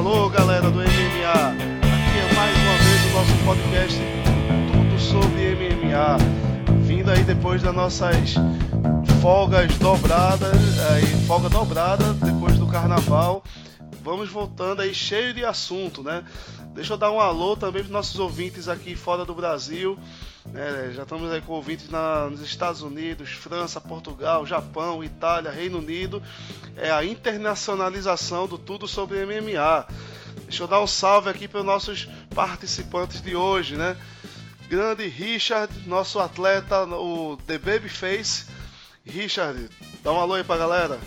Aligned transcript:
Alô, 0.00 0.30
galera 0.30 0.70
do 0.70 0.78
MMA. 0.78 0.86
Aqui 0.86 2.18
é 2.18 2.34
mais 2.34 2.56
uma 2.56 2.78
vez 2.78 3.04
o 3.04 3.12
nosso 3.12 3.44
podcast 3.44 3.98
Tudo 4.72 4.98
sobre 4.98 5.54
MMA. 5.54 6.16
Vindo 6.86 7.10
aí 7.10 7.22
depois 7.22 7.60
das 7.62 7.74
nossas 7.74 8.34
folgas 9.20 9.76
dobradas, 9.76 10.56
aí, 10.90 11.04
folga 11.26 11.50
dobrada 11.50 12.14
depois 12.14 12.56
do 12.56 12.66
carnaval. 12.66 13.44
Vamos 14.02 14.30
voltando 14.30 14.80
aí 14.80 14.94
cheio 14.94 15.34
de 15.34 15.44
assunto, 15.44 16.02
né? 16.02 16.24
Deixa 16.80 16.94
eu 16.94 16.96
dar 16.96 17.10
um 17.10 17.20
alô 17.20 17.54
também 17.54 17.84
para 17.84 17.92
nossos 17.92 18.18
ouvintes 18.18 18.66
aqui 18.66 18.96
fora 18.96 19.22
do 19.22 19.34
Brasil. 19.34 19.98
É, 20.54 20.90
já 20.94 21.02
estamos 21.02 21.30
aí 21.30 21.42
com 21.42 21.52
ouvintes 21.52 21.90
na, 21.90 22.30
nos 22.30 22.40
Estados 22.40 22.80
Unidos, 22.80 23.28
França, 23.32 23.78
Portugal, 23.78 24.46
Japão, 24.46 25.04
Itália, 25.04 25.50
Reino 25.50 25.76
Unido. 25.76 26.22
É 26.78 26.90
a 26.90 27.04
internacionalização 27.04 28.48
do 28.48 28.56
tudo 28.56 28.88
sobre 28.88 29.26
MMA. 29.26 29.86
Deixa 30.44 30.62
eu 30.62 30.66
dar 30.66 30.80
um 30.80 30.86
salve 30.86 31.28
aqui 31.28 31.46
para 31.46 31.60
os 31.60 31.66
nossos 31.66 32.08
participantes 32.34 33.20
de 33.20 33.36
hoje, 33.36 33.76
né? 33.76 33.94
Grande 34.66 35.06
Richard, 35.06 35.70
nosso 35.86 36.18
atleta, 36.18 36.84
o 36.84 37.36
The 37.46 37.58
Babyface. 37.58 38.46
Richard, 39.04 39.68
dá 40.02 40.12
um 40.12 40.18
alô 40.18 40.32
aí 40.32 40.44
pra 40.44 40.56
galera. 40.56 40.98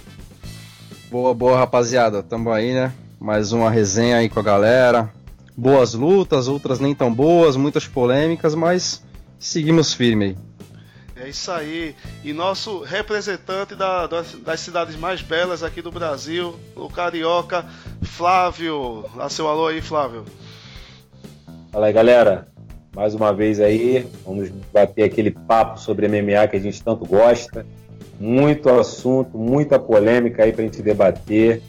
Boa, 1.09 1.33
boa 1.33 1.57
rapaziada, 1.57 2.21
tamo 2.21 2.51
aí, 2.51 2.75
né? 2.75 2.93
Mais 3.19 3.51
uma 3.51 3.71
resenha 3.71 4.17
aí 4.17 4.29
com 4.29 4.39
a 4.39 4.43
galera. 4.43 5.22
Boas 5.55 5.93
lutas, 5.93 6.47
outras 6.47 6.79
nem 6.79 6.95
tão 6.95 7.13
boas, 7.13 7.55
muitas 7.55 7.87
polêmicas, 7.87 8.55
mas 8.55 9.03
seguimos 9.37 9.93
firme 9.93 10.25
aí. 10.25 10.37
É 11.15 11.29
isso 11.29 11.51
aí. 11.51 11.95
E 12.23 12.33
nosso 12.33 12.81
representante 12.81 13.75
da, 13.75 14.07
das 14.07 14.59
cidades 14.59 14.95
mais 14.95 15.21
belas 15.21 15.63
aqui 15.63 15.81
do 15.81 15.91
Brasil, 15.91 16.55
o 16.75 16.89
carioca 16.89 17.65
Flávio. 18.01 19.05
Dá 19.15 19.29
seu 19.29 19.47
alô 19.47 19.67
aí, 19.67 19.81
Flávio. 19.81 20.25
Fala 21.71 21.85
aí, 21.87 21.93
galera. 21.93 22.47
Mais 22.95 23.15
uma 23.15 23.33
vez 23.33 23.59
aí, 23.59 24.05
vamos 24.23 24.49
bater 24.71 25.03
aquele 25.03 25.31
papo 25.31 25.79
sobre 25.79 26.07
MMA 26.07 26.47
que 26.47 26.57
a 26.57 26.59
gente 26.59 26.83
tanto 26.83 27.05
gosta. 27.05 27.65
Muito 28.19 28.69
assunto, 28.69 29.35
muita 29.37 29.79
polêmica 29.79 30.43
aí 30.43 30.51
pra 30.51 30.63
gente 30.63 30.81
debater. 30.81 31.61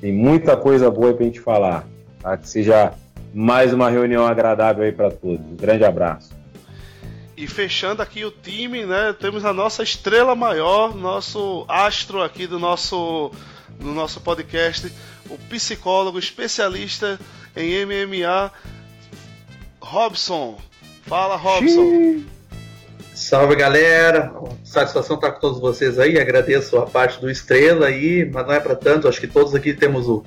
Tem 0.00 0.12
muita 0.12 0.56
coisa 0.56 0.90
boa 0.90 1.14
pra 1.14 1.24
gente 1.24 1.38
falar. 1.38 1.86
Tá? 2.20 2.36
Que 2.36 2.48
seja 2.48 2.94
mais 3.34 3.72
uma 3.72 3.88
reunião 3.88 4.26
agradável 4.26 4.84
aí 4.84 4.92
para 4.92 5.10
todos. 5.10 5.44
Um 5.44 5.56
grande 5.56 5.84
abraço. 5.84 6.30
E 7.36 7.46
fechando 7.46 8.02
aqui 8.02 8.24
o 8.24 8.30
time, 8.30 8.84
né? 8.84 9.14
Temos 9.18 9.44
a 9.44 9.52
nossa 9.52 9.82
estrela 9.82 10.34
maior, 10.34 10.94
nosso 10.94 11.64
astro 11.68 12.22
aqui 12.22 12.46
do 12.46 12.58
nosso, 12.58 13.32
do 13.80 13.88
nosso 13.92 14.20
podcast, 14.20 14.92
o 15.28 15.38
psicólogo 15.48 16.18
especialista 16.18 17.18
em 17.56 17.84
MMA, 17.84 18.52
Robson. 19.80 20.58
Fala, 21.06 21.36
Robson. 21.36 21.82
Xiii. 21.82 22.26
Salve 23.14 23.54
galera, 23.56 24.32
satisfação 24.64 25.16
estar 25.16 25.32
com 25.32 25.40
todos 25.40 25.60
vocês 25.60 25.98
aí. 25.98 26.18
Agradeço 26.18 26.78
a 26.78 26.86
parte 26.86 27.20
do 27.20 27.30
Estrela 27.30 27.86
aí, 27.86 28.28
mas 28.32 28.46
não 28.46 28.54
é 28.54 28.60
para 28.60 28.74
tanto. 28.74 29.06
Acho 29.06 29.20
que 29.20 29.26
todos 29.26 29.54
aqui 29.54 29.74
temos 29.74 30.08
o, 30.08 30.24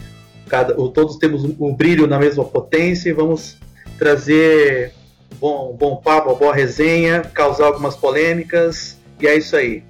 cada, 0.47 0.73
todos 0.73 1.17
temos 1.17 1.43
o 1.43 1.55
um, 1.59 1.73
brilho 1.73 2.07
na 2.07 2.19
mesma 2.19 2.43
potência 2.43 3.09
e 3.09 3.13
vamos 3.13 3.57
trazer 3.97 4.93
bom, 5.39 5.75
bom 5.77 5.95
papo, 5.97 6.35
boa 6.35 6.53
resenha, 6.53 7.21
causar 7.33 7.67
algumas 7.67 7.95
polêmicas, 7.95 8.97
e 9.19 9.27
é 9.27 9.35
isso 9.35 9.55
aí. 9.55 9.83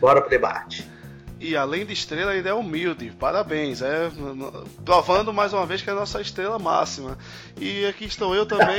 Bora 0.00 0.20
pro 0.20 0.30
debate. 0.30 0.91
E 1.42 1.56
além 1.56 1.84
de 1.84 1.92
estrela, 1.92 2.36
ele 2.36 2.48
é 2.48 2.54
humilde. 2.54 3.10
Parabéns. 3.18 3.82
É, 3.82 4.08
provando 4.84 5.32
mais 5.32 5.52
uma 5.52 5.66
vez 5.66 5.82
que 5.82 5.90
é 5.90 5.92
a 5.92 5.96
nossa 5.96 6.20
estrela 6.20 6.56
máxima. 6.56 7.18
E 7.60 7.84
aqui 7.84 8.04
estou 8.04 8.32
eu 8.32 8.46
também. 8.46 8.78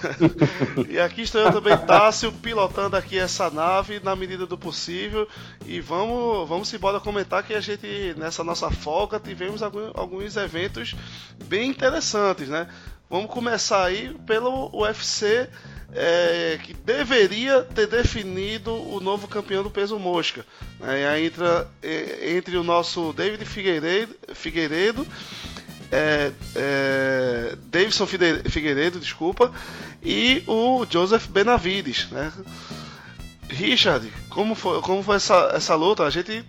e 0.86 1.00
aqui 1.00 1.22
estou 1.22 1.40
eu 1.40 1.50
também, 1.50 1.74
Tássio, 1.78 2.30
pilotando 2.30 2.94
aqui 2.94 3.18
essa 3.18 3.48
nave 3.48 4.00
na 4.00 4.14
medida 4.14 4.44
do 4.44 4.58
possível. 4.58 5.26
E 5.64 5.80
vamos, 5.80 6.46
vamos 6.46 6.74
embora 6.74 7.00
comentar 7.00 7.42
que 7.42 7.54
a 7.54 7.60
gente, 7.62 8.14
nessa 8.18 8.44
nossa 8.44 8.70
folga, 8.70 9.18
tivemos 9.18 9.62
alguns 9.62 10.36
eventos 10.36 10.94
bem 11.46 11.70
interessantes, 11.70 12.50
né? 12.50 12.68
Vamos 13.08 13.30
começar 13.30 13.84
aí 13.84 14.14
pelo 14.26 14.70
UFC, 14.74 15.48
é, 15.94 16.58
que 16.62 16.72
deveria 16.72 17.62
ter 17.62 17.86
definido 17.86 18.72
o 18.72 19.00
novo 19.00 19.28
campeão 19.28 19.62
do 19.62 19.70
peso 19.70 19.98
mosca. 19.98 20.44
Né? 20.80 21.06
Aí 21.06 21.26
entra 21.26 21.68
é, 21.82 22.36
entre 22.36 22.56
o 22.56 22.64
nosso 22.64 23.12
David 23.12 23.44
Figueiredo, 23.44 24.14
Figueiredo 24.34 25.06
é, 25.92 26.32
é, 26.56 27.56
Davidson 27.66 28.06
Figueiredo, 28.06 28.98
desculpa, 28.98 29.52
e 30.02 30.42
o 30.46 30.86
Joseph 30.88 31.26
Benavides. 31.26 32.10
Né? 32.10 32.32
Richard, 33.50 34.10
como 34.30 34.54
foi, 34.54 34.80
como 34.80 35.02
foi 35.02 35.16
essa, 35.16 35.52
essa 35.54 35.74
luta? 35.74 36.04
A 36.04 36.10
gente 36.10 36.42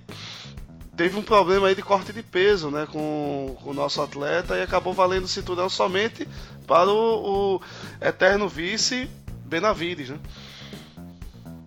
teve 0.96 1.18
um 1.18 1.24
problema 1.24 1.68
aí 1.68 1.76
de 1.76 1.82
corte 1.82 2.14
de 2.14 2.24
peso 2.24 2.72
né, 2.72 2.88
com, 2.90 3.58
com 3.62 3.72
o 3.72 3.74
nosso 3.74 4.02
atleta 4.02 4.56
e 4.56 4.62
acabou 4.62 4.94
valendo 4.94 5.26
o 5.26 5.28
cinturão 5.28 5.68
somente 5.68 6.26
para 6.66 6.90
o, 6.90 7.56
o 7.56 7.62
eterno 8.00 8.48
vice 8.48 9.10
Benavides. 9.54 10.10
Né? 10.10 10.18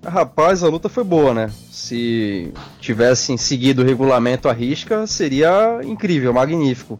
Rapaz, 0.04 0.62
a 0.62 0.68
luta 0.68 0.88
foi 0.88 1.04
boa, 1.04 1.32
né? 1.32 1.50
Se 1.70 2.52
tivessem 2.80 3.36
seguido 3.36 3.82
o 3.82 3.84
regulamento 3.84 4.48
à 4.48 4.52
risca, 4.52 5.06
seria 5.06 5.80
incrível, 5.84 6.32
magnífico. 6.32 6.98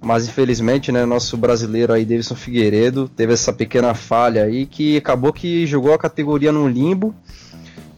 Mas 0.00 0.26
infelizmente, 0.26 0.90
né, 0.90 1.06
nosso 1.06 1.36
brasileiro 1.36 1.92
aí, 1.92 2.04
Davidson 2.04 2.34
Figueiredo, 2.34 3.08
teve 3.08 3.32
essa 3.32 3.52
pequena 3.52 3.94
falha 3.94 4.44
aí 4.44 4.66
que 4.66 4.96
acabou 4.96 5.32
que 5.32 5.66
jogou 5.66 5.94
a 5.94 5.98
categoria 5.98 6.52
no 6.52 6.68
limbo. 6.68 7.14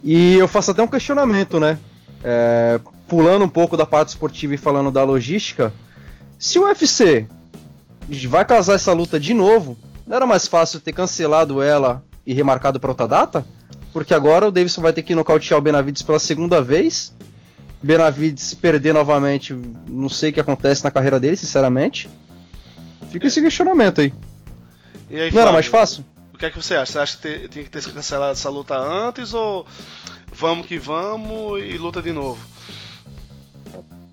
E 0.02 0.34
eu 0.34 0.46
faço 0.46 0.70
até 0.70 0.82
um 0.82 0.88
questionamento, 0.88 1.58
né? 1.58 1.78
É, 2.22 2.78
pulando 3.08 3.44
um 3.44 3.48
pouco 3.48 3.76
da 3.76 3.86
parte 3.86 4.10
esportiva 4.10 4.54
e 4.54 4.58
falando 4.58 4.90
da 4.90 5.02
logística, 5.02 5.72
se 6.38 6.58
o 6.58 6.64
UFC 6.64 7.26
vai 8.28 8.44
casar 8.44 8.74
essa 8.74 8.92
luta 8.92 9.18
de 9.18 9.32
novo, 9.32 9.78
não 10.06 10.16
era 10.16 10.26
mais 10.26 10.46
fácil 10.46 10.80
ter 10.80 10.92
cancelado 10.92 11.62
ela 11.62 12.04
e 12.26 12.32
remarcado 12.32 12.78
para 12.78 12.90
outra 12.90 13.08
data? 13.08 13.46
Porque 13.92 14.12
agora 14.12 14.48
o 14.48 14.50
Davidson 14.50 14.82
vai 14.82 14.92
ter 14.92 15.02
que 15.02 15.14
nocautear 15.14 15.58
o 15.58 15.62
Benavides 15.62 16.02
pela 16.02 16.18
segunda 16.18 16.60
vez. 16.60 17.14
Benavides 17.82 18.54
perder 18.54 18.92
novamente, 18.94 19.54
não 19.88 20.08
sei 20.08 20.30
o 20.30 20.32
que 20.32 20.40
acontece 20.40 20.82
na 20.82 20.90
carreira 20.90 21.20
dele, 21.20 21.36
sinceramente. 21.36 22.08
Fica 23.10 23.26
esse 23.26 23.40
questionamento 23.40 24.00
aí. 24.00 24.12
aí 25.10 25.16
não 25.16 25.26
Fábio, 25.26 25.40
era 25.40 25.52
mais 25.52 25.66
fácil? 25.66 26.04
O 26.32 26.38
que 26.38 26.46
é 26.46 26.50
que 26.50 26.56
você 26.56 26.74
acha? 26.74 26.92
Você 26.92 26.98
acha 26.98 27.18
que 27.18 27.48
tinha 27.48 27.64
que 27.64 27.70
ter 27.70 27.82
cancelado 27.92 28.32
essa 28.32 28.50
luta 28.50 28.76
antes 28.76 29.32
ou 29.32 29.64
vamos 30.32 30.66
que 30.66 30.78
vamos 30.78 31.62
e 31.62 31.78
luta 31.78 32.02
de 32.02 32.10
novo? 32.10 32.40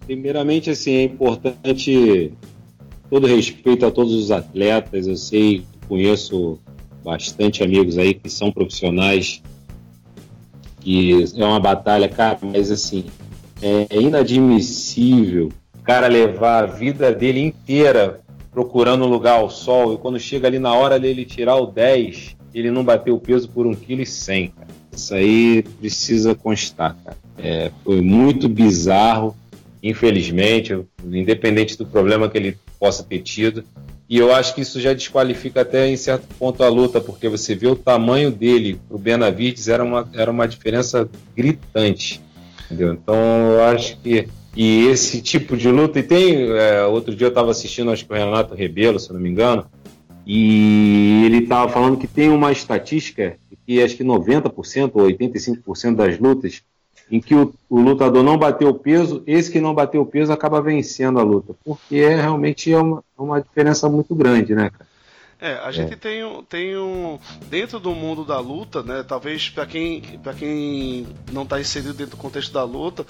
Primeiramente, 0.06 0.70
assim, 0.70 0.92
é 0.92 1.04
importante 1.04 2.34
todo 3.10 3.26
respeito 3.26 3.86
a 3.86 3.92
todos 3.92 4.14
os 4.14 4.30
atletas. 4.30 5.08
Eu 5.08 5.16
sei, 5.16 5.66
conheço 5.92 6.58
bastante 7.04 7.62
amigos 7.62 7.98
aí 7.98 8.14
que 8.14 8.30
são 8.30 8.50
profissionais, 8.50 9.44
que 10.80 11.26
é 11.36 11.44
uma 11.44 11.60
batalha, 11.60 12.08
cara, 12.08 12.40
mas 12.42 12.72
assim, 12.72 13.04
é 13.62 14.00
inadmissível 14.00 15.52
o 15.78 15.84
cara 15.84 16.08
levar 16.08 16.64
a 16.64 16.66
vida 16.66 17.12
dele 17.12 17.42
inteira 17.42 18.22
procurando 18.54 19.04
um 19.04 19.10
lugar 19.10 19.40
ao 19.40 19.50
sol 19.50 19.94
e 19.94 19.98
quando 19.98 20.18
chega 20.18 20.48
ali 20.48 20.60
na 20.60 20.74
hora 20.74 20.98
dele 20.98 21.26
tirar 21.26 21.58
o 21.58 21.66
10, 21.66 22.38
ele 22.54 22.72
não 22.72 22.86
bateu 22.86 23.16
o 23.16 23.20
peso 23.20 23.50
por 23.50 23.66
1,1 23.66 23.76
kg, 23.76 24.48
cara. 24.56 24.68
Isso 24.96 25.14
aí 25.14 25.64
precisa 25.80 26.34
constar, 26.34 26.96
cara. 27.04 27.18
É, 27.38 27.70
foi 27.84 28.00
muito 28.00 28.48
bizarro 28.48 29.36
infelizmente, 29.84 30.80
independente 31.04 31.78
do 31.78 31.86
problema 31.86 32.30
que 32.30 32.38
ele 32.38 32.58
possa 32.80 33.04
ter 33.04 33.20
tido. 33.20 33.64
E 34.12 34.18
eu 34.18 34.36
acho 34.36 34.54
que 34.54 34.60
isso 34.60 34.78
já 34.82 34.92
desqualifica 34.92 35.62
até 35.62 35.88
em 35.88 35.96
certo 35.96 36.28
ponto 36.38 36.62
a 36.62 36.68
luta, 36.68 37.00
porque 37.00 37.30
você 37.30 37.56
vê 37.56 37.68
o 37.68 37.78
tamanho 37.78 38.30
dele 38.30 38.78
para 38.86 38.98
o 38.98 39.00
Benavides 39.00 39.70
era 39.70 39.82
uma, 39.82 40.06
era 40.14 40.30
uma 40.30 40.46
diferença 40.46 41.10
gritante. 41.34 42.22
Entendeu? 42.66 42.92
Então 42.92 43.16
eu 43.54 43.64
acho 43.64 43.98
que. 44.02 44.28
E 44.54 44.86
esse 44.88 45.22
tipo 45.22 45.56
de 45.56 45.70
luta, 45.70 46.00
e 46.00 46.04
tem. 46.04 46.52
É, 46.52 46.84
outro 46.84 47.16
dia 47.16 47.28
eu 47.28 47.30
estava 47.30 47.52
assistindo, 47.52 47.90
acho 47.90 48.06
que 48.06 48.12
o 48.12 48.16
Renato 48.18 48.54
Rebelo, 48.54 49.00
se 49.00 49.14
não 49.14 49.20
me 49.22 49.30
engano, 49.30 49.66
e 50.28 51.24
ele 51.26 51.38
estava 51.38 51.72
falando 51.72 51.98
que 51.98 52.06
tem 52.06 52.28
uma 52.28 52.52
estatística 52.52 53.38
que 53.66 53.82
acho 53.82 53.96
que 53.96 54.04
90% 54.04 54.92
ou 54.94 55.08
85% 55.08 55.96
das 55.96 56.20
lutas 56.20 56.62
em 57.10 57.20
que 57.20 57.36
o, 57.36 57.54
o, 57.70 57.80
lutador 57.80 58.24
não 58.24 58.38
bateu 58.38 58.70
o 58.70 58.74
peso, 58.74 59.22
esse 59.28 59.52
que 59.52 59.60
não 59.60 59.74
bateu 59.74 60.02
o 60.02 60.06
peso 60.06 60.32
acaba 60.32 60.62
vencendo 60.62 61.20
a 61.20 61.24
luta, 61.24 61.54
porque 61.66 61.98
é, 61.98 62.16
realmente 62.16 62.72
é 62.72 62.78
uma, 62.78 63.04
é 63.18 63.22
uma 63.22 63.42
diferença 63.42 63.90
muito 63.90 64.16
grande, 64.16 64.56
né, 64.56 64.70
cara? 64.70 64.90
É, 65.40 65.56
a 65.56 65.72
gente 65.72 65.94
é. 65.94 65.96
tem, 65.96 66.24
um, 66.24 66.44
tem 66.44 66.78
um. 66.78 67.18
Dentro 67.50 67.80
do 67.80 67.96
mundo 67.96 68.24
da 68.24 68.40
luta, 68.40 68.84
né? 68.84 69.04
Talvez 69.04 69.50
para 69.50 69.66
quem, 69.66 70.04
quem 70.38 71.08
não 71.32 71.42
está 71.42 71.60
inserido 71.60 71.96
dentro 71.96 72.16
do 72.16 72.22
contexto 72.22 72.54
da 72.54 72.64
luta, 72.64 73.04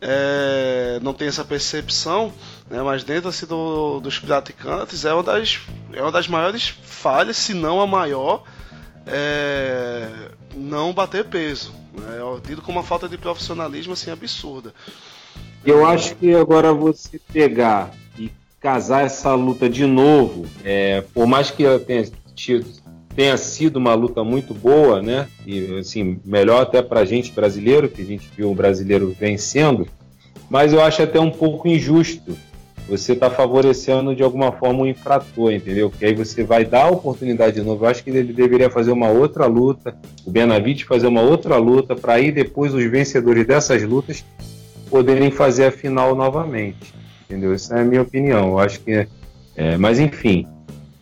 é, 0.00 1.00
não 1.02 1.12
tem 1.12 1.28
essa 1.28 1.44
percepção, 1.44 2.32
né, 2.70 2.80
mas 2.82 3.02
dentro 3.02 3.28
assim, 3.28 3.46
do, 3.46 4.00
dos 4.00 4.18
praticantes 4.18 5.04
é 5.04 5.12
uma, 5.12 5.22
das, 5.22 5.60
é 5.92 6.00
uma 6.00 6.12
das 6.12 6.28
maiores 6.28 6.68
falhas, 6.68 7.36
se 7.36 7.54
não 7.54 7.80
a 7.80 7.86
maior, 7.86 8.44
é, 9.10 10.30
não 10.54 10.92
bater 10.92 11.24
peso. 11.24 11.72
Né, 11.94 12.18
é 12.18 12.40
tido 12.46 12.62
como 12.62 12.78
uma 12.78 12.84
falta 12.84 13.08
de 13.08 13.18
profissionalismo 13.18 13.92
assim, 13.92 14.10
absurda. 14.10 14.72
Eu 15.64 15.84
acho 15.84 16.14
que 16.16 16.34
agora 16.34 16.72
você 16.72 17.20
pegar 17.32 17.90
e 18.18 18.30
casar 18.60 19.04
essa 19.04 19.34
luta 19.34 19.68
de 19.68 19.86
novo, 19.86 20.46
é, 20.64 21.02
por 21.12 21.26
mais 21.26 21.50
que 21.50 21.64
tenha, 21.80 22.04
tenha 23.14 23.36
sido 23.36 23.76
uma 23.76 23.94
luta 23.94 24.22
muito 24.22 24.54
boa, 24.54 25.02
né? 25.02 25.28
E 25.46 25.78
assim, 25.78 26.20
melhor 26.24 26.62
até 26.62 26.80
pra 26.80 27.04
gente 27.04 27.32
brasileiro, 27.32 27.88
que 27.88 28.02
a 28.02 28.04
gente 28.04 28.28
viu 28.36 28.50
o 28.50 28.54
brasileiro 28.54 29.14
vencendo, 29.18 29.88
mas 30.48 30.72
eu 30.72 30.80
acho 30.80 31.02
até 31.02 31.18
um 31.18 31.30
pouco 31.30 31.66
injusto. 31.68 32.36
Você 32.88 33.12
está 33.12 33.28
favorecendo 33.28 34.16
de 34.16 34.22
alguma 34.22 34.50
forma 34.50 34.80
o 34.80 34.82
um 34.82 34.86
infrator, 34.86 35.52
entendeu? 35.52 35.90
Porque 35.90 36.06
aí 36.06 36.14
você 36.14 36.42
vai 36.42 36.64
dar 36.64 36.84
a 36.84 36.90
oportunidade 36.90 37.56
de 37.56 37.62
novo. 37.62 37.84
Eu 37.84 37.88
acho 37.90 38.02
que 38.02 38.08
ele 38.08 38.32
deveria 38.32 38.70
fazer 38.70 38.90
uma 38.90 39.10
outra 39.10 39.44
luta, 39.44 39.94
o 40.24 40.30
Benavides 40.30 40.86
fazer 40.86 41.06
uma 41.06 41.20
outra 41.20 41.56
luta, 41.58 41.94
para 41.94 42.14
aí 42.14 42.32
depois 42.32 42.72
os 42.72 42.84
vencedores 42.84 43.46
dessas 43.46 43.82
lutas 43.82 44.24
poderem 44.88 45.30
fazer 45.30 45.66
a 45.66 45.70
final 45.70 46.14
novamente. 46.14 46.94
Entendeu? 47.28 47.52
Essa 47.52 47.76
é 47.76 47.82
a 47.82 47.84
minha 47.84 48.00
opinião. 48.00 48.48
Eu 48.48 48.58
acho 48.58 48.80
que. 48.80 49.06
É, 49.54 49.76
mas 49.76 49.98
enfim, 49.98 50.46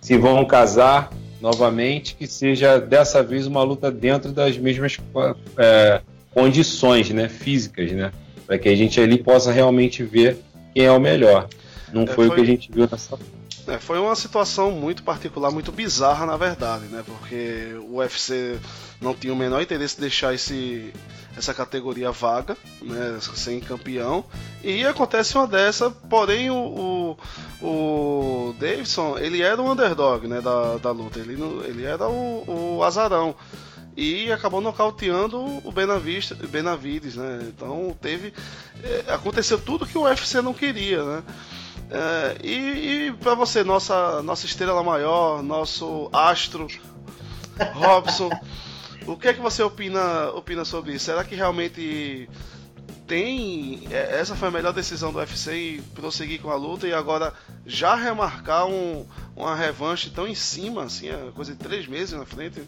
se 0.00 0.17
vão 0.17 0.44
casar 0.44 1.11
novamente, 1.41 2.17
que 2.17 2.27
seja 2.27 2.81
dessa 2.81 3.23
vez 3.23 3.47
uma 3.47 3.62
luta 3.62 3.91
dentro 3.91 4.32
das 4.32 4.59
mesmas 4.59 4.99
é, 5.56 6.00
condições 6.32 7.11
né, 7.11 7.29
físicas, 7.29 7.93
né? 7.93 8.11
Para 8.44 8.59
que 8.59 8.69
a 8.69 8.75
gente 8.75 9.00
ali 9.00 9.19
possa 9.19 9.53
realmente 9.53 10.03
ver 10.03 10.37
quem 10.75 10.85
é 10.85 10.91
o 10.91 11.00
melhor. 11.00 11.49
Não 11.96 12.04
é, 12.04 12.14
foi, 12.14 12.26
foi, 12.26 12.28
o 12.28 12.34
que 12.34 12.40
a 12.40 12.44
gente 12.44 12.72
viu 12.72 12.88
nessa 12.90 13.19
é, 13.66 13.78
foi 13.81 13.98
uma 13.98 14.14
situação 14.14 14.70
muito 14.70 15.02
particular, 15.02 15.50
muito 15.50 15.72
bizarra, 15.72 16.25
na 16.25 16.37
verdade, 16.37 16.84
né? 16.84 17.02
Porque 17.04 17.76
o 17.88 17.96
UFC 17.96 18.58
não 19.00 19.12
tinha 19.12 19.32
o 19.32 19.37
menor 19.37 19.60
interesse 19.60 19.96
em 19.98 20.02
deixar 20.02 20.32
esse, 20.32 20.93
essa 21.37 21.52
categoria 21.52 22.12
vaga, 22.12 22.56
né, 22.81 23.19
sem 23.34 23.58
campeão. 23.58 24.25
E 24.62 24.87
acontece 24.87 25.37
uma 25.37 25.48
dessa, 25.48 25.90
porém 25.90 26.48
o, 26.48 27.16
o, 27.60 27.66
o 27.66 28.54
Davidson, 28.58 29.19
ele 29.19 29.43
era 29.43 29.60
o 29.60 29.70
underdog 29.70 30.28
né, 30.28 30.40
da, 30.40 30.76
da 30.78 30.93
luta, 30.93 31.19
ele, 31.19 31.37
ele 31.64 31.84
era 31.84 32.08
o, 32.08 32.76
o 32.76 32.84
azarão. 32.84 33.34
E 33.96 34.31
acabou 34.31 34.60
nocauteando 34.60 35.38
o 35.64 35.72
Benavides, 35.72 37.16
né? 37.16 37.46
Então 37.48 37.96
teve. 37.98 38.31
É, 38.84 39.14
aconteceu 39.14 39.58
tudo 39.58 39.87
que 39.87 39.96
o 39.96 40.02
UFC 40.02 40.43
não 40.43 40.52
queria, 40.52 41.02
né? 41.02 41.22
É, 41.91 42.37
e, 42.43 43.06
e 43.06 43.12
para 43.12 43.35
você, 43.35 43.62
nossa, 43.62 44.23
nossa 44.23 44.47
estrela 44.47 44.83
maior, 44.83 45.43
nosso 45.43 46.09
astro, 46.12 46.67
Robson. 47.75 48.31
O 49.06 49.17
que 49.17 49.29
é 49.29 49.35
que 49.35 49.41
você 49.41 49.62
opina, 49.62 50.31
opina 50.31 50.65
sobre 50.65 50.94
isso? 50.94 51.05
Será 51.05 51.23
que 51.23 51.35
realmente 51.35 52.29
tem. 53.06 53.87
É, 53.91 54.19
essa 54.19 54.35
foi 54.35 54.49
a 54.49 54.50
melhor 54.50 54.73
decisão 54.73 55.12
do 55.12 55.19
UFC 55.19 55.77
em 55.77 55.83
prosseguir 55.94 56.41
com 56.41 56.50
a 56.50 56.56
luta 56.56 56.87
e 56.87 56.93
agora 56.93 57.33
já 57.65 57.94
remarcar 57.94 58.67
um, 58.67 59.06
uma 59.35 59.55
revanche 59.55 60.11
tão 60.11 60.27
em 60.27 60.35
cima, 60.35 60.85
assim, 60.85 61.09
coisa 61.35 61.53
de 61.53 61.59
três 61.59 61.87
meses 61.87 62.12
na 62.12 62.27
frente? 62.27 62.62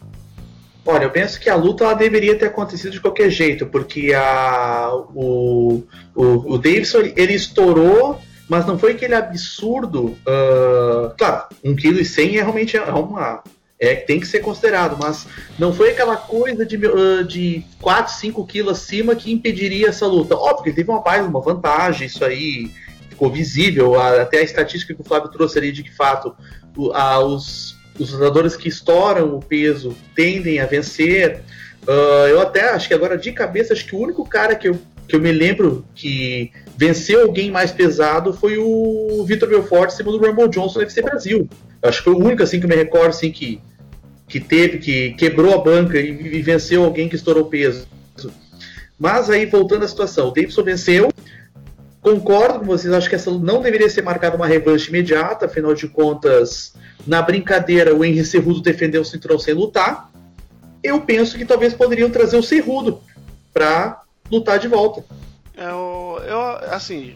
Olha, 0.85 1.03
eu 1.03 1.11
penso 1.11 1.39
que 1.39 1.49
a 1.49 1.55
luta 1.55 1.83
ela 1.83 1.93
deveria 1.93 2.37
ter 2.37 2.45
acontecido 2.45 2.91
de 2.91 3.01
qualquer 3.01 3.29
jeito, 3.29 3.65
porque 3.65 4.13
a, 4.13 4.89
o, 5.13 5.83
o, 6.15 6.53
o 6.53 6.57
Davidson 6.57 6.99
ele 7.15 7.33
estourou, 7.33 8.19
mas 8.49 8.65
não 8.65 8.77
foi 8.77 8.93
aquele 8.93 9.13
absurdo. 9.13 10.17
Uh, 10.27 11.13
claro, 11.17 11.45
1,1 11.63 11.75
kg 11.75 12.37
é 12.37 12.41
realmente 12.41 12.75
é 12.75 12.81
uma, 12.81 13.43
é, 13.79 13.95
tem 13.95 14.19
que 14.19 14.27
ser 14.27 14.39
considerado, 14.39 14.97
mas 14.99 15.25
não 15.57 15.71
foi 15.71 15.91
aquela 15.91 16.17
coisa 16.17 16.65
de, 16.65 16.75
uh, 16.75 17.23
de 17.23 17.63
4, 17.79 18.13
5 18.13 18.45
quilos 18.47 18.77
acima 18.77 19.15
que 19.15 19.31
impediria 19.31 19.87
essa 19.87 20.05
luta. 20.07 20.35
Óbvio 20.35 20.63
que 20.63 20.69
ele 20.69 20.75
teve 20.75 20.89
uma 20.89 21.01
base, 21.01 21.27
uma 21.27 21.39
vantagem, 21.39 22.07
isso 22.07 22.25
aí 22.25 22.71
ficou 23.07 23.31
visível, 23.31 23.99
até 23.99 24.39
a 24.39 24.43
estatística 24.43 24.93
que 24.93 25.01
o 25.01 25.05
Flávio 25.05 25.29
trouxe 25.29 25.57
ali 25.59 25.71
de 25.71 25.83
que 25.83 25.95
fato 25.95 26.35
o, 26.75 26.91
a, 26.91 27.19
os, 27.19 27.77
os 27.99 28.11
lutadores 28.11 28.55
que 28.55 28.67
estouram 28.67 29.35
o 29.35 29.39
peso 29.39 29.95
tendem 30.15 30.59
a 30.59 30.65
vencer. 30.65 31.41
Uh, 31.83 32.27
eu 32.29 32.41
até 32.41 32.69
acho 32.71 32.87
que 32.87 32.93
agora 32.93 33.17
de 33.17 33.31
cabeça, 33.31 33.73
acho 33.73 33.85
que 33.85 33.95
o 33.95 33.99
único 33.99 34.25
cara 34.25 34.55
que 34.55 34.67
eu, 34.67 34.79
que 35.07 35.15
eu 35.15 35.19
me 35.19 35.31
lembro 35.31 35.85
que 35.93 36.51
venceu 36.79 37.23
alguém 37.23 37.51
mais 37.51 37.71
pesado 37.71 38.31
foi 38.31 38.57
o 38.57 39.21
Vitor 39.27 39.49
Belfort, 39.49 39.89
segundo 39.89 40.15
o 40.15 40.25
Rumble 40.25 40.47
Johnson 40.47 40.79
no 40.79 40.85
UFC 40.85 41.01
Brasil. 41.01 41.49
Eu 41.81 41.89
acho 41.89 41.97
que 41.97 42.05
foi 42.05 42.13
o 42.13 42.25
único 42.25 42.41
assim 42.41 42.57
que 42.57 42.65
eu 42.65 42.69
me 42.69 42.75
recordo 42.75 43.09
assim 43.09 43.29
que 43.31 43.61
que 44.29 44.39
teve, 44.39 44.77
que 44.77 45.11
quebrou 45.15 45.53
a 45.53 45.57
banca 45.57 45.99
e, 45.99 46.37
e 46.37 46.41
venceu 46.41 46.85
alguém 46.85 47.09
que 47.09 47.15
estourou 47.15 47.45
peso. 47.45 47.85
Mas 48.97 49.29
aí, 49.29 49.45
voltando 49.45 49.83
à 49.83 49.87
situação, 49.87 50.27
o 50.27 50.31
Davidson 50.31 50.63
venceu. 50.63 51.11
Concordo 51.99 52.59
com 52.59 52.65
vocês, 52.65 52.93
acho 52.93 53.09
que 53.09 53.15
essa 53.15 53.31
não 53.31 53.61
deveria 53.61 53.89
ser 53.89 54.03
marcada 54.03 54.37
uma 54.37 54.47
revanche 54.47 54.87
imediata, 54.87 55.47
afinal 55.47 55.73
de 55.73 55.87
contas, 55.87 56.73
na 57.05 57.21
brincadeira, 57.21 57.93
o 57.93 58.05
Henry 58.05 58.23
Cerrudo 58.23 58.61
defendeu 58.61 59.01
o 59.01 59.05
cinturão 59.05 59.39
sem 59.39 59.53
lutar. 59.53 60.09
Eu 60.81 61.01
penso 61.01 61.37
que 61.37 61.43
talvez 61.43 61.73
poderiam 61.73 62.09
trazer 62.09 62.37
o 62.37 62.43
Cerrudo 62.43 63.01
para 63.51 64.01
lutar 64.31 64.59
de 64.59 64.67
volta. 64.67 65.03
Eu, 65.59 66.21
eu, 66.25 66.41
assim, 66.73 67.13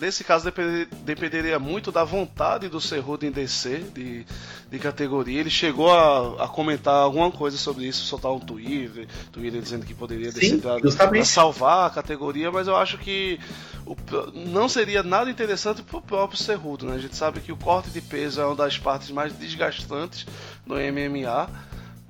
nesse 0.00 0.22
caso 0.22 0.44
dependeria, 0.44 0.86
dependeria 1.02 1.58
muito 1.58 1.90
da 1.90 2.04
vontade 2.04 2.68
do 2.68 2.80
Cerrudo 2.80 3.26
em 3.26 3.32
descer 3.32 3.82
de, 3.82 4.24
de 4.70 4.78
categoria. 4.78 5.40
Ele 5.40 5.50
chegou 5.50 5.90
a, 5.90 6.44
a, 6.44 6.46
comentar 6.46 6.94
alguma 6.94 7.32
coisa 7.32 7.56
sobre 7.56 7.86
isso, 7.86 8.04
soltar 8.04 8.30
um 8.30 8.38
Twitter, 8.38 9.08
Twitter 9.32 9.60
dizendo 9.60 9.84
que 9.84 9.92
poderia 9.92 10.30
descer 10.30 10.60
para 10.60 11.24
salvar 11.24 11.88
a 11.88 11.90
categoria, 11.90 12.52
mas 12.52 12.68
eu 12.68 12.76
acho 12.76 12.96
que 12.96 13.40
o, 13.84 13.96
não 14.36 14.68
seria 14.68 15.02
nada 15.02 15.28
interessante 15.28 15.82
para 15.82 15.98
o 15.98 16.02
próprio 16.02 16.38
Cerrudo. 16.38 16.86
Né? 16.86 16.94
A 16.94 16.98
gente 17.00 17.16
sabe 17.16 17.40
que 17.40 17.50
o 17.50 17.56
corte 17.56 17.90
de 17.90 18.00
peso 18.00 18.40
é 18.40 18.46
uma 18.46 18.54
das 18.54 18.78
partes 18.78 19.10
mais 19.10 19.32
desgastantes 19.32 20.28
do 20.64 20.74
MMA. 20.76 21.50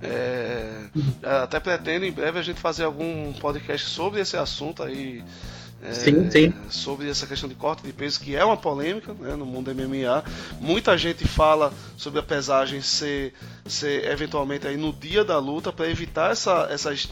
É, 0.02 0.88
até 1.42 1.58
pretendo 1.58 2.04
em 2.04 2.12
breve 2.12 2.38
a 2.38 2.42
gente 2.42 2.60
fazer 2.60 2.84
algum 2.84 3.32
podcast 3.34 3.86
sobre 3.88 4.20
esse 4.20 4.36
assunto 4.36 4.82
aí 4.82 5.24
é, 5.82 5.94
sim, 5.94 6.30
sim. 6.30 6.54
sobre 6.68 7.08
essa 7.08 7.26
questão 7.26 7.48
de 7.48 7.54
corte 7.54 7.82
de 7.82 7.92
peso, 7.92 8.20
que 8.20 8.36
é 8.36 8.44
uma 8.44 8.56
polêmica 8.56 9.14
né, 9.14 9.34
no 9.34 9.46
mundo 9.46 9.74
MMA. 9.74 10.22
Muita 10.60 10.96
gente 10.98 11.26
fala 11.26 11.72
sobre 11.96 12.20
a 12.20 12.22
pesagem 12.22 12.82
ser, 12.82 13.32
ser 13.66 14.04
eventualmente 14.10 14.66
aí 14.66 14.76
no 14.76 14.92
dia 14.92 15.24
da 15.24 15.38
luta 15.38 15.72
para 15.72 15.88
evitar 15.88 16.32
essa, 16.32 16.68
essas 16.70 17.08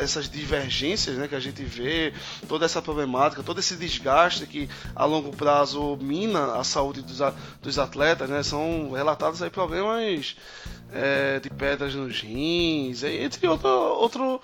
essas 0.00 0.30
divergências 0.30 1.16
né, 1.16 1.28
que 1.28 1.34
a 1.34 1.40
gente 1.40 1.62
vê, 1.62 2.12
toda 2.48 2.64
essa 2.64 2.80
problemática, 2.80 3.42
todo 3.42 3.60
esse 3.60 3.76
desgaste 3.76 4.46
que 4.46 4.68
a 4.96 5.04
longo 5.04 5.30
prazo 5.36 5.98
mina 6.00 6.54
a 6.54 6.64
saúde 6.64 7.02
dos, 7.02 7.18
dos 7.60 7.78
atletas, 7.78 8.28
né, 8.30 8.42
são 8.42 8.92
relatados 8.92 9.42
aí 9.42 9.50
problemas 9.50 10.36
é, 10.92 11.38
de 11.38 11.50
pedras 11.50 11.94
nos 11.94 12.20
rins, 12.20 13.02
entre 13.02 13.46
outro, 13.46 13.68
outro 13.68 14.40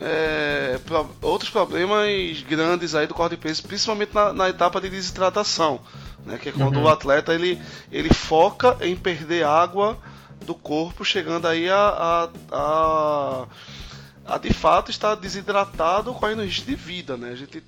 é, 0.00 0.78
pro, 0.84 1.08
outros 1.22 1.50
problemas 1.50 2.42
grandes 2.42 2.94
aí 2.94 3.06
do 3.06 3.14
corte 3.14 3.36
de 3.36 3.42
peso, 3.42 3.62
principalmente 3.62 4.14
na, 4.14 4.32
na 4.32 4.48
etapa 4.48 4.80
de 4.80 4.90
desidratação, 4.90 5.80
né, 6.24 6.38
que 6.38 6.48
é 6.48 6.52
quando 6.52 6.76
uhum. 6.76 6.84
o 6.84 6.88
atleta 6.88 7.34
ele, 7.34 7.60
ele 7.90 8.12
foca 8.12 8.76
em 8.80 8.96
perder 8.96 9.44
água 9.44 9.98
do 10.44 10.54
corpo, 10.54 11.04
chegando 11.04 11.46
aí 11.48 11.68
a, 11.68 11.76
a, 11.88 12.28
a, 12.52 13.46
a 14.26 14.38
de 14.38 14.52
fato 14.52 14.90
estar 14.90 15.14
desidratado, 15.14 16.14
correndo 16.14 16.44
risco 16.44 16.66
de 16.66 16.74
vida, 16.74 17.16
né? 17.16 17.30
A 17.30 17.36
gente, 17.36 17.62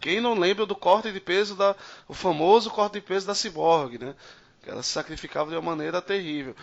quem 0.00 0.20
não 0.20 0.34
lembra 0.34 0.66
do 0.66 0.74
corte 0.74 1.10
de 1.12 1.20
peso 1.20 1.54
da, 1.54 1.74
o 2.06 2.14
famoso 2.14 2.70
corte 2.70 2.94
de 2.94 3.00
peso 3.00 3.26
da 3.26 3.34
Cyborg, 3.34 3.98
né? 3.98 4.14
Ela 4.68 4.82
se 4.82 4.90
sacrificava 4.90 5.50
de 5.50 5.56
uma 5.56 5.62
maneira 5.62 6.02
terrível. 6.02 6.54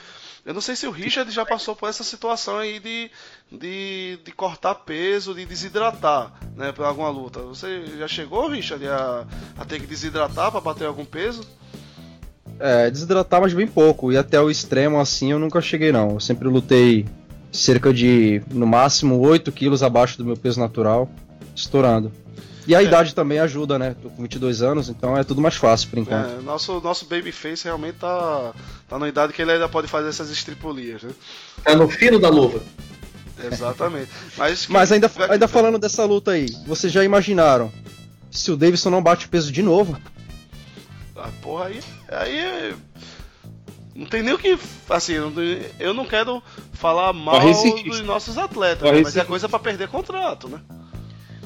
Eu 0.45 0.53
não 0.53 0.61
sei 0.61 0.75
se 0.75 0.85
o 0.85 0.91
Richard 0.91 1.29
já 1.31 1.45
passou 1.45 1.75
por 1.75 1.89
essa 1.89 2.03
situação 2.03 2.57
aí 2.57 2.79
de, 2.79 3.09
de, 3.51 4.19
de 4.23 4.31
cortar 4.31 4.75
peso, 4.75 5.33
de 5.33 5.45
desidratar, 5.45 6.33
né, 6.55 6.71
para 6.71 6.87
alguma 6.87 7.09
luta. 7.09 7.41
Você 7.41 7.85
já 7.97 8.07
chegou, 8.07 8.47
Richard, 8.47 8.87
a, 8.87 9.25
a 9.57 9.65
ter 9.65 9.79
que 9.79 9.87
desidratar 9.87 10.51
para 10.51 10.61
bater 10.61 10.85
algum 10.85 11.05
peso? 11.05 11.43
É, 12.59 12.89
desidratar, 12.89 13.41
mas 13.41 13.53
bem 13.53 13.67
pouco. 13.67 14.11
E 14.11 14.17
até 14.17 14.39
o 14.39 14.49
extremo 14.49 14.99
assim 14.99 15.31
eu 15.31 15.39
nunca 15.39 15.59
cheguei, 15.59 15.91
não. 15.91 16.11
Eu 16.11 16.19
sempre 16.19 16.47
lutei 16.47 17.05
cerca 17.51 17.93
de, 17.93 18.41
no 18.51 18.67
máximo, 18.67 19.19
8 19.19 19.51
quilos 19.51 19.81
abaixo 19.81 20.17
do 20.17 20.25
meu 20.25 20.37
peso 20.37 20.59
natural, 20.59 21.09
estourando. 21.55 22.11
E 22.67 22.75
a 22.75 22.81
é. 22.81 22.85
idade 22.85 23.13
também 23.13 23.39
ajuda, 23.39 23.77
né? 23.77 23.95
Tô 24.01 24.09
com 24.09 24.21
22 24.23 24.61
anos, 24.61 24.89
então 24.89 25.15
é 25.17 25.23
tudo 25.23 25.41
mais 25.41 25.55
fácil 25.55 25.89
por 25.89 25.99
enquanto. 25.99 26.39
É, 26.39 26.41
nosso, 26.41 26.81
nosso 26.81 27.05
Babyface 27.05 27.63
realmente 27.63 27.95
tá, 27.95 28.53
tá 28.87 28.97
na 28.97 29.07
idade 29.07 29.33
que 29.33 29.41
ele 29.41 29.51
ainda 29.51 29.69
pode 29.69 29.87
fazer 29.87 30.09
essas 30.09 30.29
estripulias, 30.29 31.03
né? 31.03 31.11
Tá 31.63 31.75
no 31.75 31.87
fino 31.87 32.19
da 32.19 32.29
luva. 32.29 32.61
Exatamente. 33.43 34.09
Mas, 34.37 34.67
Mas 34.67 34.91
ainda, 34.91 35.11
ainda 35.29 35.47
falando 35.47 35.77
dessa 35.77 36.05
luta 36.05 36.31
aí, 36.31 36.47
vocês 36.65 36.91
já 36.91 37.03
imaginaram 37.03 37.71
se 38.31 38.51
o 38.51 38.57
Davidson 38.57 38.89
não 38.89 39.01
bate 39.03 39.25
o 39.25 39.29
peso 39.29 39.51
de 39.51 39.61
novo. 39.61 39.97
Ah, 41.15 41.29
porra, 41.41 41.65
aí. 41.65 41.79
Aí. 42.09 42.75
Não 43.95 44.05
tem 44.05 44.21
nem 44.21 44.33
o 44.33 44.37
que. 44.37 44.59
Assim, 44.89 45.13
eu 45.79 45.93
não 45.93 46.05
quero 46.05 46.43
falar 46.73 47.13
mal 47.13 47.39
dos 47.85 48.01
nossos 48.01 48.37
atletas, 48.37 48.91
né, 48.91 49.01
mas 49.01 49.15
é 49.15 49.23
coisa 49.23 49.47
para 49.47 49.59
perder 49.59 49.87
contrato, 49.87 50.49
né? 50.49 50.59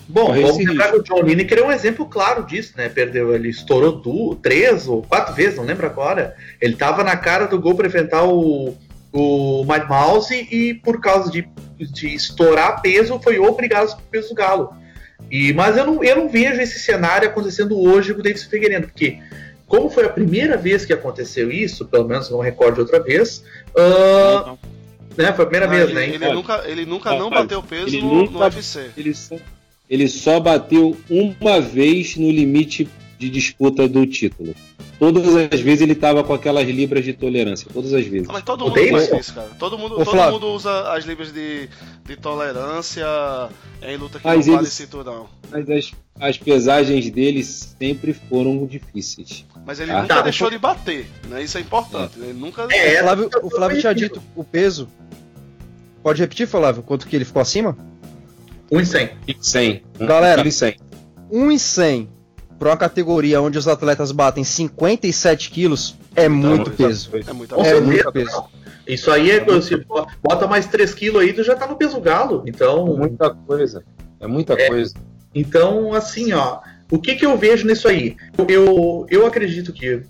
Bom, 0.10 0.34
vamos 0.34 0.58
lembrar 0.58 0.92
que 0.92 0.98
o 0.98 1.04
John 1.04 1.22
Lineker 1.22 1.60
é 1.60 1.64
um 1.64 1.72
exemplo 1.72 2.04
claro 2.08 2.44
disso, 2.44 2.74
né? 2.76 2.90
Perdeu, 2.90 3.36
ele 3.36 3.50
estourou 3.50 3.92
du, 3.92 4.36
três 4.42 4.88
ou 4.88 5.04
quatro 5.04 5.36
vezes, 5.36 5.58
não 5.58 5.64
lembro 5.64 5.86
agora. 5.86 6.36
Ele 6.60 6.76
tava 6.76 7.04
na 7.04 7.16
cara 7.16 7.46
do 7.46 7.62
gol 7.62 7.76
para 7.76 7.86
enfrentar 7.86 8.24
o, 8.24 8.76
o 9.14 9.64
Mad 9.66 9.88
Mouse 9.88 10.34
e, 10.34 10.74
por 10.74 11.00
causa 11.00 11.30
de, 11.30 11.48
de 11.78 12.16
estourar 12.16 12.82
peso 12.82 13.20
foi 13.20 13.38
obrigado 13.38 13.88
o 13.92 14.02
peso 14.10 14.30
do 14.30 14.36
Galo. 14.36 14.74
E, 15.30 15.54
mas 15.54 15.78
eu 15.78 15.86
não, 15.86 16.04
eu 16.04 16.16
não 16.16 16.28
vejo 16.28 16.60
esse 16.60 16.80
cenário 16.80 17.30
acontecendo 17.30 17.80
hoje 17.80 18.12
com 18.12 18.20
o 18.20 18.24
Davidson 18.24 18.50
Figueiredo, 18.50 18.88
porque 18.88 19.20
como 19.68 19.92
foi 19.92 20.06
a 20.06 20.10
primeira 20.10 20.58
vez 20.58 20.86
que 20.86 20.94
aconteceu 20.94 21.52
isso, 21.52 21.86
pelo 21.86 22.08
menos 22.08 22.32
não 22.32 22.40
recorde 22.40 22.80
outra 22.80 23.00
vez, 23.00 23.44
uh, 23.78 24.48
não, 24.48 24.60
Né, 25.16 25.32
foi 25.34 25.46
a 25.46 25.48
primeira 25.48 25.68
vez, 25.68 25.84
ele, 25.84 25.94
né? 25.94 26.10
Ele 26.10 26.34
nunca, 26.34 26.64
ele 26.66 26.86
nunca 26.88 27.16
não 27.16 27.30
bateu 27.30 27.62
peso 27.62 27.96
no, 28.00 28.16
nunca, 28.16 28.32
no 28.32 28.40
UFC. 28.40 28.90
Ele 28.98 29.14
só, 29.14 29.36
ele 29.90 30.08
só 30.08 30.40
bateu 30.40 30.96
uma 31.10 31.60
vez 31.60 32.16
no 32.16 32.30
limite 32.30 32.88
de 33.18 33.30
disputa 33.30 33.88
do 33.88 34.06
título. 34.06 34.56
Todas 35.00 35.34
as 35.34 35.62
vezes 35.62 35.82
ele 35.82 35.96
tava 35.96 36.26
com 36.26 36.34
aquelas 36.34 36.68
libras 36.68 37.06
de 37.06 37.14
tolerância. 37.14 37.70
Todas 37.74 37.94
as 37.94 38.06
vezes. 38.06 38.28
Ah, 38.30 38.34
mas 38.34 38.44
todo 38.44 38.66
mundo 38.66 38.76
faz 38.76 39.12
isso, 39.14 39.34
cara. 39.34 39.48
Todo 39.58 39.78
mundo, 39.78 39.96
todo 40.04 40.32
mundo 40.32 40.48
usa 40.50 40.92
as 40.92 41.06
libras 41.06 41.32
de, 41.32 41.70
de 42.06 42.18
tolerância 42.18 43.06
em 43.82 43.96
luta 43.96 44.20
que 44.20 44.28
mas 44.28 44.46
não 44.46 44.56
vale 44.56 44.68
cinturão. 44.68 45.30
Mas 45.50 45.70
as, 45.70 45.92
as 46.20 46.38
pesagens 46.38 47.10
dele 47.10 47.42
sempre 47.44 48.14
foram 48.14 48.66
difíceis. 48.66 49.46
Mas 49.66 49.80
ele 49.80 49.92
ah, 49.92 50.02
nunca 50.02 50.16
tá, 50.16 50.22
deixou 50.22 50.50
de 50.50 50.58
bater, 50.58 51.10
né? 51.30 51.42
Isso 51.44 51.58
é 51.58 51.62
importante. 51.62 52.20
É. 52.20 52.26
Ele 52.26 52.34
nunca. 52.34 52.68
É, 52.70 53.00
o 53.00 53.04
Flávio, 53.04 53.30
o 53.44 53.50
Flávio 53.50 53.80
tinha 53.80 53.96
dito 53.96 54.22
o 54.36 54.44
peso. 54.44 54.90
Pode 56.04 56.22
repetir, 56.22 56.46
Flávio? 56.46 56.84
Quanto 56.84 57.08
que 57.08 57.16
ele 57.16 57.26
ficou 57.26 57.42
acima? 57.42 57.78
1 58.72 58.80
em 58.80 58.86
100. 58.86 59.10
100. 59.42 59.84
Galera, 60.00 60.42
1 60.42 60.46
em 60.46 60.52
100. 60.52 60.76
1 61.32 61.52
em 61.52 61.58
100 61.58 62.10
para 62.58 62.70
uma 62.70 62.78
categoria 62.78 63.42
onde 63.42 63.58
os 63.58 63.68
atletas 63.68 64.12
batem 64.12 64.44
57 64.44 65.50
quilos 65.50 65.98
é 66.16 66.28
muito 66.28 66.72
peso. 66.72 67.10
É, 67.14 67.34
muito, 67.34 67.56
é 67.56 67.80
muito 67.80 68.12
peso. 68.12 68.44
Isso 68.86 69.12
aí 69.12 69.32
é, 69.32 69.62
se 69.62 69.86
bota 70.22 70.48
mais 70.48 70.66
3 70.68 70.94
quilos 70.94 71.22
aí, 71.22 71.32
tu 71.32 71.44
já 71.44 71.56
tá 71.56 71.68
no 71.68 71.76
peso 71.76 72.00
galo. 72.02 72.44
Então. 72.46 72.96
É 72.96 72.98
muita 72.98 73.30
coisa. 73.30 73.84
É 74.20 74.28
muita 74.28 74.54
é, 74.54 74.68
coisa. 74.68 74.94
Então, 75.34 75.94
assim, 75.94 76.34
ó. 76.34 76.60
O 76.92 76.98
que 76.98 77.16
que 77.16 77.26
eu 77.26 77.38
vejo 77.38 77.68
nisso 77.68 77.88
aí? 77.88 78.18
Eu, 78.48 79.06
eu 79.10 79.26
acredito 79.26 79.72
que. 79.72 80.02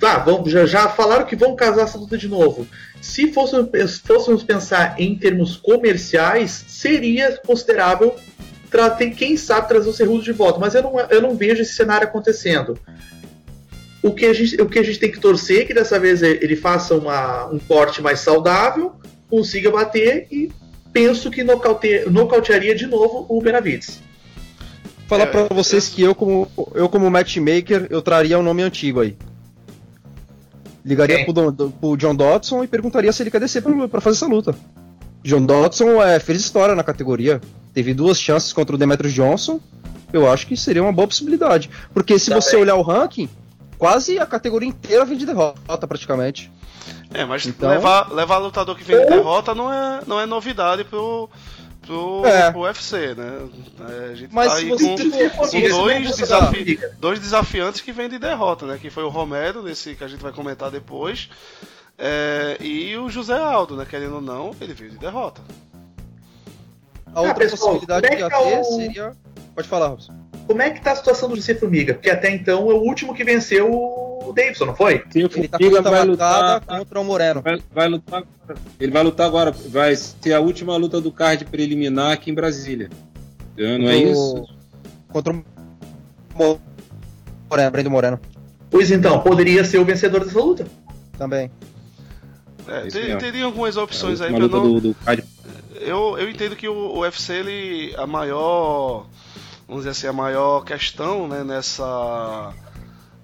Tá, 0.00 0.18
vamos, 0.18 0.50
já, 0.50 0.64
já 0.64 0.88
falaram 0.88 1.26
que 1.26 1.36
vão 1.36 1.54
casar 1.54 1.82
essa 1.82 1.98
luta 1.98 2.16
de 2.16 2.26
novo. 2.26 2.66
Se 3.02 3.30
fôssemos, 3.30 3.68
fôssemos 3.98 4.42
pensar 4.42 4.94
em 4.98 5.14
termos 5.14 5.56
comerciais, 5.56 6.64
seria 6.68 7.36
considerável 7.46 8.16
tem, 8.96 9.10
quem 9.10 9.36
sabe 9.36 9.68
trazer 9.68 9.88
o 9.88 9.92
Cerrudo 9.92 10.22
de 10.22 10.32
volta, 10.32 10.58
mas 10.58 10.74
eu 10.74 10.82
não, 10.82 11.00
eu 11.00 11.20
não 11.20 11.36
vejo 11.36 11.62
esse 11.62 11.74
cenário 11.74 12.06
acontecendo. 12.06 12.78
O 14.02 14.12
que, 14.12 14.24
a 14.24 14.32
gente, 14.32 14.60
o 14.62 14.66
que 14.66 14.78
a 14.78 14.82
gente 14.82 14.98
tem 14.98 15.10
que 15.10 15.20
torcer 15.20 15.62
é 15.62 15.64
que 15.64 15.74
dessa 15.74 15.98
vez 15.98 16.22
ele 16.22 16.56
faça 16.56 16.94
uma, 16.94 17.46
um 17.46 17.58
corte 17.58 18.00
mais 18.00 18.20
saudável, 18.20 18.94
consiga 19.28 19.70
bater 19.70 20.26
e 20.30 20.50
penso 20.92 21.30
que 21.30 21.44
nocaute, 21.44 22.04
nocautearia 22.08 22.74
de 22.74 22.86
novo 22.86 23.26
o 23.28 23.42
Benavides. 23.42 24.00
Falar 25.06 25.24
é, 25.24 25.26
para 25.26 25.54
vocês 25.54 25.88
que 25.88 26.02
eu 26.02 26.14
como, 26.14 26.48
eu 26.74 26.88
como 26.88 27.10
matchmaker, 27.10 27.88
eu 27.90 28.00
traria 28.00 28.38
um 28.38 28.42
nome 28.42 28.62
antigo 28.62 29.00
aí. 29.00 29.16
Ligaria 30.84 31.24
pro, 31.24 31.70
pro, 31.70 31.96
John 31.96 32.14
Dodson 32.14 32.64
e 32.64 32.66
perguntaria 32.66 33.12
se 33.12 33.22
ele 33.22 33.30
quer 33.30 33.40
descer 33.40 33.62
para 33.62 34.00
fazer 34.00 34.16
essa 34.16 34.26
luta. 34.26 34.54
John 35.22 35.44
Dodson 35.44 36.02
é, 36.02 36.18
fez 36.18 36.40
história 36.40 36.74
na 36.74 36.82
categoria 36.82 37.40
teve 37.72 37.94
duas 37.94 38.20
chances 38.20 38.52
contra 38.52 38.74
o 38.74 38.78
Demetrius 38.78 39.12
Johnson, 39.12 39.60
eu 40.12 40.30
acho 40.30 40.46
que 40.46 40.56
seria 40.56 40.82
uma 40.82 40.92
boa 40.92 41.08
possibilidade. 41.08 41.70
Porque 41.94 42.18
se 42.18 42.30
tá 42.30 42.40
você 42.40 42.52
bem. 42.52 42.62
olhar 42.62 42.74
o 42.74 42.82
ranking, 42.82 43.28
quase 43.78 44.18
a 44.18 44.26
categoria 44.26 44.68
inteira 44.68 45.04
vem 45.04 45.16
de 45.16 45.26
derrota, 45.26 45.86
praticamente. 45.86 46.50
É, 47.12 47.24
mas 47.24 47.46
então... 47.46 47.68
levar, 47.68 48.12
levar 48.12 48.38
lutador 48.38 48.76
que 48.76 48.84
vem 48.84 48.98
de 48.98 49.06
derrota 49.06 49.54
não 49.54 49.72
é, 49.72 50.00
não 50.06 50.20
é 50.20 50.26
novidade 50.26 50.84
pro, 50.84 51.28
pro, 51.90 52.24
é. 52.24 52.56
UFC, 52.56 53.14
né? 53.16 53.48
É, 53.80 54.12
a 54.12 54.14
gente 54.14 54.32
mas 54.32 54.52
tá 54.52 54.58
aí 54.58 54.68
com, 54.68 54.76
com 54.76 55.68
dois, 55.68 56.16
desafi 56.16 56.78
dois 56.98 57.18
desafiantes 57.18 57.80
que 57.80 57.90
vêm 57.90 58.08
de 58.08 58.18
derrota, 58.18 58.64
né? 58.64 58.78
Que 58.80 58.90
foi 58.90 59.02
o 59.02 59.08
Romero, 59.08 59.62
nesse 59.62 59.96
que 59.96 60.04
a 60.04 60.08
gente 60.08 60.22
vai 60.22 60.32
comentar 60.32 60.70
depois, 60.70 61.28
é, 61.98 62.56
e 62.60 62.96
o 62.96 63.10
José 63.10 63.36
Aldo, 63.36 63.76
né? 63.76 63.84
Querendo 63.88 64.16
ou 64.16 64.20
não, 64.20 64.54
ele 64.60 64.72
veio 64.72 64.92
de 64.92 64.98
derrota. 64.98 65.42
A 67.12 67.22
outra 67.22 67.34
pessoal, 67.34 67.74
possibilidade 67.74 68.06
é 68.06 68.10
que 68.10 68.22
ia 68.22 68.30
tá 68.30 68.38
ter 68.38 68.60
o... 68.60 68.64
seria. 68.64 69.12
Pode 69.52 69.66
falar, 69.66 69.88
Robson. 69.88 70.14
Como 70.46 70.62
é 70.62 70.70
que 70.70 70.80
tá 70.80 70.92
a 70.92 70.96
situação 70.96 71.28
do 71.28 71.34
GC 71.34 71.56
Formiga? 71.56 71.94
Porque 71.94 72.10
até 72.10 72.30
então 72.30 72.70
é 72.70 72.74
o 72.74 72.82
último 72.82 73.14
que 73.14 73.24
venceu 73.24 73.68
o 74.26 74.32
Davidson, 74.32 74.66
não 74.66 74.74
foi? 74.74 75.02
Sim, 75.10 75.24
o 75.24 75.30
ele 75.34 75.48
tá 75.48 75.90
vai 75.90 76.04
lutar 76.04 76.60
contra 76.60 77.00
o 77.00 77.04
Moreno. 77.04 77.42
Vai, 77.42 77.58
vai, 77.72 77.88
lutar, 77.88 78.22
ele 78.78 78.92
vai 78.92 79.02
lutar 79.02 79.26
agora. 79.26 79.50
Vai 79.50 79.96
ser 79.96 80.32
a 80.32 80.40
última 80.40 80.76
luta 80.76 81.00
do 81.00 81.10
card 81.10 81.44
preliminar 81.46 82.12
aqui 82.12 82.30
em 82.30 82.34
Brasília. 82.34 82.90
Não 83.56 83.88
é 83.88 83.96
isso? 83.96 84.44
Contra 85.08 85.32
o 85.32 86.58
Moreno, 87.48 87.70
Brendo 87.70 87.90
Moreno. 87.90 88.20
Pois 88.70 88.90
então, 88.90 89.20
poderia 89.20 89.64
ser 89.64 89.78
o 89.78 89.84
vencedor 89.84 90.24
dessa 90.24 90.38
luta. 90.38 90.66
Também. 91.18 91.50
É, 92.68 92.82
tem, 92.82 93.18
teria 93.18 93.44
algumas 93.44 93.76
opções 93.76 94.20
é 94.20 94.26
aí 94.26 94.30
pra 94.30 94.46
não... 94.46 94.48
Do, 94.48 94.80
do 94.80 94.94
card 94.94 95.24
eu, 95.80 96.18
eu 96.18 96.30
entendo 96.30 96.54
que 96.54 96.68
o, 96.68 96.98
UFC, 96.98 97.32
ele, 97.32 97.94
a 97.96 98.06
maior, 98.06 99.06
vamos 99.66 99.84
dizer 99.84 99.90
assim, 99.90 100.06
a 100.06 100.12
maior 100.12 100.62
questão 100.62 101.26
né, 101.26 101.42
nessa, 101.42 102.52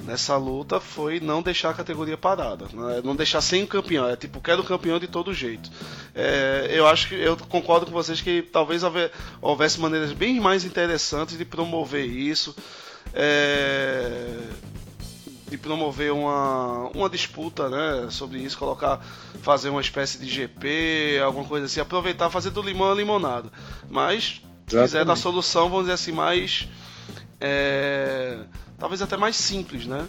nessa 0.07 0.37
luta 0.37 0.81
foi 0.81 1.21
não 1.21 1.43
deixar 1.43 1.71
a 1.71 1.75
categoria 1.75 2.17
parada, 2.17 2.67
né, 2.73 3.01
não 3.05 3.17
deixar 3.17 3.41
sem 3.41 3.65
o 3.65 3.67
campeão, 3.67 4.09
é 4.09 4.17
tipo, 4.17 4.41
quero 4.41 4.63
o 4.63 4.65
campeão 4.65 4.99
de 4.99 5.09
todo 5.09 5.35
jeito. 5.35 5.71
É, 6.15 6.69
eu 6.71 6.87
acho 6.87 7.09
que, 7.09 7.15
eu 7.15 7.37
concordo 7.37 7.87
com 7.87 7.93
vocês 7.93 8.21
que 8.21 8.41
talvez 8.43 8.83
houvesse 9.43 9.81
maneiras 9.81 10.13
bem 10.13 10.41
mais 10.41 10.65
interessantes 10.65 11.37
de 11.37 11.45
promover 11.45 12.07
isso. 12.07 12.55
É, 13.13 14.39
de 15.49 15.57
promover 15.57 16.13
uma, 16.13 16.91
uma 16.93 17.09
disputa 17.09 17.69
né, 17.69 18.09
sobre 18.11 18.39
isso, 18.39 18.59
colocar, 18.59 19.01
fazer 19.43 19.69
uma 19.69 19.81
espécie 19.81 20.19
de 20.19 20.29
GP, 20.29 21.21
alguma 21.25 21.45
coisa 21.45 21.67
assim, 21.67 21.79
aproveitar, 21.81 22.31
fazer 22.31 22.51
do 22.51 22.61
limão 22.61 22.91
a 22.91 22.95
limonada. 22.95 23.51
Mas, 23.89 24.43
se 24.67 24.77
quiser 24.77 25.05
dar 25.05 25.15
solução, 25.15 25.69
vamos 25.69 25.85
dizer 25.85 25.93
assim, 25.93 26.11
mais. 26.11 26.69
É, 27.41 28.39
talvez 28.79 29.03
até 29.03 29.17
mais 29.17 29.37
simples, 29.37 29.87
né? 29.87 30.07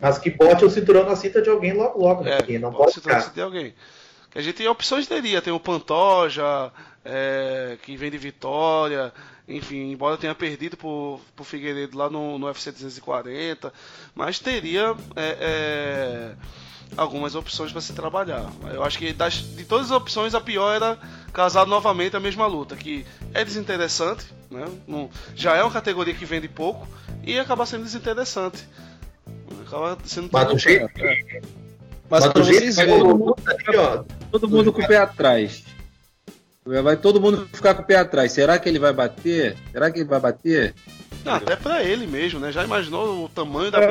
Mas 0.00 0.18
que 0.18 0.30
bote 0.30 0.64
o 0.64 0.70
cinturão 0.70 1.04
na 1.04 1.14
cinta 1.14 1.40
de 1.40 1.48
alguém 1.48 1.72
logo 1.72 1.98
logo, 1.98 2.24
né? 2.24 2.38
É, 2.38 2.58
não 2.58 2.72
pode 2.72 2.92
cinta 2.92 3.30
de 3.34 3.40
alguém. 3.40 3.74
Que 4.30 4.38
a 4.38 4.42
gente 4.42 4.56
tem 4.56 4.66
opções 4.66 5.06
teria, 5.06 5.42
tem 5.42 5.52
o 5.52 5.60
Pantoja, 5.60 6.72
é, 7.04 7.76
que 7.82 7.96
vem 7.96 8.10
de 8.10 8.18
Vitória, 8.18 9.12
enfim, 9.46 9.90
embora 9.92 10.16
tenha 10.16 10.34
perdido 10.34 10.76
por, 10.76 11.20
por 11.36 11.44
Figueiredo 11.44 11.98
lá 11.98 12.08
no, 12.08 12.38
no 12.38 12.46
UFC 12.46 12.72
240, 12.72 13.72
mas 14.14 14.38
teria 14.38 14.94
é, 15.16 15.36
é, 15.40 16.34
algumas 16.96 17.34
opções 17.34 17.72
para 17.72 17.80
se 17.80 17.92
trabalhar. 17.92 18.50
Eu 18.72 18.82
acho 18.82 18.98
que 18.98 19.12
das, 19.12 19.34
de 19.34 19.64
todas 19.64 19.86
as 19.86 19.92
opções, 19.92 20.34
a 20.34 20.40
pior 20.40 20.74
era 20.74 20.98
casar 21.32 21.66
novamente 21.66 22.16
a 22.16 22.20
mesma 22.20 22.46
luta, 22.46 22.76
que 22.76 23.06
é 23.32 23.44
desinteressante, 23.44 24.26
né? 24.50 24.66
Não, 24.86 25.10
já 25.34 25.56
é 25.56 25.62
uma 25.62 25.72
categoria 25.72 26.14
que 26.14 26.24
vende 26.24 26.48
pouco 26.48 26.86
e 27.24 27.38
acaba 27.38 27.66
sendo 27.66 27.84
desinteressante. 27.84 28.66
Acaba 29.66 29.98
sendo 30.04 30.28
mas 30.30 30.66
é. 30.66 30.88
mas, 32.10 32.24
mas 32.24 32.32
do 32.32 32.44
jeito 32.44 32.76
todo 32.76 33.04
mundo, 33.06 33.36
todo 34.30 34.48
mundo 34.48 34.72
com 34.72 34.82
o 34.82 34.86
pé 34.86 34.98
atrás. 34.98 35.64
Vai 36.64 36.96
todo 36.96 37.20
mundo 37.20 37.48
ficar 37.52 37.74
com 37.74 37.82
o 37.82 37.84
pé 37.84 37.96
atrás. 37.96 38.30
Será 38.30 38.58
que 38.58 38.68
ele 38.68 38.78
vai 38.78 38.92
bater? 38.92 39.56
Será 39.72 39.90
que 39.90 39.98
ele 39.98 40.08
vai 40.08 40.20
bater? 40.20 40.74
Não, 41.24 41.34
até 41.34 41.56
pra 41.56 41.82
ele 41.82 42.06
mesmo, 42.06 42.38
né? 42.38 42.52
Já 42.52 42.64
imaginou 42.64 43.24
o 43.24 43.28
tamanho 43.28 43.70
da 43.70 43.80
é. 43.80 43.88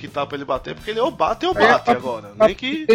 Que 0.00 0.08
tá 0.08 0.26
pra 0.26 0.36
ele 0.36 0.44
bater? 0.44 0.74
Porque 0.74 0.90
ele 0.90 1.00
ou 1.00 1.10
bate 1.10 1.46
ou 1.46 1.52
é, 1.52 1.68
bate 1.72 1.90
é, 1.90 1.92
agora. 1.92 2.32
Nem 2.38 2.54
que. 2.54 2.86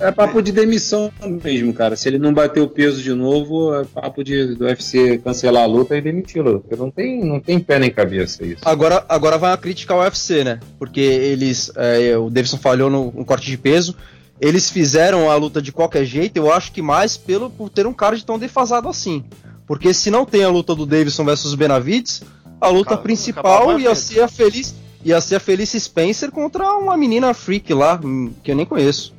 É 0.00 0.10
papo 0.10 0.42
de 0.42 0.50
demissão 0.50 1.12
mesmo, 1.44 1.72
cara. 1.72 1.94
Se 1.94 2.08
ele 2.08 2.18
não 2.18 2.32
bater 2.32 2.60
o 2.60 2.66
peso 2.66 3.00
de 3.00 3.12
novo, 3.12 3.74
é 3.74 3.84
papo 3.84 4.24
de, 4.24 4.54
do 4.54 4.64
UFC 4.64 5.18
cancelar 5.18 5.62
a 5.62 5.66
luta 5.66 5.96
e 5.96 6.00
demiti-lo. 6.00 6.60
Porque 6.60 6.74
não 6.74 6.90
tem, 6.90 7.24
não 7.24 7.38
tem 7.38 7.60
pé 7.60 7.78
nem 7.78 7.90
cabeça 7.90 8.44
isso. 8.44 8.62
Agora, 8.64 9.04
agora 9.08 9.38
vai 9.38 9.52
a 9.52 9.56
crítica 9.56 9.94
ao 9.94 10.00
UFC, 10.00 10.42
né? 10.42 10.58
Porque 10.78 11.00
eles. 11.00 11.70
É, 11.76 12.16
o 12.16 12.30
Davidson 12.30 12.58
falhou 12.58 12.90
no, 12.90 13.12
no 13.12 13.24
corte 13.24 13.46
de 13.46 13.56
peso 13.56 13.94
eles 14.42 14.68
fizeram 14.68 15.30
a 15.30 15.36
luta 15.36 15.62
de 15.62 15.70
qualquer 15.70 16.04
jeito, 16.04 16.36
eu 16.36 16.52
acho 16.52 16.72
que 16.72 16.82
mais 16.82 17.16
pelo 17.16 17.48
por 17.48 17.70
ter 17.70 17.86
um 17.86 17.92
card 17.92 18.26
tão 18.26 18.40
defasado 18.40 18.88
assim. 18.88 19.24
Porque 19.68 19.94
se 19.94 20.10
não 20.10 20.26
tem 20.26 20.42
a 20.42 20.48
luta 20.48 20.74
do 20.74 20.84
Davidson 20.84 21.24
versus 21.24 21.54
Benavides, 21.54 22.24
a 22.60 22.66
luta 22.68 22.90
Cara, 22.90 23.02
principal 23.02 23.78
ia 23.78 23.94
ser 23.94 24.20
a 24.20 24.26
Feliz 24.26 24.74
ia 25.04 25.20
ser 25.20 25.36
a 25.36 25.40
Felice 25.40 25.78
Spencer 25.80 26.30
contra 26.30 26.72
uma 26.74 26.96
menina 26.96 27.32
freak 27.34 27.72
lá, 27.74 28.00
hum, 28.02 28.32
que 28.42 28.50
eu 28.50 28.56
nem 28.56 28.66
conheço. 28.66 29.12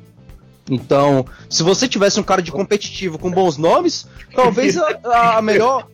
Então, 0.70 1.26
se 1.50 1.62
você 1.62 1.86
tivesse 1.86 2.18
um 2.18 2.22
cara 2.22 2.40
de 2.40 2.50
competitivo 2.50 3.18
com 3.18 3.30
bons 3.30 3.56
nomes, 3.58 4.06
talvez 4.34 4.78
a, 4.78 5.36
a 5.36 5.42
melhor 5.42 5.86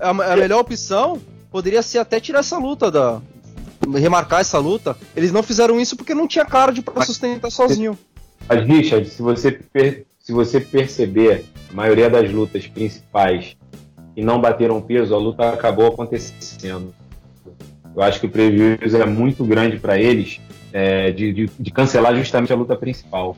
a, 0.00 0.10
a 0.10 0.36
melhor 0.36 0.60
opção 0.60 1.20
poderia 1.50 1.82
ser 1.82 1.98
até 1.98 2.18
tirar 2.18 2.40
essa 2.40 2.56
luta 2.58 2.90
da 2.90 3.20
remarcar 3.98 4.40
essa 4.40 4.58
luta. 4.58 4.96
Eles 5.14 5.30
não 5.30 5.42
fizeram 5.42 5.78
isso 5.78 5.94
porque 5.94 6.14
não 6.14 6.26
tinha 6.26 6.44
cara 6.44 6.72
de 6.72 6.80
pra 6.80 7.04
sustentar 7.04 7.50
sozinho. 7.50 7.98
Mas, 8.48 8.66
Richard, 8.66 9.08
se 9.10 9.20
você, 9.20 9.52
per- 9.52 10.06
se 10.22 10.32
você 10.32 10.58
perceber, 10.58 11.44
a 11.70 11.74
maioria 11.74 12.08
das 12.08 12.30
lutas 12.32 12.66
principais 12.66 13.56
que 14.14 14.22
não 14.22 14.40
bateram 14.40 14.80
peso, 14.80 15.14
a 15.14 15.18
luta 15.18 15.50
acabou 15.50 15.86
acontecendo. 15.88 16.94
Eu 17.96 18.02
acho 18.02 18.20
que 18.20 18.26
o 18.26 18.28
prejuízo 18.28 18.96
é 18.96 19.06
muito 19.06 19.44
grande 19.44 19.78
para 19.78 19.98
eles 19.98 20.40
é, 20.72 21.10
de, 21.12 21.32
de- 21.32 21.50
de 21.58 21.70
cancelar 21.70 22.14
justamente 22.16 22.52
a 22.52 22.56
luta 22.56 22.74
principal. 22.76 23.36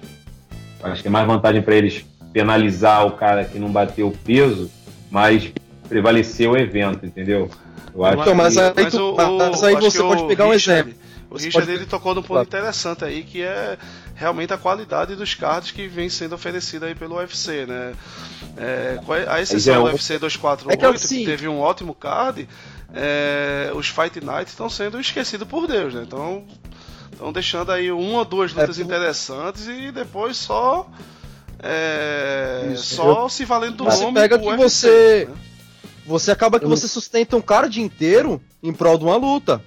Eu 0.82 0.90
acho 0.92 1.02
que 1.02 1.08
é 1.08 1.10
mais 1.10 1.26
vantagem 1.26 1.60
para 1.62 1.74
eles 1.74 2.04
penalizar 2.32 3.06
o 3.06 3.12
cara 3.12 3.44
que 3.44 3.58
não 3.58 3.70
bateu 3.70 4.14
peso, 4.24 4.70
mas 5.10 5.52
prevalecer 5.88 6.48
o 6.48 6.56
evento, 6.56 7.04
entendeu? 7.04 7.50
Eu 7.94 8.04
acho 8.04 8.20
Então, 8.22 8.34
mas 8.34 8.54
que- 8.54 8.60
aí 8.60 8.72
Mas 8.76 8.94
tu- 8.94 9.00
o- 9.02 9.14
o- 9.14 9.38
mas 9.38 9.62
aí 9.62 9.74
você 9.76 9.98
que 9.98 10.04
pode 10.08 10.22
o 10.22 10.26
pegar 10.26 10.46
um 10.46 10.50
Richard- 10.52 10.80
exemplo. 10.90 11.06
O 11.30 11.36
Richard 11.36 11.66
pode- 11.66 11.78
ele 11.78 11.86
tocou 11.86 12.14
num 12.14 12.22
ponto 12.22 12.42
interessante 12.42 13.04
aí 13.04 13.22
que 13.22 13.42
é 13.42 13.76
realmente 14.14 14.52
a 14.52 14.56
qualidade 14.58 15.14
dos 15.16 15.34
cards 15.34 15.70
que 15.72 15.86
vem 15.88 16.08
sendo 16.08 16.34
oferecida 16.34 16.86
aí 16.86 16.94
pelo 16.94 17.16
UFC, 17.16 17.66
né? 17.66 17.92
É, 18.56 18.98
com 19.04 19.12
a 19.12 19.40
exceção 19.40 19.74
é 19.74 19.76
do 19.78 19.82
um- 19.84 19.86
UFC 19.88 20.18
248, 20.18 20.72
É 20.72 20.76
que 20.76 20.98
que, 20.98 21.04
assim- 21.04 21.24
teve 21.24 21.48
um 21.48 21.58
ótimo 21.58 21.94
card, 21.94 22.48
é, 22.94 23.70
os 23.74 23.88
Fight 23.88 24.20
Nights 24.24 24.52
estão 24.52 24.68
sendo 24.70 25.00
esquecidos 25.00 25.46
por 25.48 25.66
Deus, 25.66 25.94
né? 25.94 26.02
Então 26.06 26.44
estão 27.12 27.32
deixando 27.32 27.72
aí 27.72 27.90
uma 27.90 28.18
ou 28.20 28.24
duas 28.24 28.52
lutas 28.52 28.78
É, 28.78 28.82
interessantes 28.82 29.66
e 29.66 29.90
depois 29.90 30.36
só 30.36 30.88
é, 31.62 32.70
Isso, 32.74 32.96
só 32.96 33.28
se 33.28 33.44
valendo 33.44 33.76
do 33.78 33.84
nome 33.84 34.14
pega 34.14 34.38
que 34.38 34.46
UFC, 34.46 34.62
você- 34.62 35.28
né? 35.28 35.34
Você 36.06 36.30
acaba 36.30 36.60
que 36.60 36.64
Eu- 36.66 36.68
você 36.70 36.86
sustenta 36.86 37.36
um 37.36 37.40
card 37.40 37.80
inteiro 37.82 38.40
em 38.62 38.72
prol 38.72 38.96
de 38.96 39.04
uma 39.04 39.16
luta. 39.16 39.60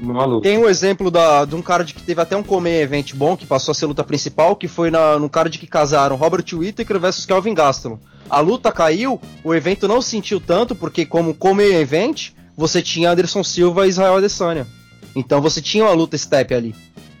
maluco. 0.00 0.40
Tem 0.42 0.56
um 0.56 0.66
exemplo 0.68 1.10
da, 1.10 1.44
de 1.44 1.54
um 1.56 1.60
card 1.60 1.92
que 1.92 2.02
teve 2.02 2.20
até 2.22 2.34
um 2.36 2.42
comer 2.42 2.80
event 2.82 3.12
bom, 3.14 3.36
que 3.36 3.44
passou 3.44 3.72
a 3.72 3.74
ser 3.74 3.84
luta 3.86 4.02
principal, 4.04 4.54
que 4.56 4.66
foi 4.68 4.90
na, 4.90 5.18
no 5.18 5.28
card 5.28 5.58
que 5.58 5.66
casaram 5.66 6.16
Robert 6.16 6.44
Whittaker 6.54 6.98
versus 6.98 7.26
Kelvin 7.26 7.52
Gastelum. 7.54 7.98
A 8.30 8.40
luta 8.40 8.70
caiu, 8.72 9.20
o 9.44 9.52
evento 9.54 9.86
não 9.88 10.00
sentiu 10.00 10.40
tanto, 10.40 10.74
porque 10.76 11.04
como 11.04 11.34
comer 11.34 11.74
event, 11.80 12.30
você 12.60 12.82
tinha 12.82 13.10
Anderson 13.10 13.42
Silva 13.42 13.86
e 13.86 13.88
Israel 13.88 14.16
Adesanya. 14.16 14.66
Então 15.16 15.40
você 15.40 15.62
tinha 15.62 15.84
uma 15.84 15.92
luta 15.94 16.16
step 16.18 16.54
ali. 16.54 16.74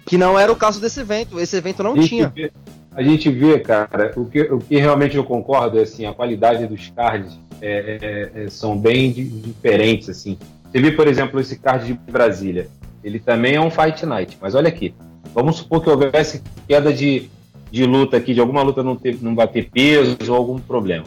Que 0.04 0.18
não 0.18 0.38
era 0.38 0.52
o 0.52 0.56
caso 0.56 0.78
desse 0.80 1.00
evento. 1.00 1.40
Esse 1.40 1.56
evento 1.56 1.82
não 1.82 1.94
a 1.94 2.02
tinha. 2.02 2.28
Vê, 2.28 2.52
a 2.94 3.02
gente 3.02 3.30
vê, 3.30 3.58
cara, 3.58 4.12
o 4.16 4.26
que, 4.26 4.42
o 4.42 4.58
que 4.58 4.76
realmente 4.76 5.16
eu 5.16 5.24
concordo 5.24 5.78
é 5.78 5.82
assim, 5.82 6.04
a 6.04 6.12
qualidade 6.12 6.66
dos 6.66 6.90
cards 6.94 7.38
é, 7.62 8.30
é, 8.34 8.42
é, 8.44 8.50
são 8.50 8.76
bem 8.76 9.10
di- 9.10 9.24
diferentes, 9.24 10.10
assim. 10.10 10.36
Você 10.70 10.78
vê, 10.78 10.92
por 10.92 11.08
exemplo, 11.08 11.40
esse 11.40 11.58
card 11.58 11.86
de 11.86 11.94
Brasília. 11.94 12.68
Ele 13.02 13.18
também 13.18 13.54
é 13.54 13.60
um 13.60 13.70
Fight 13.70 14.04
Night, 14.04 14.36
mas 14.42 14.54
olha 14.54 14.68
aqui. 14.68 14.94
Vamos 15.34 15.56
supor 15.56 15.82
que 15.82 15.88
houvesse 15.88 16.42
queda 16.68 16.92
de, 16.92 17.30
de 17.70 17.86
luta 17.86 18.18
aqui, 18.18 18.34
de 18.34 18.40
alguma 18.40 18.62
luta 18.62 18.82
não, 18.82 18.94
ter, 18.94 19.16
não 19.22 19.34
bater 19.34 19.70
peso 19.70 20.18
ou 20.28 20.34
algum 20.36 20.58
problema. 20.58 21.04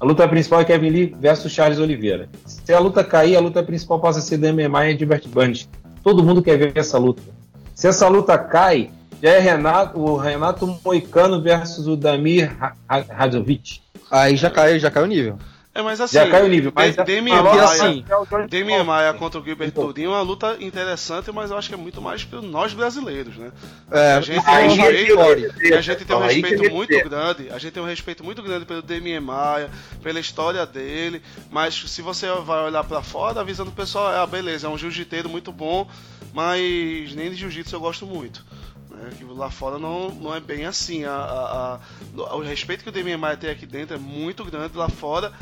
A 0.00 0.04
luta 0.04 0.28
principal 0.28 0.60
é 0.60 0.64
Kevin 0.64 0.90
Lee 0.90 1.16
versus 1.18 1.50
Charles 1.52 1.78
Oliveira. 1.78 2.28
Se 2.46 2.72
a 2.72 2.78
luta 2.78 3.02
cair, 3.02 3.36
a 3.36 3.40
luta 3.40 3.62
principal 3.62 3.98
passa 4.00 4.20
a 4.20 4.22
ser 4.22 4.38
da 4.38 4.52
MMA 4.52 4.86
e 4.86 4.90
Edbert 4.92 5.26
Bundy. 5.28 5.68
Todo 6.04 6.22
mundo 6.22 6.40
quer 6.42 6.56
ver 6.56 6.72
essa 6.76 6.96
luta. 6.98 7.22
Se 7.74 7.88
essa 7.88 8.06
luta 8.08 8.38
cai, 8.38 8.90
já 9.22 9.30
é 9.30 9.38
Renato, 9.40 9.98
o 9.98 10.16
Renato 10.16 10.78
Moicano 10.84 11.42
versus 11.42 11.88
o 11.88 11.96
Damir 11.96 12.56
Ra- 12.58 12.74
Ra- 12.88 13.04
Radzovic. 13.10 13.80
Aí 14.10 14.36
já 14.36 14.48
caiu, 14.50 14.78
já 14.78 14.90
caiu 14.90 15.04
o 15.06 15.08
nível. 15.08 15.38
É, 15.74 15.82
mas 15.82 16.00
assim, 16.00 16.14
Já 16.14 16.28
caiu 16.28 16.46
o 16.46 16.48
nível, 16.48 16.72
mas 16.74 16.96
De- 16.96 17.04
Demian 17.04 17.42
Maia- 17.42 17.62
assim, 17.64 18.04
Demian 18.48 18.82
Maia 18.84 19.14
contra 19.14 19.38
o 19.40 19.44
Gilbert 19.44 19.68
Então. 19.68 19.86
Turinho 19.86 20.10
é 20.10 20.14
uma 20.14 20.22
luta 20.22 20.56
interessante, 20.58 21.30
mas 21.30 21.50
eu 21.52 21.58
acho 21.58 21.68
que 21.68 21.74
é 21.74 21.78
muito 21.78 22.00
mais 22.02 22.24
para 22.24 22.40
nós 22.42 22.72
brasileiros, 22.72 23.36
né? 23.36 23.52
é, 23.90 24.12
a 24.14 24.20
gente 24.20 24.40
aí 24.44 24.66
tem 24.66 24.66
um 24.66 24.74
que 24.74 24.80
respeito, 24.82 25.74
a 25.76 25.80
gente 25.80 26.04
tem 26.04 26.16
um 26.16 26.20
eu 26.20 26.26
respeito 26.26 26.70
muito 26.74 27.08
grande, 27.08 27.50
a 27.50 27.58
gente 27.58 27.72
tem 27.72 27.82
um 27.82 27.86
respeito 27.86 28.24
muito 28.24 28.42
grande 28.42 28.64
pelo 28.64 28.82
Demian 28.82 29.20
Maia, 29.20 29.70
pela 30.02 30.18
história 30.18 30.66
dele, 30.66 31.22
mas 31.50 31.74
se 31.74 32.02
você 32.02 32.26
vai 32.44 32.64
olhar 32.64 32.82
para 32.82 33.00
fora, 33.02 33.40
a 33.40 33.44
visão 33.44 33.64
do 33.64 33.70
pessoal 33.72 34.10
é, 34.12 34.18
ah, 34.18 34.26
beleza, 34.26 34.66
é 34.66 34.70
um 34.70 34.78
jiu-jiteiro 34.78 35.28
muito 35.28 35.52
bom, 35.52 35.86
mas 36.32 37.14
nem 37.14 37.30
de 37.30 37.36
jiu-jitsu 37.36 37.76
eu 37.76 37.80
gosto 37.80 38.04
muito. 38.06 38.44
né? 38.90 39.10
Que 39.16 39.24
lá 39.24 39.48
fora 39.50 39.78
não, 39.78 40.10
não 40.10 40.34
é 40.34 40.40
bem 40.40 40.64
assim. 40.66 41.04
A, 41.04 41.12
a- 41.12 41.80
a- 42.30 42.34
o 42.36 42.40
respeito 42.40 42.82
que 42.82 42.88
o 42.88 42.92
Demian 42.92 43.18
Maia 43.18 43.36
tem 43.36 43.48
aqui 43.50 43.64
dentro 43.66 43.94
é 43.94 43.98
muito 43.98 44.44
grande, 44.44 44.76
lá 44.76 44.88
fora 44.88 45.32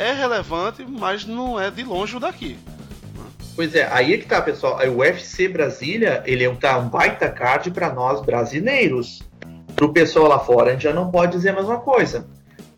é 0.00 0.12
relevante, 0.14 0.84
mas 0.88 1.26
não 1.26 1.60
é 1.60 1.70
de 1.70 1.84
longe 1.84 2.16
o 2.16 2.20
daqui. 2.20 2.58
Pois 3.54 3.74
é, 3.74 3.86
aí 3.92 4.14
é 4.14 4.16
que 4.16 4.24
tá, 4.24 4.40
pessoal. 4.40 4.78
O 4.88 5.00
UFC 5.00 5.46
Brasília, 5.46 6.22
ele 6.24 6.42
é 6.42 6.48
um, 6.48 6.56
tá, 6.56 6.78
um 6.78 6.88
baita 6.88 7.28
card 7.28 7.70
para 7.70 7.92
nós 7.92 8.22
brasileiros. 8.22 9.22
Pro 9.76 9.92
pessoal 9.92 10.26
lá 10.26 10.38
fora, 10.38 10.70
a 10.70 10.72
gente 10.72 10.84
já 10.84 10.94
não 10.94 11.10
pode 11.10 11.32
dizer 11.32 11.50
a 11.50 11.54
mesma 11.54 11.78
coisa. 11.78 12.26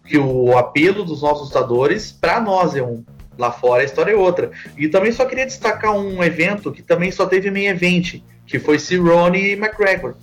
Que 0.05 0.19
o 0.19 0.59
apelo 0.59 1.05
dos 1.05 1.23
nossos 1.23 1.49
lutadores, 1.49 2.11
para 2.11 2.41
nós 2.41 2.75
é 2.75 2.83
um. 2.83 3.05
Lá 3.39 3.51
fora 3.53 3.83
a 3.83 3.85
história 3.85 4.13
é 4.13 4.17
outra. 4.17 4.51
E 4.77 4.89
também 4.89 5.13
só 5.13 5.25
queria 5.25 5.47
destacar 5.47 5.95
um 5.97 6.23
evento 6.23 6.73
que 6.73 6.83
também 6.83 7.11
só 7.13 7.25
teve 7.25 7.51
main 7.51 7.67
event, 7.67 8.21
que 8.45 8.59
foi 8.59 8.79
Cerrone 8.79 9.39
e 9.39 9.53
McGregor. 9.53 10.15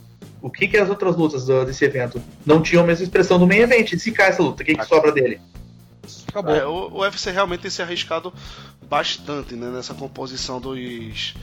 O 0.42 0.50
que, 0.50 0.68
que 0.68 0.78
as 0.78 0.90
outras 0.90 1.16
lutas 1.16 1.46
desse 1.66 1.86
evento 1.86 2.22
não 2.46 2.62
tinham 2.62 2.84
a 2.84 2.88
mesma 2.88 3.04
expressão 3.04 3.40
do 3.40 3.48
main 3.48 3.60
event? 3.60 3.94
E 3.94 4.00
se 4.00 4.12
cai 4.12 4.30
essa 4.30 4.44
luta, 4.44 4.62
o 4.62 4.66
que, 4.66 4.76
que 4.76 4.86
sobra 4.86 5.12
dele? 5.12 5.42
Acabou. 6.30 6.56
É, 6.56 6.66
o, 6.66 6.90
o 6.92 7.00
UFC 7.02 7.32
realmente 7.32 7.62
tem 7.62 7.72
se 7.72 7.82
arriscado 7.82 8.34
bastante 8.84 9.56
né, 9.56 9.70
nessa 9.70 9.94
composição 9.94 10.60
dos, 10.60 11.34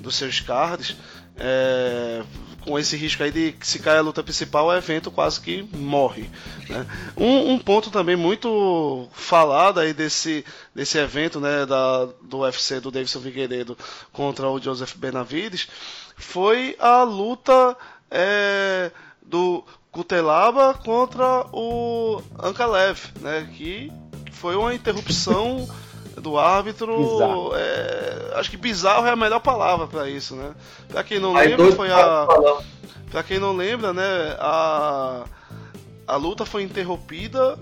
dos 0.00 0.14
seus 0.14 0.40
cards. 0.40 0.96
É, 1.40 2.24
com 2.62 2.78
esse 2.78 2.96
risco 2.96 3.22
aí 3.22 3.30
de 3.30 3.54
se 3.60 3.78
cair 3.78 3.98
a 3.98 4.02
luta 4.02 4.22
principal, 4.22 4.66
o 4.66 4.74
evento 4.74 5.10
quase 5.10 5.40
que 5.40 5.62
morre. 5.74 6.28
né. 6.68 6.84
Um, 7.16 7.52
um 7.52 7.58
ponto 7.58 7.90
também 7.90 8.16
muito 8.16 9.08
falado 9.12 9.78
aí 9.78 9.92
desse, 9.94 10.44
desse 10.74 10.98
evento 10.98 11.40
né, 11.40 11.64
da, 11.64 12.06
do 12.22 12.38
UFC 12.38 12.80
do 12.80 12.90
Davidson 12.90 13.20
Figueiredo 13.20 13.78
contra 14.12 14.48
o 14.48 14.60
Joseph 14.60 14.94
Benavides 14.96 15.68
foi 16.16 16.76
a 16.80 17.04
luta 17.04 17.76
é, 18.10 18.90
do 19.22 19.64
Kutelaba 19.90 20.74
contra 20.74 21.46
o 21.52 22.20
Ankalev, 22.42 22.98
né, 23.20 23.48
que 23.56 23.90
foi 24.40 24.56
uma 24.56 24.74
interrupção 24.74 25.68
do 26.16 26.38
árbitro. 26.38 27.50
É, 27.54 28.32
acho 28.36 28.50
que 28.50 28.56
bizarro 28.56 29.06
é 29.06 29.10
a 29.10 29.16
melhor 29.16 29.40
palavra 29.40 29.86
para 29.86 30.08
isso, 30.08 30.34
né? 30.34 30.52
Para 30.88 31.04
quem 31.04 31.18
não 31.18 31.36
Aí 31.36 31.48
lembra, 31.48 31.72
foi 31.72 31.90
a 31.90 32.26
para 33.10 33.22
quem 33.22 33.38
não 33.38 33.56
lembra, 33.56 33.92
né, 33.92 34.36
a 34.38 35.24
a 36.06 36.16
luta 36.16 36.44
foi 36.46 36.62
interrompida 36.62 37.58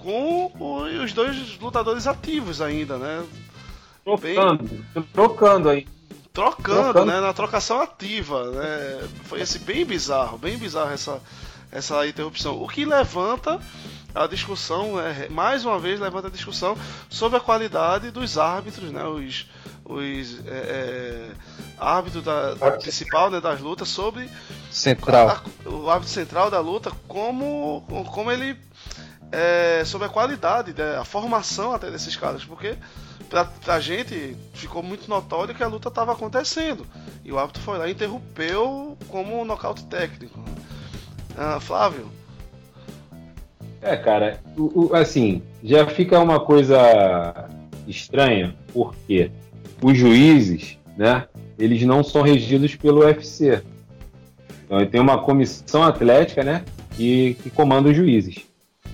com 0.00 0.52
o- 0.58 0.82
os 1.02 1.12
dois 1.12 1.58
lutadores 1.60 2.06
ativos 2.06 2.60
ainda, 2.60 2.96
né? 2.98 3.24
Trocando, 4.04 4.84
trocando 5.12 5.68
aí. 5.70 5.86
Trocando, 6.32 6.82
Trocando. 6.92 7.06
né? 7.06 7.20
Na 7.20 7.32
trocação 7.32 7.80
ativa, 7.80 8.50
né? 8.50 9.08
Foi 9.24 9.40
esse 9.40 9.58
bem 9.60 9.84
bizarro, 9.84 10.36
bem 10.36 10.58
bizarro 10.58 10.90
essa, 10.92 11.20
essa 11.70 12.06
interrupção. 12.06 12.60
O 12.60 12.68
que 12.68 12.84
levanta 12.84 13.60
a 14.14 14.26
discussão, 14.26 15.00
é, 15.00 15.28
mais 15.28 15.64
uma 15.64 15.78
vez 15.78 15.98
levanta 16.00 16.28
a 16.28 16.30
discussão 16.30 16.76
sobre 17.10 17.36
a 17.38 17.40
qualidade 17.40 18.10
dos 18.10 18.38
árbitros, 18.38 18.90
né? 18.92 19.04
Os, 19.04 19.46
os 19.84 20.38
é, 20.46 20.50
é, 20.50 21.30
árbitros 21.78 22.22
da, 22.24 22.54
da 22.54 22.72
principal 22.72 23.30
né, 23.30 23.40
das 23.40 23.60
lutas 23.60 23.88
sobre 23.88 24.30
Central. 24.70 25.28
a- 25.28 25.68
o 25.68 25.90
árbitro 25.90 26.12
central 26.12 26.50
da 26.50 26.60
luta, 26.60 26.92
como, 27.08 27.84
como 28.12 28.30
ele. 28.30 28.56
É, 29.32 29.82
sobre 29.84 30.06
a 30.06 30.10
qualidade, 30.10 30.72
né, 30.72 30.96
a 30.96 31.04
formação 31.04 31.72
até 31.74 31.90
desses 31.90 32.14
caras, 32.14 32.44
porque 32.44 32.76
pra, 33.28 33.44
pra 33.44 33.80
gente 33.80 34.36
ficou 34.52 34.80
muito 34.80 35.08
notório 35.10 35.52
que 35.52 35.62
a 35.64 35.66
luta 35.66 35.88
estava 35.88 36.12
acontecendo. 36.12 36.86
E 37.24 37.32
o 37.32 37.38
árbitro 37.38 37.60
foi 37.60 37.76
lá 37.76 37.88
e 37.88 37.92
interrompeu 37.92 38.96
como 39.08 39.40
um 39.40 39.44
nocaute 39.44 39.84
técnico. 39.86 40.38
Ah, 41.36 41.58
Flávio, 41.58 42.08
É, 43.84 43.96
cara, 43.96 44.38
o- 44.56 44.86
o- 44.86 44.94
assim, 44.94 45.42
já 45.62 45.86
fica 45.86 46.18
uma 46.18 46.40
coisa 46.40 46.78
estranha, 47.86 48.54
porque 48.72 49.30
os 49.82 49.96
juízes, 49.96 50.78
né, 50.96 51.24
eles 51.58 51.82
não 51.82 52.02
são 52.02 52.22
regidos 52.22 52.74
pelo 52.74 53.00
UFC. 53.04 53.62
Então, 54.64 54.84
tem 54.86 55.00
uma 55.00 55.18
comissão 55.18 55.82
atlética, 55.82 56.42
né, 56.42 56.64
que, 56.96 57.34
que 57.42 57.50
comanda 57.50 57.90
os 57.90 57.96
juízes. 57.96 58.36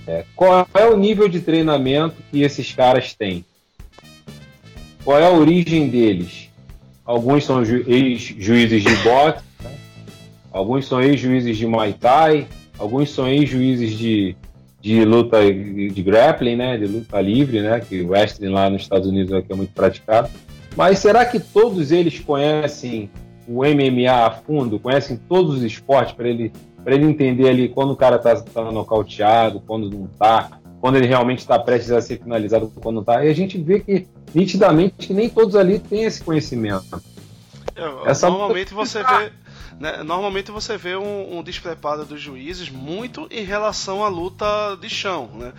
É, 0.05 0.25
qual 0.35 0.67
é 0.73 0.85
o 0.85 0.97
nível 0.97 1.29
de 1.29 1.39
treinamento 1.39 2.15
que 2.29 2.41
esses 2.41 2.73
caras 2.73 3.13
têm? 3.13 3.45
qual 5.03 5.17
é 5.17 5.25
a 5.25 5.31
origem 5.31 5.87
deles? 5.89 6.49
Alguns 7.03 7.43
são 7.45 7.65
ju 7.65 7.83
ex-juízes 7.87 8.83
de 8.83 8.95
boxe, 8.97 9.43
né? 9.63 9.71
alguns 10.51 10.85
são 10.85 11.01
ex-juízes 11.01 11.57
de 11.57 11.65
Muay 11.65 11.93
Thai, 11.93 12.47
alguns 12.77 13.09
são 13.09 13.27
ex-juízes 13.27 13.97
de, 13.97 14.35
de 14.81 15.05
luta 15.05 15.39
de 15.41 16.01
grappling, 16.01 16.55
né? 16.55 16.77
De 16.77 16.87
luta 16.87 17.21
livre, 17.21 17.61
né? 17.61 17.79
Que 17.79 18.01
o 18.01 18.09
wrestling 18.09 18.49
lá 18.49 18.69
nos 18.69 18.81
Estados 18.81 19.07
Unidos 19.07 19.31
é, 19.31 19.43
é 19.47 19.55
muito 19.55 19.73
praticado. 19.73 20.29
Mas 20.75 20.99
será 20.99 21.25
que 21.25 21.39
todos 21.39 21.91
eles 21.91 22.19
conhecem 22.19 23.09
o 23.47 23.63
MMA 23.63 24.11
a 24.11 24.31
fundo, 24.31 24.79
conhecem 24.79 25.17
todos 25.17 25.57
os 25.57 25.63
esportes 25.63 26.13
para 26.13 26.27
ele, 26.27 26.51
ele 26.85 27.05
entender 27.05 27.49
ali 27.49 27.69
quando 27.69 27.91
o 27.91 27.95
cara 27.95 28.15
está 28.15 28.35
tá 28.41 28.71
nocauteado, 28.71 29.61
quando 29.67 29.89
não 29.89 30.05
está, 30.05 30.59
quando 30.79 30.95
ele 30.95 31.07
realmente 31.07 31.39
está 31.39 31.59
prestes 31.59 31.91
a 31.91 32.01
ser 32.01 32.19
finalizado, 32.19 32.71
quando 32.81 32.95
não 32.95 33.01
está. 33.01 33.23
E 33.23 33.29
a 33.29 33.35
gente 33.35 33.57
vê 33.57 33.79
que 33.79 34.07
nitidamente 34.33 35.07
que 35.07 35.13
nem 35.13 35.29
todos 35.29 35.55
ali 35.55 35.79
têm 35.79 36.03
esse 36.03 36.23
conhecimento. 36.23 37.01
É, 37.75 38.09
Essa 38.09 38.29
normalmente 38.29 38.73
você 38.73 39.03
vê 39.03 39.31
né, 39.79 40.03
normalmente 40.03 40.51
você 40.51 40.77
vê 40.77 40.95
um, 40.95 41.37
um, 41.37 41.43
despreparo 41.43 42.05
dos 42.05 42.21
juízes 42.21 42.69
muito 42.69 43.27
em 43.31 43.43
relação 43.43 44.03
à 44.03 44.07
luta 44.07 44.77
de 44.79 44.89
chão. 44.89 45.29
Né? 45.33 45.53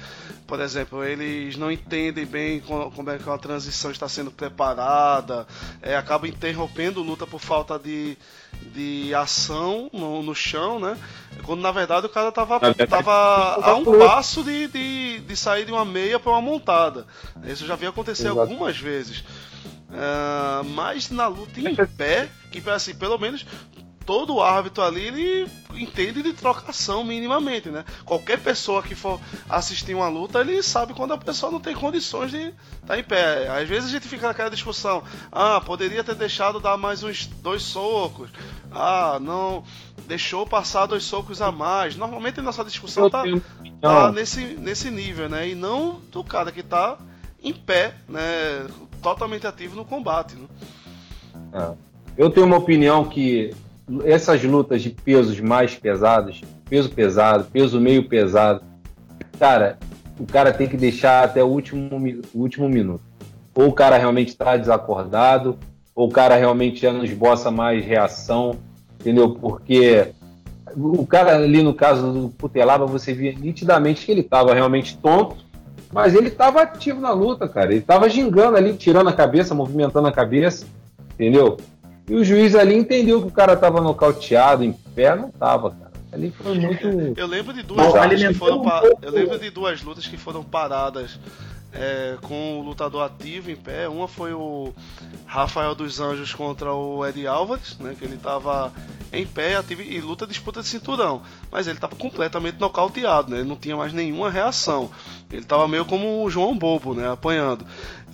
Por 0.46 0.60
exemplo, 0.60 1.02
eles 1.02 1.56
não 1.56 1.70
entendem 1.70 2.26
bem 2.26 2.60
como 2.60 3.10
é 3.10 3.18
que 3.18 3.28
a 3.28 3.38
transição 3.38 3.90
está 3.90 4.08
sendo 4.08 4.30
preparada, 4.30 5.46
é, 5.80 5.96
acabam 5.96 6.28
interrompendo 6.28 7.02
luta 7.02 7.26
por 7.26 7.40
falta 7.40 7.78
de, 7.78 8.16
de 8.74 9.14
ação 9.14 9.90
no, 9.92 10.22
no 10.22 10.34
chão, 10.34 10.78
né? 10.78 10.96
Quando 11.44 11.60
na 11.60 11.72
verdade 11.72 12.06
o 12.06 12.10
cara 12.10 12.28
estava 12.28 12.60
tava 12.86 13.54
a 13.62 13.74
um 13.74 13.98
passo 13.98 14.42
de, 14.44 14.68
de, 14.68 15.20
de 15.20 15.36
sair 15.36 15.64
de 15.64 15.72
uma 15.72 15.84
meia 15.84 16.20
para 16.20 16.32
uma 16.32 16.40
montada. 16.40 17.06
Isso 17.44 17.66
já 17.66 17.74
vi 17.74 17.86
acontecer 17.86 18.26
Exato. 18.26 18.40
algumas 18.40 18.76
vezes. 18.78 19.24
Uh, 19.92 20.64
mas 20.74 21.10
na 21.10 21.26
luta 21.26 21.60
em 21.60 21.74
pé, 21.74 22.30
que 22.50 22.62
assim, 22.70 22.94
pelo 22.94 23.18
menos 23.18 23.44
todo 24.04 24.40
árbitro 24.40 24.82
ali 24.82 25.06
ele 25.06 25.50
entende 25.74 26.22
de 26.22 26.32
trocação 26.32 27.04
minimamente, 27.04 27.68
né? 27.70 27.84
Qualquer 28.04 28.38
pessoa 28.38 28.82
que 28.82 28.94
for 28.94 29.20
assistir 29.48 29.94
uma 29.94 30.08
luta, 30.08 30.40
ele 30.40 30.62
sabe 30.62 30.94
quando 30.94 31.12
a 31.12 31.18
pessoa 31.18 31.50
não 31.50 31.60
tem 31.60 31.74
condições 31.74 32.30
de 32.30 32.38
estar 32.38 32.54
tá 32.86 32.98
em 32.98 33.04
pé. 33.04 33.48
Às 33.48 33.68
vezes 33.68 33.88
a 33.88 33.92
gente 33.92 34.08
fica 34.08 34.28
naquela 34.28 34.50
discussão, 34.50 35.02
ah, 35.30 35.60
poderia 35.60 36.04
ter 36.04 36.14
deixado 36.14 36.60
dar 36.60 36.76
mais 36.76 37.02
uns 37.02 37.26
dois 37.26 37.62
socos. 37.62 38.30
Ah, 38.70 39.18
não, 39.20 39.64
deixou 40.06 40.46
passar 40.46 40.86
dois 40.86 41.04
socos 41.04 41.40
a 41.40 41.50
mais. 41.50 41.96
Normalmente 41.96 42.40
a 42.40 42.42
nossa 42.42 42.64
discussão 42.64 43.08
tá, 43.08 43.24
tá 43.80 44.12
nesse, 44.12 44.44
nesse 44.44 44.90
nível, 44.90 45.28
né? 45.28 45.48
E 45.48 45.54
não 45.54 46.00
do 46.10 46.22
cara 46.24 46.52
que 46.52 46.62
tá 46.62 46.98
em 47.42 47.52
pé, 47.52 47.94
né? 48.08 48.66
Totalmente 49.02 49.46
ativo 49.46 49.74
no 49.74 49.84
combate. 49.84 50.36
Né? 50.36 50.48
É. 51.52 51.92
Eu 52.16 52.30
tenho 52.30 52.46
uma 52.46 52.58
opinião 52.58 53.04
que 53.04 53.54
essas 54.04 54.42
lutas 54.42 54.82
de 54.82 54.90
pesos 54.90 55.40
mais 55.40 55.74
pesados, 55.74 56.42
peso 56.68 56.90
pesado, 56.90 57.44
peso 57.52 57.80
meio 57.80 58.08
pesado, 58.08 58.62
cara, 59.38 59.78
o 60.18 60.26
cara 60.26 60.52
tem 60.52 60.68
que 60.68 60.76
deixar 60.76 61.24
até 61.24 61.42
o 61.42 61.48
último, 61.48 61.90
o 62.32 62.38
último 62.38 62.68
minuto. 62.68 63.02
Ou 63.54 63.68
o 63.68 63.72
cara 63.72 63.98
realmente 63.98 64.28
está 64.28 64.56
desacordado, 64.56 65.58
ou 65.94 66.08
o 66.08 66.10
cara 66.10 66.36
realmente 66.36 66.80
já 66.80 66.92
não 66.92 67.04
esboça 67.04 67.50
mais 67.50 67.84
reação, 67.84 68.56
entendeu? 68.98 69.34
Porque 69.34 70.08
o 70.74 71.06
cara 71.06 71.36
ali 71.36 71.62
no 71.62 71.74
caso 71.74 72.12
do 72.12 72.28
Putelaba, 72.30 72.86
você 72.86 73.12
via 73.12 73.32
nitidamente 73.32 74.06
que 74.06 74.12
ele 74.12 74.22
estava 74.22 74.54
realmente 74.54 74.96
tonto, 74.96 75.36
mas 75.92 76.14
ele 76.14 76.28
estava 76.28 76.62
ativo 76.62 77.00
na 77.00 77.10
luta, 77.10 77.46
cara. 77.46 77.70
Ele 77.70 77.80
estava 77.80 78.08
gingando 78.08 78.56
ali, 78.56 78.72
tirando 78.74 79.08
a 79.08 79.12
cabeça, 79.12 79.54
movimentando 79.54 80.08
a 80.08 80.12
cabeça, 80.12 80.66
entendeu? 81.12 81.58
E 82.08 82.14
o 82.14 82.24
juiz 82.24 82.54
ali 82.54 82.74
entendeu 82.74 83.20
que 83.22 83.28
o 83.28 83.32
cara 83.32 83.56
tava 83.56 83.80
nocauteado 83.80 84.64
em 84.64 84.72
pé, 84.72 85.14
não 85.14 85.30
tava, 85.30 85.70
cara. 85.70 85.92
Ali 86.12 86.30
foi 86.30 86.58
muito. 86.58 86.86
Eu 87.16 87.26
lembro 87.26 87.54
de 87.54 87.62
duas 87.62 87.86
lutas 87.86 88.22
que 88.22 88.34
foram 88.34 88.62
pa... 88.62 88.82
Eu 89.00 89.10
lembro 89.10 89.38
de 89.38 89.50
duas 89.50 89.82
lutas 89.82 90.06
que 90.06 90.18
foram 90.18 90.44
paradas 90.44 91.18
é, 91.72 92.16
com 92.20 92.60
o 92.60 92.62
lutador 92.62 93.02
ativo 93.02 93.50
em 93.50 93.56
pé. 93.56 93.88
Uma 93.88 94.06
foi 94.06 94.34
o 94.34 94.74
Rafael 95.24 95.74
dos 95.74 96.00
Anjos 96.00 96.34
contra 96.34 96.72
o 96.74 97.06
Eddie 97.06 97.26
Álvares, 97.26 97.78
né? 97.78 97.96
Que 97.98 98.04
ele 98.04 98.18
tava 98.18 98.70
em 99.10 99.26
pé 99.26 99.56
ativo, 99.56 99.80
e 99.80 100.00
luta 100.00 100.26
disputa 100.26 100.60
de 100.60 100.68
cinturão. 100.68 101.22
Mas 101.50 101.66
ele 101.66 101.78
tava 101.78 101.96
completamente 101.96 102.60
nocauteado, 102.60 103.30
né? 103.30 103.38
Ele 103.38 103.48
não 103.48 103.56
tinha 103.56 103.76
mais 103.76 103.94
nenhuma 103.94 104.30
reação. 104.30 104.90
Ele 105.30 105.44
tava 105.44 105.66
meio 105.66 105.86
como 105.86 106.22
o 106.22 106.30
João 106.30 106.58
Bobo, 106.58 106.92
né? 106.92 107.10
Apanhando. 107.10 107.64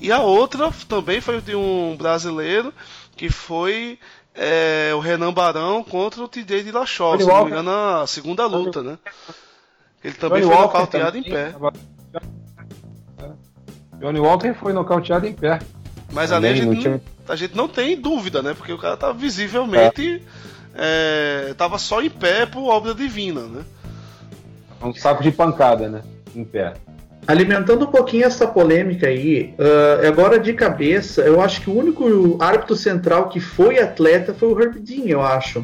E 0.01 0.13
a 0.13 0.21
outra 0.21 0.71
também 0.89 1.21
foi 1.21 1.41
de 1.41 1.57
um 1.57 1.97
brasileiro 1.97 2.73
que 3.19 3.29
foi 3.29 3.99
é, 4.35 4.93
o 4.95 5.01
Renan 5.01 5.33
Barão 5.33 5.83
contra 5.83 6.23
o 6.23 6.29
TJ 6.29 6.63
de 6.63 6.71
Lachov, 6.71 7.21
se 7.21 7.27
não 7.27 7.45
me 7.45 7.51
engano, 7.51 7.71
a 7.71 8.07
segunda 8.07 8.47
luta, 8.47 8.81
né? 8.81 8.97
Ele 10.03 10.15
também 10.15 10.43
Johnny 10.43 10.55
foi 10.55 10.63
nocauteado 10.63 11.19
em 11.19 11.23
pé. 11.25 11.55
Johnny 13.99 14.21
Walker 14.21 14.55
foi 14.55 14.73
nocauteado 14.73 15.27
em 15.27 15.33
pé. 15.33 15.59
Mas 16.13 16.31
ali 16.31 16.47
a 16.47 16.55
gente, 16.55 16.89
não, 16.89 17.01
a 17.29 17.35
gente 17.37 17.57
não 17.57 17.69
tem 17.69 18.01
dúvida, 18.01 18.41
né? 18.41 18.55
Porque 18.55 18.73
o 18.73 18.79
cara 18.79 18.97
tá 18.97 19.11
visivelmente. 19.13 20.23
É. 20.75 21.51
É, 21.51 21.55
tava 21.55 21.77
só 21.77 22.01
em 22.01 22.09
pé 22.09 22.47
por 22.47 22.69
obra 22.69 22.95
divina, 22.95 23.43
né? 23.43 23.65
Um 24.81 24.95
saco 24.95 25.25
de 25.25 25.33
pancada, 25.33 25.89
né? 25.89 26.03
Em 26.37 26.45
pé. 26.45 26.75
Alimentando 27.29 27.85
um 27.85 27.91
pouquinho 27.91 28.25
essa 28.25 28.47
polêmica 28.47 29.07
aí, 29.07 29.55
uh, 29.59 30.09
agora 30.09 30.41
de 30.41 30.55
cabeça, 30.55 31.21
eu 31.21 31.43
acho 31.43 31.61
que 31.61 31.69
o 31.69 31.77
único 31.77 32.39
árbitro 32.41 32.75
central 32.75 33.29
que 33.29 33.39
foi 33.39 33.79
atleta 33.79 34.33
foi 34.33 34.49
o 34.49 34.59
Herb 34.59 34.79
Dean, 34.79 35.05
eu 35.05 35.21
acho. 35.21 35.63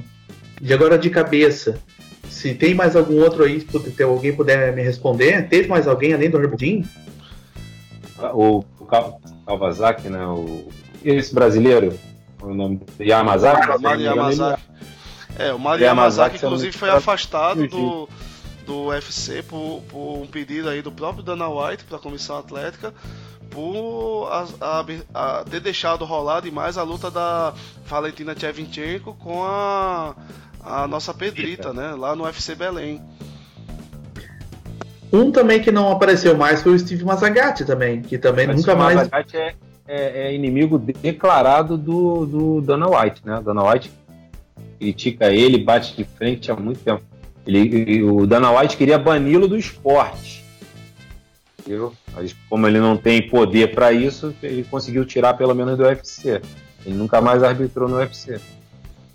E 0.60 0.74
agora 0.74 0.98
de 0.98 1.08
cabeça, 1.08 1.80
se 2.28 2.52
tem 2.52 2.74
mais 2.74 2.94
algum 2.94 3.18
outro 3.18 3.44
aí, 3.44 3.62
se 3.62 4.02
alguém 4.02 4.36
puder 4.36 4.74
me 4.74 4.82
responder, 4.82 5.48
teve 5.48 5.66
mais 5.66 5.88
alguém 5.88 6.12
além 6.12 6.28
do 6.28 6.36
Herb 6.36 6.54
Dean? 6.54 6.82
O, 8.34 8.62
o 8.78 8.86
Kawasaki, 9.46 10.10
né? 10.10 10.22
O, 10.26 10.68
esse 11.02 11.34
brasileiro, 11.34 11.98
o 12.42 12.52
nome 12.52 12.82
Yamazaki? 13.00 13.68
Yamazaki. 13.68 14.02
Yamazaki. 14.02 14.62
É, 15.38 15.52
o 15.54 15.58
Mario 15.58 15.86
Yamazaki, 15.86 16.36
Yamazaki 16.36 16.36
inclusive, 16.36 16.72
foi 16.72 16.90
afastado 16.90 17.66
do 17.66 17.68
do 17.68 18.08
UFC 18.72 19.42
por, 19.42 19.82
por 19.88 20.22
um 20.22 20.26
pedido 20.26 20.68
aí 20.68 20.82
do 20.82 20.92
próprio 20.92 21.22
Dana 21.22 21.48
White 21.48 21.84
para 21.84 21.96
a 21.96 22.00
comissão 22.00 22.38
atlética 22.38 22.92
por 23.50 24.28
a, 24.30 24.46
a, 24.60 24.84
a 25.14 25.44
ter 25.44 25.60
deixado 25.60 26.04
rolar 26.04 26.40
demais 26.40 26.76
a 26.76 26.82
luta 26.82 27.10
da 27.10 27.54
Valentina 27.86 28.34
Shevchenko 28.36 29.14
com 29.14 29.44
a, 29.44 30.14
a 30.60 30.88
nossa 30.88 31.14
Pedrita, 31.14 31.72
né, 31.72 31.94
lá 31.94 32.16
no 32.16 32.24
UFC 32.24 32.54
Belém. 32.54 33.00
Um 35.12 35.30
também 35.30 35.62
que 35.62 35.70
não 35.70 35.92
apareceu 35.92 36.36
mais 36.36 36.62
foi 36.62 36.74
o 36.74 36.78
Steve 36.78 37.04
Mazagatti 37.04 37.64
também, 37.64 38.02
que 38.02 38.18
também 38.18 38.48
Mas 38.48 38.56
nunca 38.56 38.74
mais. 38.74 38.96
Mazagatti 38.96 39.36
é, 39.36 39.54
é, 39.86 40.26
é, 40.26 40.34
inimigo 40.34 40.76
declarado 40.78 41.76
do, 41.76 42.26
do 42.26 42.60
Dana 42.60 42.88
White, 42.88 43.22
né? 43.24 43.40
Dana 43.44 43.62
White 43.62 43.92
critica 44.80 45.32
ele, 45.32 45.62
bate 45.62 45.96
de 45.96 46.02
frente 46.02 46.50
há 46.50 46.56
muito 46.56 46.80
tempo. 46.80 47.02
Ele, 47.46 48.02
o 48.02 48.26
Dana 48.26 48.50
White 48.50 48.76
queria 48.76 48.98
bani-lo 48.98 49.46
do 49.46 49.56
esporte. 49.56 50.44
Entendeu? 51.58 51.92
Mas 52.14 52.34
como 52.48 52.66
ele 52.66 52.78
não 52.78 52.96
tem 52.96 53.28
poder 53.28 53.74
para 53.74 53.92
isso, 53.92 54.34
ele 54.42 54.64
conseguiu 54.64 55.04
tirar 55.04 55.34
pelo 55.34 55.54
menos 55.54 55.76
do 55.76 55.84
UFC. 55.84 56.40
Ele 56.84 56.94
nunca 56.94 57.20
mais 57.20 57.42
arbitrou 57.42 57.88
no 57.88 57.96
UFC. 57.96 58.40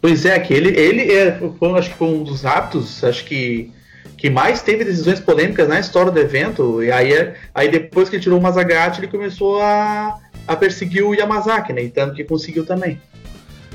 Pois 0.01 0.25
é, 0.25 0.39
que 0.39 0.53
ele, 0.53 0.69
ele 0.79 1.11
é, 1.11 1.37
foi, 1.57 1.77
acho 1.77 1.89
que 1.89 1.97
foi 1.97 2.07
um 2.07 2.23
dos 2.23 2.45
atos, 2.45 3.03
acho 3.03 3.25
que 3.25 3.71
que 4.19 4.29
mais 4.29 4.61
teve 4.61 4.83
decisões 4.83 5.19
polêmicas 5.19 5.67
na 5.69 5.79
história 5.79 6.11
do 6.11 6.19
evento. 6.19 6.83
E 6.83 6.91
aí, 6.91 7.13
é, 7.13 7.35
aí 7.55 7.69
depois 7.69 8.09
que 8.09 8.17
ele 8.17 8.23
tirou 8.23 8.37
o 8.37 8.41
Mazagatti, 8.41 8.99
ele 8.99 9.07
começou 9.07 9.61
a, 9.61 10.19
a 10.45 10.55
perseguir 10.57 11.05
o 11.05 11.15
Yamazaki, 11.15 11.71
né? 11.71 11.83
E 11.83 11.89
tanto 11.89 12.15
que 12.15 12.25
conseguiu 12.25 12.65
também. 12.65 13.01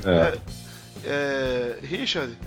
É. 0.05 0.37
É, 1.03 1.75
Richard, 1.81 2.37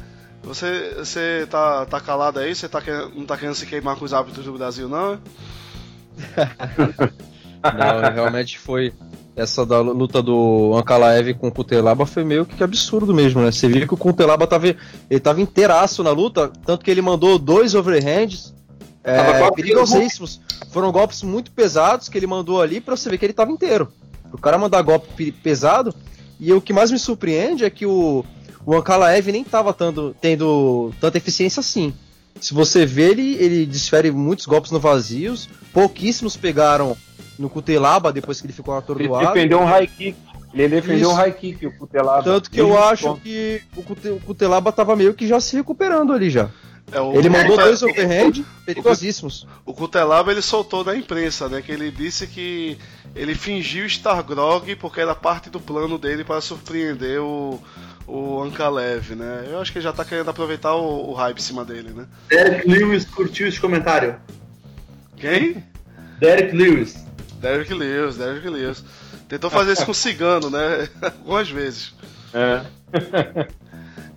você, 0.43 0.95
você 0.97 1.47
tá, 1.51 1.87
tá 1.87 2.01
calado 2.01 2.39
aí? 2.39 2.55
Você 2.55 2.69
tá, 2.69 2.83
não 3.15 3.25
tá 3.25 3.37
querendo 3.37 3.55
se 3.55 3.67
queimar 3.67 3.97
com 3.97 4.05
os 4.05 4.13
hábitos 4.13 4.45
do 4.45 4.53
Brasil, 4.53 4.89
não? 4.89 5.19
não, 7.63 8.13
realmente 8.15 8.59
foi. 8.59 8.93
Essa 9.37 9.65
da 9.65 9.81
luta 9.81 10.21
do 10.21 10.75
Ankalaev 10.77 11.33
com 11.35 11.47
o 11.47 11.53
Kutelaba 11.53 12.05
foi 12.05 12.25
meio 12.25 12.45
que 12.45 12.63
absurdo 12.65 13.15
mesmo, 13.15 13.41
né? 13.41 13.53
Você 13.53 13.69
viu 13.69 13.87
que 13.87 13.95
o 13.95 13.97
Kutelaba 13.97 14.49
tava, 14.49 14.67
ele 14.67 15.21
tava 15.21 15.41
inteiraço 15.41 16.03
na 16.03 16.11
luta, 16.11 16.51
tanto 16.67 16.85
que 16.85 16.91
ele 16.91 17.01
mandou 17.01 17.39
dois 17.39 17.73
overhands 17.77 18.53
é, 19.05 19.49
perigosíssimos. 19.53 20.41
Foram 20.71 20.91
golpes 20.91 21.23
muito 21.23 21.53
pesados 21.53 22.09
que 22.09 22.19
ele 22.19 22.27
mandou 22.27 22.61
ali 22.61 22.81
pra 22.81 22.97
você 22.97 23.09
ver 23.09 23.19
que 23.19 23.27
ele 23.27 23.33
tava 23.33 23.53
inteiro. 23.53 23.93
O 24.33 24.39
cara 24.39 24.59
mandar 24.59 24.83
golpe 24.83 25.31
pesado. 25.31 25.95
E 26.41 26.53
o 26.53 26.61
que 26.61 26.73
mais 26.73 26.91
me 26.91 26.99
surpreende 26.99 27.65
é 27.65 27.71
que 27.71 27.87
o, 27.87 28.25
o 28.69 28.77
Ankalaev 28.77 29.33
nem 29.33 29.41
estava 29.41 29.73
tendo, 29.73 30.15
tendo 30.21 30.93
tanta 31.01 31.17
eficiência 31.17 31.59
assim. 31.59 31.95
Se 32.39 32.53
você 32.53 32.85
vê 32.85 33.13
ele, 33.13 33.35
ele 33.37 33.65
desfere 33.65 34.11
muitos 34.11 34.45
golpes 34.45 34.71
no 34.71 34.79
vazios, 34.79 35.49
pouquíssimos 35.73 36.37
pegaram 36.37 36.95
no 37.39 37.49
Cutelaba, 37.49 38.13
depois 38.13 38.43
que 38.43 38.47
ele 38.47 38.53
ficou 38.53 38.77
atordoado. 38.77 39.25
Ele 39.25 39.33
defendeu 39.33 39.61
um 39.61 39.65
high 39.65 39.87
kick. 39.87 40.19
Ele 40.53 40.69
defendeu 40.69 40.99
Isso. 40.99 41.11
um 41.11 41.15
high 41.15 41.33
kick, 41.33 41.67
o 41.67 41.79
Cutelaba. 41.79 42.23
Tanto 42.23 42.51
que 42.51 42.61
eu 42.61 42.79
acho 42.79 43.17
que 43.17 43.63
o 43.75 44.21
Cutelaba 44.21 44.71
tava 44.71 44.95
meio 44.95 45.15
que 45.15 45.27
já 45.27 45.41
se 45.41 45.57
recuperando 45.57 46.13
ali 46.13 46.29
já. 46.29 46.51
É, 46.93 46.99
ele 47.17 47.31
mandou 47.31 47.57
dois 47.57 47.83
overhand 47.83 48.45
perigosíssimos. 48.67 49.47
O 49.65 49.73
Cutelaba 49.73 50.31
ele 50.31 50.43
soltou 50.43 50.85
na 50.85 50.95
imprensa, 50.95 51.49
né? 51.49 51.63
Que 51.63 51.73
ele 51.73 51.91
disse 51.91 52.27
que 52.27 52.77
ele 53.15 53.35
fingiu 53.35 53.87
estar 53.87 54.23
grog 54.23 54.77
porque 54.77 55.01
era 55.01 55.15
parte 55.15 55.49
do 55.49 55.59
plano 55.59 55.97
dele 55.97 56.23
para 56.23 56.41
surpreender 56.43 57.21
o, 57.21 57.59
o 58.09 58.43
Ankalev, 58.43 59.15
né? 59.15 59.47
Eu 59.51 59.61
acho 59.61 59.71
que 59.71 59.79
ele 59.79 59.85
já 59.85 59.93
tá 59.93 60.05
querendo 60.05 60.31
aproveitar 60.31 60.75
o, 60.75 61.11
o 61.11 61.13
hype 61.13 61.39
em 61.39 61.43
cima 61.43 61.65
dele, 61.65 61.91
né? 61.91 62.07
Derek 62.29 62.67
Lewis 62.67 63.05
curtiu 63.05 63.47
esse 63.47 63.61
comentário. 63.61 64.19
Quem? 65.17 65.63
Derek 66.19 66.57
Lewis. 66.57 67.05
Derek 67.39 67.73
Lewis, 67.73 68.17
Derek 68.17 68.49
Lewis. 68.49 68.83
Tentou 69.29 69.51
fazer 69.51 69.73
isso 69.73 69.85
com 69.85 69.93
cigano, 69.95 70.49
né? 70.49 70.89
Algumas 71.03 71.51
vezes. 71.51 71.95
É. 72.33 72.65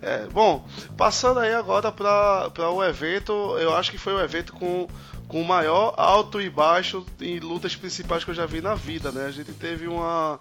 é. 0.00 0.26
Bom, 0.32 0.66
passando 0.96 1.40
aí 1.40 1.52
agora 1.52 1.92
para 1.92 2.70
o 2.70 2.82
evento, 2.82 3.32
eu 3.58 3.76
acho 3.76 3.90
que 3.90 3.98
foi 3.98 4.14
o 4.14 4.20
evento 4.20 4.54
com, 4.54 4.88
com 5.28 5.42
o 5.42 5.46
maior 5.46 5.92
alto 5.98 6.40
e 6.40 6.48
baixo 6.48 7.04
em 7.20 7.38
lutas 7.40 7.76
principais 7.76 8.24
que 8.24 8.30
eu 8.30 8.34
já 8.34 8.46
vi 8.46 8.62
na 8.62 8.74
vida, 8.74 9.12
né? 9.12 9.26
A 9.26 9.30
gente 9.30 9.52
teve 9.52 9.86
uma 9.86 10.40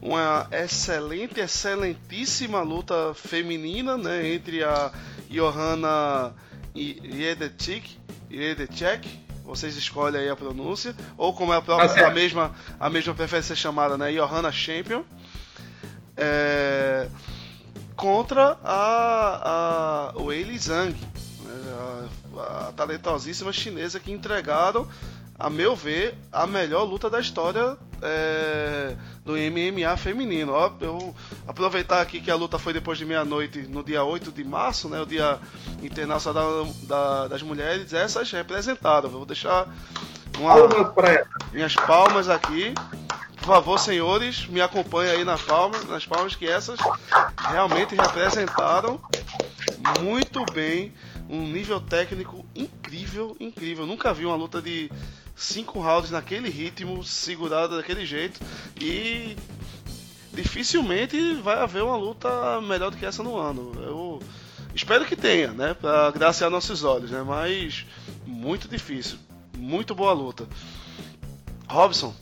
uma 0.00 0.46
excelente, 0.50 1.40
excelentíssima 1.40 2.60
luta 2.62 3.14
feminina, 3.14 3.96
né, 3.96 4.28
entre 4.32 4.62
a 4.62 4.92
Johanna 5.30 6.34
Jedecek, 6.74 7.98
Jedecek, 8.30 9.24
vocês 9.44 9.76
escolhem 9.76 10.20
aí 10.20 10.28
a 10.28 10.36
pronúncia, 10.36 10.94
ou 11.16 11.32
como 11.34 11.52
é 11.52 11.56
a, 11.56 11.62
própria, 11.62 12.06
a 12.06 12.10
mesma 12.10 12.54
a 12.78 12.88
mesma 12.88 13.14
prefere 13.14 13.42
ser 13.42 13.56
chamada, 13.56 13.96
né, 13.96 14.12
Johanna 14.12 14.50
Champion, 14.50 15.02
é, 16.16 17.08
contra 17.96 18.58
a, 18.64 20.12
a 20.14 20.22
Wei 20.22 20.58
Zhang, 20.58 20.94
né, 20.94 22.08
a, 22.36 22.68
a 22.68 22.72
talentosíssima 22.72 23.52
chinesa 23.52 24.00
que 24.00 24.12
entregaram 24.12 24.88
a 25.38 25.50
meu 25.50 25.74
ver, 25.74 26.14
a 26.32 26.46
melhor 26.46 26.84
luta 26.84 27.10
da 27.10 27.20
história 27.20 27.76
é, 28.00 28.96
do 29.24 29.32
MMA 29.32 29.96
feminino. 29.96 30.52
Ó, 30.52 30.70
eu 30.80 31.14
aproveitar 31.46 32.00
aqui 32.00 32.20
que 32.20 32.30
a 32.30 32.36
luta 32.36 32.58
foi 32.58 32.72
depois 32.72 32.98
de 32.98 33.04
meia-noite, 33.04 33.62
no 33.62 33.82
dia 33.82 34.04
8 34.04 34.30
de 34.30 34.44
março, 34.44 34.88
né, 34.88 35.00
o 35.00 35.06
Dia 35.06 35.38
Internacional 35.82 36.64
da, 36.64 36.72
da, 36.82 37.28
das 37.28 37.42
Mulheres, 37.42 37.92
essas 37.92 38.30
representaram. 38.30 39.04
Eu 39.04 39.10
vou 39.10 39.26
deixar 39.26 39.66
uma, 40.38 40.54
minhas 41.52 41.74
palmas 41.74 42.28
aqui. 42.28 42.74
Por 43.36 43.46
favor, 43.46 43.78
senhores, 43.78 44.46
me 44.46 44.60
acompanhem 44.60 45.12
aí 45.12 45.24
na 45.24 45.36
palma, 45.36 45.78
nas 45.88 46.06
palmas 46.06 46.34
que 46.34 46.46
essas 46.46 46.78
realmente 47.50 47.94
representaram 47.94 48.98
muito 50.00 50.44
bem 50.52 50.94
um 51.28 51.42
nível 51.42 51.80
técnico 51.80 52.44
incrível, 52.54 53.36
incrível. 53.38 53.86
nunca 53.86 54.14
vi 54.14 54.24
uma 54.24 54.36
luta 54.36 54.62
de 54.62 54.90
cinco 55.34 55.80
rounds 55.80 56.10
naquele 56.10 56.48
ritmo, 56.48 57.02
segurada 57.02 57.76
daquele 57.76 58.06
jeito 58.06 58.40
e 58.80 59.36
dificilmente 60.32 61.34
vai 61.34 61.58
haver 61.58 61.82
uma 61.82 61.96
luta 61.96 62.60
melhor 62.60 62.90
do 62.90 62.96
que 62.96 63.06
essa 63.06 63.22
no 63.22 63.36
ano. 63.36 63.72
Eu 63.82 64.22
espero 64.74 65.04
que 65.04 65.16
tenha, 65.16 65.48
né, 65.52 65.74
para 65.74 66.08
agraciar 66.08 66.50
nossos 66.50 66.84
olhos, 66.84 67.10
né, 67.10 67.22
mas 67.22 67.86
muito 68.26 68.68
difícil, 68.68 69.18
muito 69.56 69.94
boa 69.94 70.12
luta. 70.12 70.46
Robson. 71.68 72.14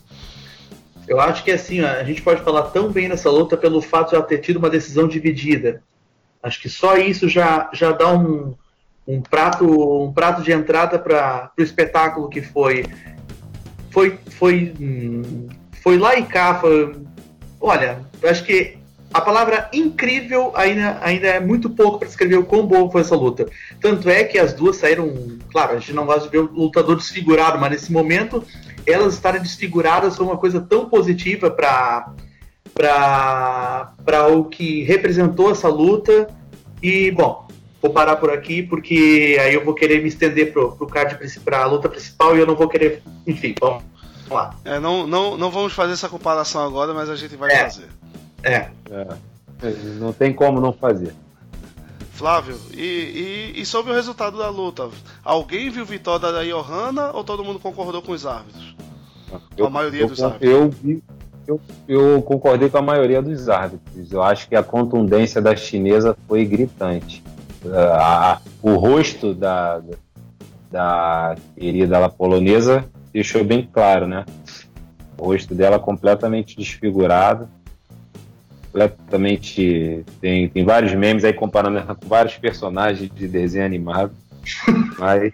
Eu 1.07 1.19
acho 1.19 1.43
que 1.43 1.51
assim, 1.51 1.81
a 1.81 2.03
gente 2.03 2.21
pode 2.21 2.41
falar 2.43 2.63
tão 2.63 2.89
bem 2.89 3.09
nessa 3.09 3.29
luta 3.29 3.57
pelo 3.57 3.81
fato 3.81 4.09
de 4.09 4.15
ela 4.15 4.23
ter 4.23 4.37
tido 4.37 4.57
uma 4.57 4.69
decisão 4.69 5.07
dividida. 5.07 5.83
Acho 6.41 6.61
que 6.61 6.69
só 6.69 6.97
isso 6.97 7.27
já, 7.27 7.69
já 7.73 7.91
dá 7.91 8.13
um, 8.13 8.55
um 9.07 9.21
prato 9.21 9.65
um 10.03 10.13
prato 10.13 10.41
de 10.41 10.51
entrada 10.51 10.97
para 10.97 11.51
o 11.57 11.61
espetáculo 11.61 12.29
que 12.29 12.41
foi 12.41 12.85
foi 13.91 14.17
foi 14.37 14.73
hum, 14.79 15.47
foi 15.81 15.97
lá 15.97 16.15
e 16.17 16.23
cá 16.23 16.55
foi, 16.55 16.95
olha 17.59 17.99
acho 18.23 18.43
que 18.43 18.77
a 19.13 19.21
palavra 19.21 19.69
incrível 19.71 20.51
ainda, 20.55 20.97
ainda 21.01 21.27
é 21.27 21.39
muito 21.39 21.69
pouco 21.69 21.99
para 21.99 22.07
descrever 22.07 22.37
o 22.37 22.43
quão 22.43 22.65
boa 22.65 22.89
foi 22.89 23.01
essa 23.01 23.15
luta. 23.15 23.45
Tanto 23.79 24.09
é 24.09 24.23
que 24.23 24.39
as 24.39 24.53
duas 24.53 24.77
saíram. 24.77 25.37
Claro, 25.51 25.73
a 25.73 25.79
gente 25.79 25.93
não 25.93 26.07
gosta 26.07 26.23
de 26.23 26.29
ver 26.29 26.39
o 26.39 26.51
lutador 26.51 26.95
desfigurado, 26.95 27.59
mas 27.59 27.69
nesse 27.69 27.91
momento, 27.91 28.43
elas 28.87 29.13
estarem 29.13 29.39
desfiguradas 29.39 30.17
foi 30.17 30.25
uma 30.25 30.37
coisa 30.37 30.59
tão 30.59 30.89
positiva 30.89 31.51
para 31.51 32.15
o 34.31 34.45
que 34.45 34.81
representou 34.83 35.51
essa 35.51 35.67
luta. 35.67 36.27
E, 36.81 37.11
bom, 37.11 37.42
vou 37.83 37.91
parar 37.91 38.15
por 38.15 38.31
aqui, 38.31 38.63
porque 38.63 39.37
aí 39.41 39.53
eu 39.53 39.65
vou 39.65 39.73
querer 39.73 40.01
me 40.01 40.07
estender 40.07 40.53
pro, 40.53 40.71
pro 40.71 40.87
card 40.87 41.17
para 41.43 41.63
a 41.63 41.65
luta 41.65 41.89
principal 41.89 42.33
e 42.33 42.39
eu 42.39 42.47
não 42.47 42.55
vou 42.55 42.69
querer. 42.69 43.03
Enfim, 43.27 43.53
vamos 43.59 43.83
lá. 44.31 44.55
É, 44.63 44.79
não, 44.79 45.05
não, 45.05 45.37
não 45.37 45.51
vamos 45.51 45.73
fazer 45.73 45.91
essa 45.91 46.07
comparação 46.07 46.65
agora, 46.65 46.93
mas 46.93 47.09
a 47.09 47.15
gente 47.17 47.35
vai 47.35 47.51
é. 47.51 47.63
fazer. 47.63 47.89
É. 48.41 48.69
é. 48.89 49.07
Não 49.99 50.13
tem 50.13 50.33
como 50.33 50.61
não 50.61 50.71
fazer. 50.71 51.13
Flávio, 52.13 52.57
e, 52.73 53.51
e, 53.55 53.61
e, 53.61 53.65
sobre 53.65 53.91
o 53.91 53.95
resultado 53.95 54.37
da 54.37 54.47
luta? 54.47 54.87
Alguém 55.23 55.69
viu 55.69 55.83
vitória 55.83 56.31
da 56.31 56.43
Johanna 56.43 57.11
ou 57.11 57.23
todo 57.23 57.43
mundo 57.43 57.59
concordou 57.59 58.01
com 58.01 58.13
os 58.13 58.25
árbitros? 58.25 58.75
Eu, 59.29 59.39
com 59.57 59.65
a 59.65 59.69
maioria 59.69 60.01
eu, 60.01 60.07
dos 60.07 60.21
árbitros? 60.21 60.49
Eu, 60.49 60.69
vi, 60.69 61.03
eu, 61.45 61.59
eu 61.87 62.21
concordei 62.21 62.69
com 62.69 62.77
a 62.77 62.81
maioria 62.81 63.21
dos 63.21 63.49
árbitros. 63.49 64.11
Eu 64.11 64.21
acho 64.21 64.47
que 64.47 64.55
a 64.55 64.63
contundência 64.63 65.41
da 65.41 65.55
chinesa 65.55 66.15
foi 66.27 66.45
gritante 66.45 67.23
a, 67.71 68.41
o 68.61 68.75
rosto 68.75 69.33
da, 69.33 69.81
da 70.71 71.35
querida 71.55 72.09
polonesa 72.09 72.85
deixou 73.11 73.43
bem 73.43 73.67
claro, 73.71 74.07
né? 74.07 74.25
O 75.17 75.25
rosto 75.25 75.53
dela 75.53 75.79
completamente 75.79 76.57
desfigurado, 76.57 77.47
completamente. 78.71 80.03
Tem, 80.19 80.49
tem 80.49 80.65
vários 80.65 80.93
memes 80.93 81.23
aí 81.23 81.31
comparando 81.31 81.77
ela 81.77 81.95
com 81.95 82.07
vários 82.07 82.35
personagens 82.37 83.09
de 83.13 83.27
desenho 83.27 83.65
animado, 83.65 84.11
mas. 84.97 85.33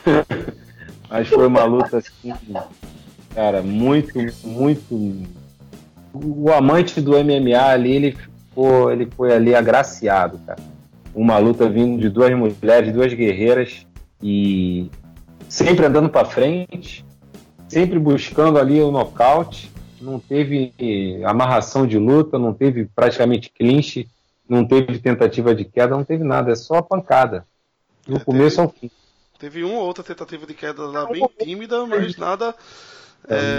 mas 1.08 1.28
foi 1.28 1.46
uma 1.46 1.64
luta 1.64 1.98
assim, 1.98 2.32
cara, 3.34 3.62
muito, 3.62 4.18
muito. 4.44 5.26
O 6.12 6.52
amante 6.52 7.00
do 7.00 7.12
MMA 7.12 7.56
ali, 7.56 7.92
ele 7.92 8.16
ele 8.90 9.08
foi 9.16 9.32
ali 9.32 9.54
agraciado, 9.54 10.38
cara. 10.46 10.60
Uma 11.14 11.38
luta 11.38 11.68
vindo 11.68 12.00
de 12.00 12.08
duas 12.08 12.32
mulheres, 12.36 12.92
duas 12.92 13.12
guerreiras 13.12 13.86
e 14.22 14.90
sempre 15.48 15.86
andando 15.86 16.08
para 16.08 16.24
frente, 16.24 17.04
sempre 17.68 17.98
buscando 17.98 18.58
ali 18.58 18.80
o 18.80 18.90
nocaute. 18.90 19.70
Não 20.00 20.18
teve 20.18 20.72
amarração 21.24 21.86
de 21.86 21.98
luta, 21.98 22.38
não 22.38 22.54
teve 22.54 22.86
praticamente 22.86 23.50
clinch, 23.50 24.08
não 24.48 24.64
teve 24.64 24.98
tentativa 24.98 25.54
de 25.54 25.64
queda, 25.64 25.96
não 25.96 26.04
teve 26.04 26.24
nada, 26.24 26.52
é 26.52 26.56
só 26.56 26.80
pancada. 26.80 27.46
Do 28.06 28.16
é, 28.16 28.20
começo 28.20 28.56
teve, 28.56 28.62
ao 28.62 28.68
fim. 28.72 28.90
Teve 29.38 29.64
uma 29.64 29.78
ou 29.78 29.86
outra 29.86 30.02
tentativa 30.02 30.46
de 30.46 30.54
queda 30.54 30.86
lá 30.86 31.06
bem 31.06 31.28
tímida, 31.38 31.86
mas 31.86 32.16
nada 32.16 32.54
é, 33.28 33.58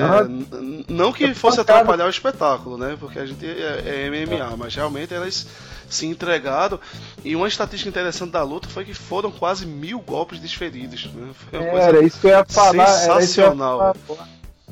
não 0.89 1.13
que 1.13 1.33
fosse 1.33 1.59
atrapalhar 1.59 2.05
o 2.05 2.09
espetáculo, 2.09 2.77
né? 2.77 2.97
Porque 2.99 3.19
a 3.19 3.25
gente 3.25 3.45
é, 3.45 4.07
é 4.07 4.09
MMA, 4.09 4.57
mas 4.57 4.75
realmente 4.75 5.13
elas 5.13 5.47
se 5.89 6.05
entregaram. 6.05 6.79
E 7.23 7.35
uma 7.35 7.47
estatística 7.47 7.89
interessante 7.89 8.31
da 8.31 8.43
luta 8.43 8.67
foi 8.67 8.85
que 8.85 8.93
foram 8.93 9.31
quase 9.31 9.65
mil 9.65 9.99
golpes 9.99 10.39
desferidos. 10.39 11.09
Né? 11.13 11.31
Era 11.51 12.03
isso 12.03 12.19
que 12.19 12.27
eu 12.27 12.31
ia 12.31 12.45
falar. 12.45 12.87
Sensacional. 12.87 13.93
Isso 13.95 14.05
falar, 14.07 14.29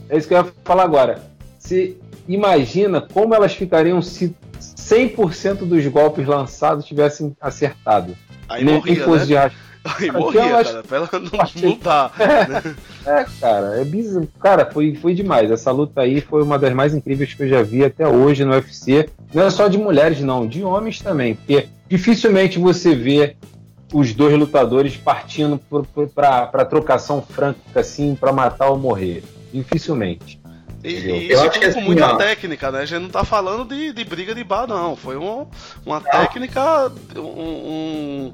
é 0.10 0.18
isso 0.18 0.28
que 0.28 0.34
eu 0.34 0.38
ia 0.40 0.54
falar 0.64 0.84
agora. 0.84 1.24
Se 1.60 1.98
imagina 2.28 3.02
como 3.02 3.34
elas 3.34 3.54
ficariam 3.54 4.02
se 4.02 4.36
100% 4.60 5.68
dos 5.68 5.86
golpes 5.88 6.28
lançados 6.28 6.86
tivessem 6.86 7.36
acertado. 7.40 8.18
Aí 8.48 8.64
Nem 8.64 8.76
morria, 8.76 9.04
fosse 9.06 9.34
né? 9.34 9.50
de 9.50 9.56
Aí 9.84 10.12
morria, 10.12 10.64
cara, 10.64 10.84
pra 10.84 10.98
ela 10.98 11.10
não 11.14 11.70
lutar. 11.70 12.12
Né? 12.50 12.76
É, 13.06 13.26
cara, 13.40 13.82
é 13.82 13.86
bizarro. 13.86 14.28
Cara, 14.40 14.70
foi, 14.72 14.96
foi 14.96 15.14
demais. 15.14 15.50
Essa 15.50 15.72
luta 15.72 16.02
aí 16.02 16.22
foi 16.22 16.44
uma 16.44 16.60
das 16.60 16.74
mais 16.74 16.94
incríveis 16.94 17.34
que 17.34 17.44
eu 17.44 17.48
já 17.48 17.62
vi 17.62 17.84
até 17.84 18.08
hoje 18.08 18.44
no 18.44 18.52
UFC. 18.52 19.10
Não 19.34 19.44
é 19.44 19.50
só 19.50 19.68
de 19.68 19.78
mulheres, 19.78 20.20
não, 20.22 20.46
de 20.46 20.64
homens 20.64 21.00
também. 21.00 21.36
Porque 21.36 21.68
dificilmente 21.88 22.60
você 22.60 22.94
vê 22.94 23.36
os 23.94 24.14
dois 24.14 24.38
lutadores 24.38 24.98
partindo 24.98 25.60
para 26.14 26.66
trocação 26.66 27.22
franca, 27.22 27.80
assim, 27.80 28.16
para 28.16 28.34
matar 28.34 28.70
ou 28.70 28.78
morrer. 28.78 29.24
Dificilmente. 29.52 30.40
E, 30.84 30.90
e 30.90 31.32
isso 31.34 31.42
tudo 31.44 31.52
que 31.52 31.60
com 31.60 31.66
assim, 31.68 31.82
muita 31.82 32.14
ó. 32.14 32.16
técnica, 32.18 32.72
né? 32.72 32.80
A 32.82 32.86
gente 32.86 33.02
não 33.02 33.10
tá 33.10 33.24
falando 33.26 33.66
de, 33.66 33.92
de 33.92 34.04
briga 34.06 34.34
de 34.34 34.44
bar, 34.44 34.66
não. 34.68 34.96
Foi 34.96 35.18
um, 35.18 35.46
uma 35.86 36.00
técnica, 36.00 36.92
um, 37.18 38.34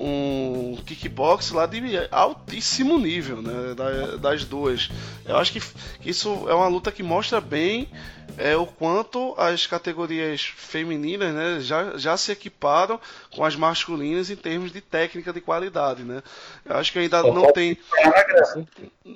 um 0.00 0.76
kickbox 0.84 1.50
lá 1.52 1.66
de 1.66 1.80
altíssimo 2.10 2.98
nível, 2.98 3.40
né? 3.42 3.74
Da- 3.74 4.16
das 4.16 4.44
duas. 4.44 4.90
Eu 5.24 5.36
acho 5.36 5.52
que 5.52 5.62
isso 6.04 6.46
é 6.48 6.54
uma 6.54 6.68
luta 6.68 6.90
que 6.90 7.02
mostra 7.02 7.40
bem 7.40 7.88
é, 8.36 8.56
o 8.56 8.66
quanto 8.66 9.34
as 9.38 9.66
categorias 9.66 10.42
femininas 10.42 11.32
né, 11.32 11.60
já, 11.60 11.96
já 11.96 12.16
se 12.16 12.32
equiparam 12.32 13.00
com 13.30 13.44
as 13.44 13.56
masculinas 13.56 14.30
em 14.30 14.36
termos 14.36 14.72
de 14.72 14.80
técnica 14.80 15.32
de 15.32 15.40
qualidade, 15.40 16.02
né? 16.02 16.22
Eu 16.64 16.76
acho 16.76 16.92
que 16.92 16.98
ainda 16.98 17.22
não 17.22 17.52
tem 17.52 17.78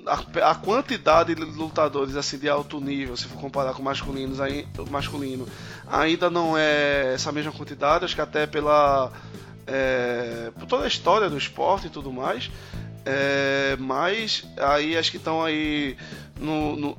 a, 0.07 0.51
a 0.51 0.55
quantidade 0.55 1.35
de 1.35 1.41
lutadores 1.41 2.15
assim 2.15 2.37
de 2.37 2.49
alto 2.49 2.79
nível, 2.79 3.15
se 3.15 3.25
for 3.25 3.39
comparar 3.39 3.73
com 3.73 3.83
masculinos, 3.83 4.39
aí, 4.39 4.67
masculino, 4.89 5.47
ainda 5.87 6.29
não 6.29 6.57
é 6.57 7.13
essa 7.13 7.31
mesma 7.31 7.51
quantidade, 7.51 8.05
acho 8.05 8.15
que 8.15 8.21
até 8.21 8.47
pela 8.47 9.11
é, 9.67 10.51
por 10.57 10.65
toda 10.65 10.85
a 10.85 10.87
história 10.87 11.29
do 11.29 11.37
esporte 11.37 11.87
e 11.87 11.89
tudo 11.89 12.11
mais. 12.11 12.49
É, 13.03 13.75
mas 13.79 14.45
aí 14.57 14.95
as 14.95 15.09
que 15.09 15.17
estão 15.17 15.43
aí 15.43 15.97
no, 16.41 16.75
no- 16.75 16.97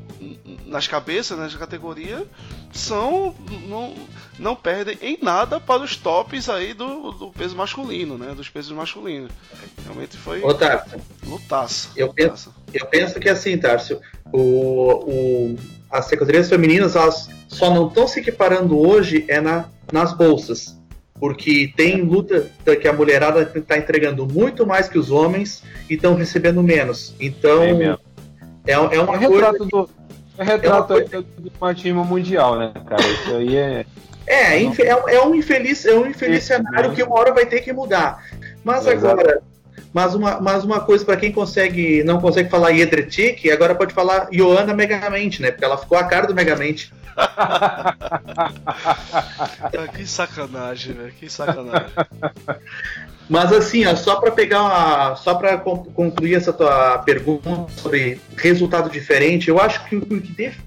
nas 0.66 0.87
cabeças 0.88 1.37
né, 1.37 1.48
da 1.48 1.59
categoria 1.59 2.24
são 2.72 3.35
não, 3.68 3.92
não 4.38 4.55
perdem 4.57 4.96
em 5.02 5.18
nada 5.20 5.61
para 5.61 5.83
os 5.83 5.96
tops 5.96 6.48
aí 6.48 6.72
do, 6.72 7.11
do 7.12 7.31
peso 7.33 7.55
masculino, 7.57 8.16
né? 8.16 8.35
Dos 8.35 8.48
pesos 8.48 8.72
masculinos. 8.72 9.31
Realmente 9.85 10.16
foi 10.16 10.40
Ô, 10.42 10.55
Tarso, 10.55 10.96
lutaça. 11.26 11.88
Eu 11.96 12.12
penso- 12.14 12.48
lutaça. 12.48 12.50
eu 12.72 12.87
penso 12.87 13.20
que 13.20 13.28
assim, 13.28 13.59
Tarso, 13.59 14.00
o, 14.33 14.40
o, 14.40 15.57
as 15.90 16.07
categorias 16.09 16.48
femininas 16.48 16.96
elas 16.96 17.28
só 17.48 17.68
não 17.74 17.88
estão 17.88 18.07
se 18.09 18.20
equiparando 18.20 18.78
hoje 18.78 19.24
é 19.28 19.40
na, 19.40 19.66
nas 19.92 20.12
bolsas. 20.16 20.78
Porque 21.20 21.72
tem 21.76 22.02
luta 22.02 22.50
que 22.81 22.88
a 22.88 22.92
mulherada 22.92 23.42
está 23.55 23.78
entregando 23.78 24.26
muito 24.26 24.66
mais 24.66 24.88
que 24.88 24.98
os 24.98 25.11
homens 25.11 25.62
e 25.88 25.94
estão 25.94 26.14
recebendo 26.16 26.61
menos. 26.64 27.14
Então, 27.20 27.62
É 27.62 27.98
é, 28.66 28.72
é 28.72 28.75
É 28.75 28.79
um 28.79 28.85
uma 29.05 29.18
coisa. 29.18 29.29
retrato 29.29 29.64
do. 29.66 29.90
É 30.38 30.44
retrato 30.44 30.92
É 30.94 30.96
uma 30.96 31.05
do 31.05 31.22
do 31.22 31.53
machismo 31.61 32.05
mundial, 32.05 32.59
né, 32.59 32.72
cara? 32.87 33.03
Isso 33.03 33.35
aí 33.37 33.57
é. 33.57 33.87
É, 34.27 34.62
é, 34.62 34.96
um- 34.96 35.09
é 35.09 35.27
um 35.27 35.35
infeliz, 35.35 35.85
é 35.85 35.94
um 35.94 36.07
infeliz 36.07 36.44
cenário 36.44 36.90
né? 36.90 36.94
que 36.94 37.03
uma 37.03 37.18
hora 37.18 37.33
vai 37.35 37.44
ter 37.44 37.61
que 37.61 37.72
mudar. 37.72 38.25
Mas 38.64 38.87
agora, 38.87 39.42
mas 39.92 40.14
uma, 40.14 40.40
mas 40.40 40.64
uma 40.64 40.81
coisa 40.81 41.05
para 41.05 41.16
quem 41.16 41.33
consegue, 41.33 42.03
não 42.05 42.20
consegue 42.20 42.48
falar 42.48 42.70
Yedretik, 42.70 43.51
agora 43.51 43.75
pode 43.75 43.92
falar 43.92 44.29
Ioana 44.33 44.72
Megamente, 44.72 45.42
né? 45.42 45.51
Porque 45.51 45.64
ela 45.64 45.77
ficou 45.77 45.98
a 45.98 46.05
cara 46.05 46.27
do 46.27 46.35
Megamente. 46.35 46.92
Ah, 49.75 49.88
que 49.94 50.07
sacanagem, 50.07 50.94
velho. 50.94 51.12
Que 51.12 51.29
sacanagem. 51.31 51.88
Mas 53.32 53.50
assim, 53.50 53.86
ó, 53.86 53.96
só 53.96 54.16
para 54.16 54.30
pegar 54.30 54.62
uma, 54.62 55.16
só 55.16 55.34
para 55.34 55.56
concluir 55.56 56.34
essa 56.34 56.52
tua 56.52 56.98
pergunta 56.98 57.64
sobre 57.78 58.20
resultado 58.36 58.90
diferente, 58.90 59.48
eu 59.48 59.58
acho 59.58 59.82
que 59.88 59.96
o 59.96 60.02
que, 60.04 60.32
def- 60.34 60.60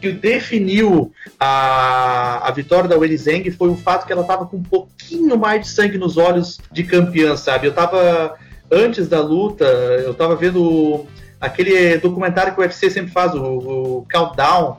que 0.00 0.12
definiu 0.12 1.12
a, 1.36 2.46
a 2.46 2.52
vitória 2.52 2.88
da 2.88 2.96
Weili 2.96 3.16
Zhang 3.16 3.50
foi 3.50 3.70
o 3.70 3.74
fato 3.76 4.06
que 4.06 4.12
ela 4.12 4.22
tava 4.22 4.46
com 4.46 4.58
um 4.58 4.62
pouquinho 4.62 5.36
mais 5.36 5.62
de 5.62 5.68
sangue 5.72 5.98
nos 5.98 6.16
olhos 6.16 6.60
de 6.70 6.84
campeã, 6.84 7.36
sabe? 7.36 7.66
Eu 7.66 7.74
tava 7.74 8.36
antes 8.70 9.08
da 9.08 9.20
luta, 9.20 9.64
eu 9.64 10.14
tava 10.14 10.36
vendo 10.36 11.06
aquele 11.40 11.98
documentário 11.98 12.54
que 12.54 12.60
o 12.60 12.62
UFC 12.62 12.88
sempre 12.88 13.10
faz, 13.10 13.34
o, 13.34 13.42
o 13.42 14.06
Countdown, 14.08 14.76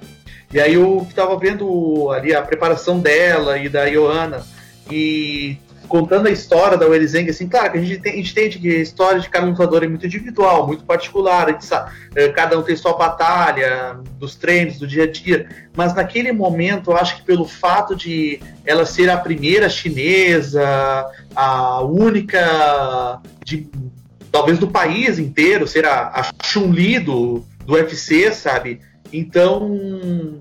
e 0.54 0.62
aí 0.62 0.76
eu 0.76 1.06
tava 1.14 1.38
vendo 1.38 2.10
ali 2.10 2.34
a 2.34 2.42
preparação 2.42 3.02
dela 3.02 3.58
e 3.58 3.68
da 3.68 3.84
Ioana 3.84 4.46
e 4.90 5.58
contando 5.90 6.28
a 6.28 6.32
história 6.32 6.78
da 6.78 6.88
Weili 6.88 7.08
Zhang, 7.08 7.30
assim, 7.30 7.50
claro 7.50 7.72
que 7.72 7.80
a 7.80 7.82
gente, 7.82 8.00
tem, 8.00 8.14
a 8.14 8.16
gente 8.16 8.32
entende 8.32 8.60
que 8.60 8.70
a 8.70 8.80
história 8.80 9.20
de 9.20 9.28
cada 9.28 9.48
lutador 9.48 9.84
é 9.84 9.88
muito 9.88 10.06
individual, 10.06 10.68
muito 10.68 10.86
particular, 10.86 11.60
sabe, 11.62 11.92
eh, 12.16 12.30
cada 12.30 12.58
um 12.58 12.62
tem 12.62 12.76
sua 12.76 12.94
batalha, 12.94 14.00
dos 14.20 14.36
treinos, 14.36 14.78
do 14.78 14.86
dia 14.86 15.04
a 15.06 15.12
dia, 15.12 15.50
mas 15.76 15.94
naquele 15.96 16.32
momento, 16.32 16.92
eu 16.92 16.98
acho 16.98 17.18
que 17.18 17.24
pelo 17.24 17.44
fato 17.44 17.96
de 17.96 18.40
ela 18.64 18.86
ser 18.86 19.10
a 19.10 19.18
primeira 19.18 19.68
chinesa, 19.68 20.64
a 21.36 21.82
única, 21.82 23.20
de, 23.44 23.68
talvez 24.32 24.60
do 24.60 24.68
país 24.68 25.18
inteiro, 25.18 25.68
ser 25.68 25.86
a, 25.86 26.08
a 26.08 26.30
Chun-Li 26.46 27.00
do, 27.00 27.44
do 27.66 27.74
UFC, 27.74 28.32
sabe? 28.32 28.80
Então, 29.12 30.40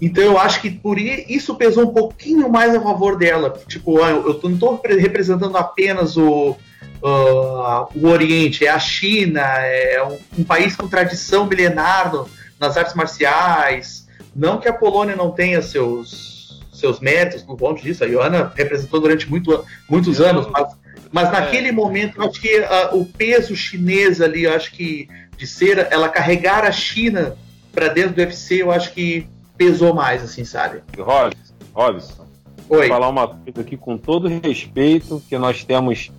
então 0.00 0.22
eu 0.22 0.38
acho 0.38 0.60
que 0.60 0.70
por 0.70 0.98
isso 0.98 1.54
pesou 1.56 1.84
um 1.84 1.92
pouquinho 1.92 2.48
mais 2.48 2.74
a 2.74 2.80
favor 2.80 3.16
dela. 3.16 3.60
Tipo, 3.66 4.02
ah, 4.02 4.10
eu, 4.10 4.40
não 4.44 4.52
estou 4.54 4.80
representando 4.84 5.56
apenas 5.56 6.16
o, 6.16 6.56
ah, 7.04 7.86
o 7.94 8.06
Oriente, 8.08 8.64
é 8.64 8.70
a 8.70 8.78
China, 8.78 9.40
é 9.40 10.02
um, 10.04 10.40
um 10.40 10.44
país 10.44 10.76
com 10.76 10.86
tradição 10.88 11.46
milenar 11.46 12.12
no- 12.12 12.28
nas 12.60 12.76
artes 12.76 12.94
marciais. 12.94 14.06
Não 14.34 14.58
que 14.58 14.68
a 14.68 14.72
Polônia 14.72 15.16
não 15.16 15.30
tenha 15.32 15.60
seus, 15.62 16.60
seus 16.72 17.00
méritos 17.00 17.42
por 17.42 17.56
conta 17.58 17.82
disso, 17.82 18.04
a 18.04 18.06
Ioana 18.06 18.52
representou 18.54 19.00
durante 19.00 19.28
muito, 19.28 19.64
muitos 19.88 20.20
anos, 20.20 20.46
mas, 20.52 20.68
mas 21.10 21.28
É. 21.28 21.32
naquele 21.32 21.72
momento 21.72 22.20
eu 22.22 22.28
acho 22.28 22.40
que 22.40 22.56
ah, 22.58 22.90
o 22.92 23.04
peso 23.04 23.56
chinês 23.56 24.20
ali, 24.20 24.44
eu 24.44 24.52
acho 24.54 24.70
que 24.72 25.08
de 25.36 25.46
ser 25.46 25.88
ela 25.90 26.08
carregar 26.08 26.64
a 26.64 26.70
China 26.72 27.36
para 27.72 27.88
dentro 27.88 28.12
do 28.12 28.18
UFC, 28.20 28.62
eu 28.62 28.70
acho 28.72 28.92
que 28.92 29.26
pesou 29.58 29.92
mais, 29.92 30.22
assim, 30.22 30.44
sabe? 30.44 30.82
Robson, 30.96 31.36
Robson, 31.74 32.26
vou 32.68 32.78
Oi. 32.78 32.88
falar 32.88 33.08
uma 33.08 33.28
coisa 33.28 33.60
aqui 33.60 33.76
com 33.76 33.98
todo 33.98 34.28
respeito, 34.28 35.20
que 35.28 35.36
nós 35.36 35.64
temos 35.64 36.10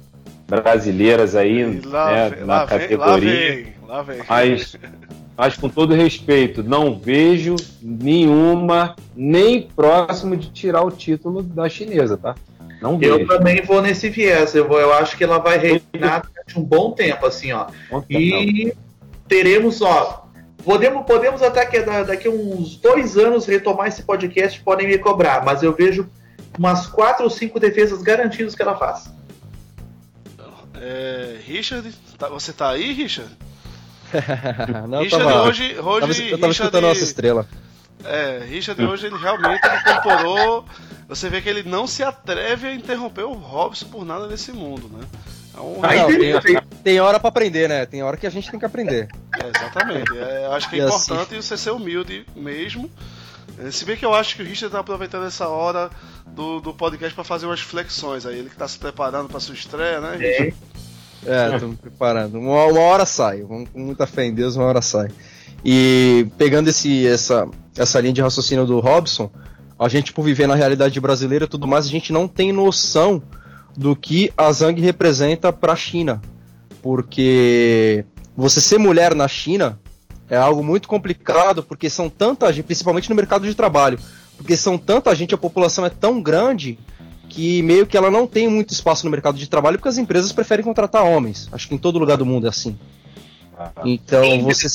brasileiras 0.48 1.36
aí 1.36 1.62
E 1.62 1.82
lá, 1.88 2.12
né, 2.12 2.30
vem, 2.30 2.40
na 2.42 2.46
lá, 2.46 2.66
vem, 2.66 2.78
lá 2.78 2.80
categoria. 2.80 3.32
vem, 3.56 3.74
lá 3.88 4.02
vem. 4.02 4.22
Mas, 4.28 4.76
mas 5.38 5.56
com 5.58 5.70
todo 5.70 5.94
respeito, 5.94 6.62
não 6.64 7.00
vejo 7.00 7.56
nenhuma 7.82 8.96
nem 9.16 9.62
próximo 9.62 10.36
de 10.36 10.50
tirar 10.52 10.84
o 10.84 10.92
título 10.92 11.42
da 11.44 11.70
chinesa, 11.70 12.18
tá? 12.18 12.36
Não 12.82 12.98
Eu 13.02 13.18
vejo. 13.18 13.28
também 13.28 13.62
vou 13.62 13.82
nesse 13.82 14.10
viés. 14.10 14.56
Eu, 14.56 14.68
vou, 14.68 14.80
eu 14.80 14.94
acho 14.94 15.18
que 15.18 15.24
ela 15.24 15.38
vai 15.38 15.58
reinar 15.58 16.24
durante 16.26 16.58
um 16.58 16.64
bom 16.64 16.92
tempo, 16.92 17.26
assim, 17.26 17.52
ó. 17.52 17.68
Não. 17.92 18.04
E 18.10 18.74
teremos, 19.28 19.82
ó. 19.82 20.29
Podemos, 20.64 21.06
podemos 21.06 21.42
até 21.42 21.66
que 21.66 21.82
da- 21.82 22.04
daqui 22.04 22.28
a 22.28 22.32
uns 22.32 22.76
dois 22.78 23.18
anos 23.18 23.46
retomar 23.46 23.88
esse 23.88 24.04
podcast, 24.04 24.60
podem 24.62 24.88
me 24.88 24.98
cobrar, 24.98 25.44
mas 25.44 25.64
eu 25.64 25.74
vejo 25.74 26.10
umas 26.58 26.86
quatro 26.88 27.24
ou 27.24 27.30
cinco 27.30 27.60
defesas 27.60 28.02
garantidas 28.02 28.56
que 28.56 28.62
ela 28.62 28.76
faz. 28.76 29.10
É, 30.82 31.38
Richard, 31.46 31.92
tá- 32.18 32.30
você 32.30 32.54
tá 32.54 32.70
aí, 32.72 32.94
Richard? 32.94 33.30
Não, 34.88 35.00
eu 35.00 35.04
Richard 35.04 35.26
tava, 35.26 35.44
hoje, 35.48 35.64
hoje 35.64 35.76
tava, 35.80 35.94
eu 36.02 36.02
tava 36.04 36.24
Richard, 36.48 36.52
escutando 36.52 36.86
a 36.86 36.88
nossa 36.90 37.04
estrela. 37.04 37.46
é, 38.04 38.44
Richard 38.48 38.84
hoje 38.86 39.08
ele 39.08 39.18
realmente 39.18 39.62
incorporou. 39.68 40.66
Você 41.08 41.28
vê 41.30 41.42
que 41.42 41.50
ele 41.50 41.64
não 41.64 41.88
se 41.88 42.04
atreve 42.04 42.68
a 42.68 42.74
interromper 42.74 43.24
o 43.24 43.34
Robson 43.34 43.88
por 43.88 44.06
nada 44.06 44.28
nesse 44.28 44.52
mundo, 44.52 44.90
né? 44.90 45.06
É 45.56 45.60
um- 45.60 45.80
Aí 45.84 46.00
Não, 46.00 46.08
tem- 46.08 46.40
tem, 46.42 46.62
tem 46.84 47.00
hora 47.00 47.20
pra 47.20 47.30
aprender, 47.30 47.68
né? 47.68 47.86
Tem 47.86 48.02
hora 48.04 48.16
que 48.18 48.28
a 48.28 48.30
gente 48.30 48.50
tem 48.50 48.60
que 48.60 48.66
aprender. 48.66 49.08
É, 49.42 49.50
exatamente. 49.58 50.18
É, 50.18 50.46
eu 50.46 50.52
acho 50.54 50.70
que 50.70 50.76
é 50.76 50.80
E 50.80 50.82
assim- 50.84 51.14
importante 51.14 51.36
você 51.36 51.58
ser 51.58 51.72
humilde 51.72 52.26
mesmo. 52.36 52.90
É, 53.58 53.72
Se 53.72 53.84
bem 53.86 53.98
que 53.98 54.06
eu 54.06 54.14
acho 54.14 54.36
que 54.36 54.42
o 54.42 54.46
Richard 54.46 54.72
tá 54.72 54.80
aproveitando 54.80 55.26
essa 55.26 55.48
hora 55.48 55.90
do, 56.28 56.60
do 56.62 56.74
podcast 56.74 57.14
para 57.14 57.24
fazer 57.24 57.46
umas 57.46 57.60
flexões 57.60 58.26
aí. 58.26 58.38
Ele 58.40 58.50
que 58.50 58.56
tá 58.56 58.68
se 58.68 58.78
preparando 58.78 59.28
para 59.28 59.40
sua 59.40 59.56
estreia, 59.56 60.00
né? 60.00 60.16
Richard? 60.18 60.56
É, 61.26 61.56
É, 61.56 61.60
tô 61.60 61.68
me 61.68 61.76
preparando. 61.76 62.40
Uma, 62.40 62.66
uma 62.66 62.80
hora 62.80 63.06
sai. 63.06 63.42
Vamos 63.42 63.70
com 63.70 63.80
muita 63.80 64.08
fé 64.08 64.26
em 64.26 64.34
Deus, 64.34 64.56
uma 64.56 64.66
hora 64.66 64.82
sai. 64.82 65.10
E 65.66 66.28
pegando 66.38 66.70
esse, 66.70 67.06
essa, 67.06 67.46
essa 67.78 68.00
linha 68.00 68.14
de 68.14 68.22
raciocínio 68.22 68.66
do 68.66 68.80
Robson, 68.80 69.30
a 69.78 69.90
gente, 69.90 70.14
por 70.14 70.24
viver 70.24 70.48
na 70.48 70.56
realidade 70.56 70.98
brasileira 71.02 71.44
e 71.44 71.48
tudo 71.50 71.68
mais, 71.68 71.86
a 71.86 71.90
gente 71.90 72.14
não 72.14 72.28
tem 72.28 72.54
noção 72.54 73.22
do 73.76 73.96
que 73.96 74.32
a 74.38 74.52
Zhang 74.52 74.80
representa 74.82 75.52
para 75.52 75.74
a 75.74 75.76
China. 75.76 76.22
Porque 76.82 78.06
você 78.36 78.62
ser 78.62 78.78
mulher 78.78 79.14
na 79.14 79.28
China 79.28 79.80
é 80.30 80.38
algo 80.38 80.64
muito 80.64 80.88
complicado, 80.88 81.64
porque 81.64 81.90
são 81.90 82.10
tanta 82.10 82.52
gente, 82.54 82.66
principalmente 82.66 83.10
no 83.10 83.16
mercado 83.16 83.46
de 83.46 83.56
trabalho, 83.56 84.00
porque 84.38 84.56
são 84.56 84.78
tanta 84.78 85.14
gente, 85.16 85.34
a 85.34 85.38
população 85.38 85.86
é 85.86 85.90
tão 85.90 86.22
grande 86.22 86.78
que 87.28 87.62
meio 87.62 87.86
que 87.86 87.98
ela 87.98 88.10
não 88.10 88.26
tem 88.26 88.48
muito 88.48 88.74
espaço 88.74 89.06
no 89.06 89.12
mercado 89.12 89.38
de 89.38 89.48
trabalho 89.48 89.78
porque 89.78 89.90
as 89.90 89.98
empresas 89.98 90.32
preferem 90.32 90.66
contratar 90.66 91.04
homens. 91.04 91.48
Acho 91.52 91.68
que 91.68 91.76
em 91.76 91.78
todo 91.78 92.00
lugar 92.00 92.18
do 92.18 92.26
mundo 92.26 92.48
é 92.48 92.50
assim. 92.50 92.78
Então 93.84 94.42
você 94.42 94.68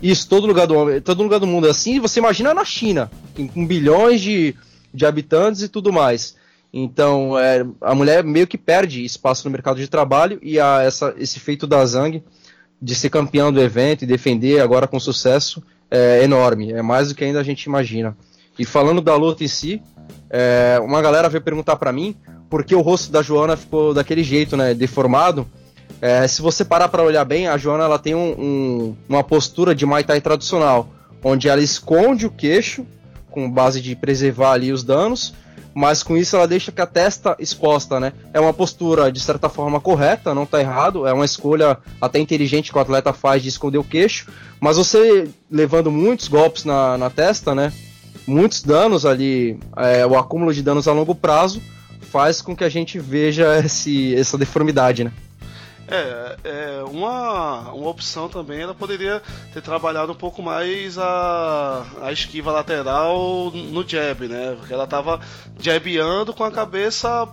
isso 0.00 0.28
todo 0.28 0.46
lugar 0.46 0.66
do 0.66 1.00
todo 1.00 1.22
lugar 1.22 1.40
do 1.40 1.46
mundo 1.46 1.66
é 1.66 1.70
assim. 1.70 1.96
E 1.96 2.00
você 2.00 2.20
imagina 2.20 2.54
na 2.54 2.64
China, 2.64 3.10
com, 3.34 3.46
com 3.48 3.66
bilhões 3.66 4.20
de, 4.20 4.54
de 4.94 5.04
habitantes 5.04 5.62
e 5.62 5.68
tudo 5.68 5.92
mais. 5.92 6.36
Então 6.72 7.38
é, 7.38 7.64
a 7.80 7.94
mulher 7.94 8.22
meio 8.22 8.46
que 8.46 8.58
perde 8.58 9.04
espaço 9.04 9.46
no 9.46 9.50
mercado 9.50 9.78
de 9.78 9.88
trabalho 9.88 10.38
e 10.42 10.60
a, 10.60 10.82
essa, 10.82 11.14
esse 11.18 11.40
feito 11.40 11.66
da 11.66 11.84
Zhang 11.84 12.22
de 12.80 12.94
ser 12.94 13.10
campeão 13.10 13.52
do 13.52 13.60
evento 13.60 14.02
e 14.02 14.06
defender 14.06 14.60
agora 14.60 14.86
com 14.86 15.00
sucesso 15.00 15.62
é 15.90 16.22
enorme, 16.22 16.72
é 16.72 16.82
mais 16.82 17.08
do 17.08 17.14
que 17.14 17.24
ainda 17.24 17.40
a 17.40 17.42
gente 17.42 17.64
imagina. 17.64 18.16
E 18.58 18.64
falando 18.64 19.00
da 19.00 19.16
luta 19.16 19.42
em 19.42 19.48
si, 19.48 19.80
é, 20.28 20.78
uma 20.82 21.00
galera 21.00 21.28
veio 21.28 21.42
perguntar 21.42 21.76
para 21.76 21.92
mim 21.92 22.14
por 22.50 22.64
que 22.64 22.74
o 22.74 22.80
rosto 22.80 23.10
da 23.10 23.22
Joana 23.22 23.56
ficou 23.56 23.94
daquele 23.94 24.22
jeito, 24.22 24.56
né, 24.56 24.74
deformado. 24.74 25.46
É, 26.00 26.26
se 26.26 26.42
você 26.42 26.64
parar 26.64 26.88
para 26.88 27.02
olhar 27.02 27.24
bem, 27.24 27.48
a 27.48 27.56
Joana 27.56 27.84
ela 27.84 27.98
tem 27.98 28.14
um, 28.14 28.32
um, 28.38 28.96
uma 29.08 29.24
postura 29.24 29.74
de 29.74 29.86
Muay 29.86 30.04
Thai 30.04 30.20
tradicional, 30.20 30.88
onde 31.22 31.48
ela 31.48 31.62
esconde 31.62 32.26
o 32.26 32.30
queixo 32.30 32.86
com 33.30 33.50
base 33.50 33.80
de 33.80 33.94
preservar 33.94 34.52
ali 34.52 34.72
os 34.72 34.82
danos, 34.82 35.34
mas 35.78 36.02
com 36.02 36.16
isso 36.16 36.34
ela 36.34 36.48
deixa 36.48 36.72
que 36.72 36.80
a 36.80 36.86
testa 36.86 37.36
exposta, 37.38 38.00
né? 38.00 38.12
É 38.34 38.40
uma 38.40 38.52
postura 38.52 39.12
de 39.12 39.20
certa 39.20 39.48
forma 39.48 39.80
correta, 39.80 40.34
não 40.34 40.44
tá 40.44 40.58
errado, 40.58 41.06
é 41.06 41.12
uma 41.12 41.24
escolha 41.24 41.78
até 42.00 42.18
inteligente 42.18 42.72
que 42.72 42.76
o 42.76 42.80
atleta 42.80 43.12
faz 43.12 43.44
de 43.44 43.48
esconder 43.48 43.78
o 43.78 43.84
queixo, 43.84 44.26
mas 44.58 44.76
você 44.76 45.30
levando 45.48 45.88
muitos 45.88 46.26
golpes 46.26 46.64
na, 46.64 46.98
na 46.98 47.08
testa, 47.08 47.54
né? 47.54 47.72
Muitos 48.26 48.60
danos 48.60 49.06
ali, 49.06 49.56
é, 49.76 50.04
o 50.04 50.18
acúmulo 50.18 50.52
de 50.52 50.64
danos 50.64 50.88
a 50.88 50.92
longo 50.92 51.14
prazo 51.14 51.62
faz 52.10 52.42
com 52.42 52.56
que 52.56 52.64
a 52.64 52.68
gente 52.68 52.98
veja 52.98 53.56
esse, 53.64 54.16
essa 54.16 54.36
deformidade, 54.36 55.04
né? 55.04 55.12
É, 55.90 56.36
é 56.44 56.82
uma, 56.84 57.72
uma 57.72 57.88
opção 57.88 58.28
também, 58.28 58.60
ela 58.60 58.74
poderia 58.74 59.22
ter 59.54 59.62
trabalhado 59.62 60.12
um 60.12 60.16
pouco 60.16 60.42
mais 60.42 60.98
a, 60.98 61.86
a 62.02 62.12
esquiva 62.12 62.52
lateral 62.52 63.50
no 63.50 63.88
jab, 63.88 64.28
né? 64.28 64.54
Porque 64.58 64.74
ela 64.74 64.86
tava 64.86 65.18
jabando 65.58 66.34
com 66.34 66.44
a 66.44 66.50
cabeça 66.50 67.26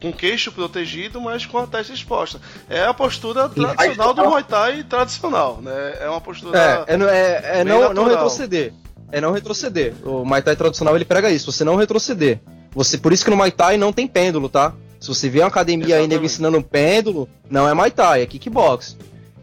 com 0.00 0.12
queixo 0.12 0.50
protegido, 0.50 1.20
mas 1.20 1.46
com 1.46 1.58
a 1.58 1.66
testa 1.66 1.92
exposta. 1.92 2.40
É 2.68 2.84
a 2.84 2.92
postura 2.92 3.48
tradicional 3.48 4.12
do 4.12 4.24
Muay 4.24 4.42
Thai 4.42 4.82
tradicional, 4.82 5.60
né? 5.62 5.96
É 6.00 6.08
uma 6.08 6.20
postura. 6.20 6.84
É, 6.88 6.94
é, 6.94 6.96
é, 6.96 7.60
é 7.60 7.64
não, 7.64 7.94
não 7.94 8.04
retroceder. 8.08 8.72
É 9.12 9.20
não 9.20 9.30
retroceder. 9.30 9.94
O 10.02 10.24
Muay 10.24 10.42
Thai 10.42 10.56
tradicional 10.56 10.96
ele 10.96 11.04
prega 11.04 11.30
isso, 11.30 11.52
você 11.52 11.62
não 11.62 11.76
retroceder. 11.76 12.40
Você, 12.72 12.98
por 12.98 13.12
isso 13.12 13.22
que 13.22 13.30
no 13.30 13.36
Muay 13.36 13.52
Thai 13.52 13.76
não 13.76 13.92
tem 13.92 14.08
pêndulo, 14.08 14.48
tá? 14.48 14.74
Se 15.02 15.08
você 15.08 15.28
vê 15.28 15.40
uma 15.40 15.48
academia 15.48 15.96
aí 15.96 16.06
nego 16.06 16.24
ensinando 16.24 16.56
um 16.56 16.62
pêndulo, 16.62 17.28
não 17.50 17.68
é 17.68 17.74
Muay 17.74 17.90
Thai, 17.90 18.22
é 18.22 18.26
kickbox. 18.26 18.96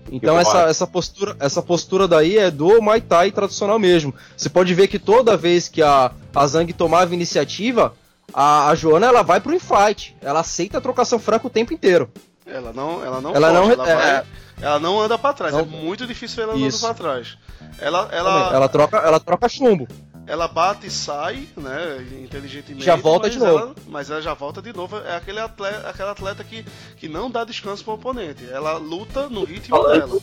Então 0.10 0.40
essa, 0.40 0.70
essa, 0.70 0.88
postura, 0.88 1.36
essa 1.38 1.62
postura 1.62 2.08
daí 2.08 2.38
é 2.38 2.50
do 2.50 2.82
Muay 2.82 3.02
Thai 3.02 3.30
tradicional 3.30 3.78
mesmo. 3.78 4.16
Você 4.38 4.48
pode 4.48 4.74
ver 4.74 4.88
que 4.88 4.98
toda 4.98 5.36
vez 5.36 5.68
que 5.68 5.82
a, 5.82 6.12
a 6.34 6.48
Zhang 6.48 6.72
tomava 6.72 7.14
iniciativa, 7.14 7.94
a, 8.34 8.70
a 8.70 8.76
Joana 8.76 9.08
ela 9.08 9.22
vai 9.22 9.42
pro 9.42 9.54
infight. 9.54 10.16
Ela 10.22 10.40
aceita 10.40 10.78
a 10.78 10.82
trocação 10.82 11.20
franca 11.20 11.48
o 11.48 11.50
tempo 11.50 11.74
inteiro. 11.74 12.10
Ela 12.46 12.72
não, 12.72 13.04
ela 13.04 13.20
não, 13.20 13.36
ela, 13.36 13.52
não, 13.52 13.70
ela, 13.70 13.90
é, 13.90 13.96
vai, 13.96 14.26
ela 14.62 14.80
não 14.80 14.98
anda 14.98 15.18
para 15.18 15.34
trás. 15.34 15.54
Não, 15.54 15.60
é 15.60 15.66
muito 15.66 16.08
difícil 16.08 16.42
ela 16.42 16.54
andando 16.54 16.80
para 16.80 16.94
trás. 16.94 17.38
Ela, 17.80 18.08
ela, 18.14 18.54
ela 18.54 18.70
troca, 18.70 18.98
ela 18.98 19.20
troca 19.20 19.50
chumbo 19.50 19.86
ela 20.30 20.48
bate 20.48 20.86
e 20.86 20.92
sai, 20.92 21.48
né, 21.58 22.06
inteligentemente. 22.24 22.86
Já 22.86 22.96
volta 22.96 23.28
de 23.28 23.40
novo. 23.40 23.58
Ela, 23.58 23.76
mas 23.88 24.12
ela 24.12 24.22
já 24.22 24.36
volta 24.36 24.62
de 24.62 24.72
novo. 24.72 24.96
É 24.98 25.16
aquele 25.16 25.40
atleta, 25.40 25.90
aquela 25.90 26.12
atleta 26.12 26.44
que, 26.44 26.64
que 26.98 27.10
não 27.10 27.32
dá 27.32 27.44
descanso 27.44 27.84
pro 27.84 27.94
oponente. 27.94 28.46
Ela 28.48 28.78
luta 28.78 29.28
no 29.28 29.44
ritmo 29.44 29.76
Falando, 29.76 30.08
dela. 30.08 30.22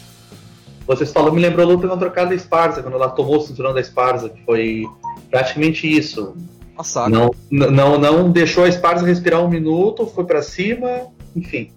Vocês 0.86 1.12
falam, 1.12 1.32
me 1.32 1.40
lembrou 1.40 1.66
a 1.66 1.72
luta 1.72 1.88
contra 1.88 1.96
a 1.96 1.98
trocada 1.98 2.28
da 2.28 2.36
Esparza, 2.36 2.82
quando 2.82 2.94
ela 2.94 3.08
tomou 3.08 3.38
o 3.38 3.40
cinturão 3.40 3.74
da 3.74 3.80
Esparza, 3.80 4.28
que 4.28 4.40
foi 4.44 4.84
praticamente 5.28 5.88
isso. 5.88 6.36
Passado. 6.76 7.10
Não, 7.10 7.30
não, 7.50 7.98
não 7.98 8.30
deixou 8.30 8.62
a 8.62 8.68
Esparza 8.68 9.04
respirar 9.04 9.42
um 9.42 9.48
minuto, 9.48 10.06
foi 10.06 10.24
para 10.24 10.40
cima, 10.40 11.08
enfim. 11.34 11.72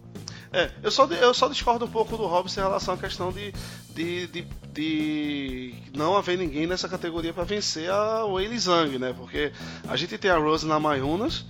É, 0.51 0.71
eu 0.81 0.89
só, 0.89 1.05
eu 1.05 1.33
só 1.33 1.47
discordo 1.47 1.85
um 1.85 1.89
pouco 1.89 2.17
do 2.17 2.25
Robson 2.25 2.61
em 2.61 2.63
relação 2.63 2.95
à 2.95 2.97
questão 2.97 3.31
de, 3.31 3.53
de, 3.93 4.27
de, 4.27 4.47
de 4.73 5.73
não 5.95 6.17
haver 6.17 6.37
ninguém 6.37 6.65
nessa 6.65 6.89
categoria 6.89 7.31
para 7.31 7.43
vencer 7.43 7.89
a 7.89 8.25
Wei 8.25 8.57
Zhang, 8.57 8.97
né? 8.97 9.13
Porque 9.15 9.51
a 9.87 9.95
gente 9.95 10.17
tem 10.17 10.31
a 10.31 10.37
Rose 10.37 10.65
na 10.65 10.79
Mayunas, 10.79 11.45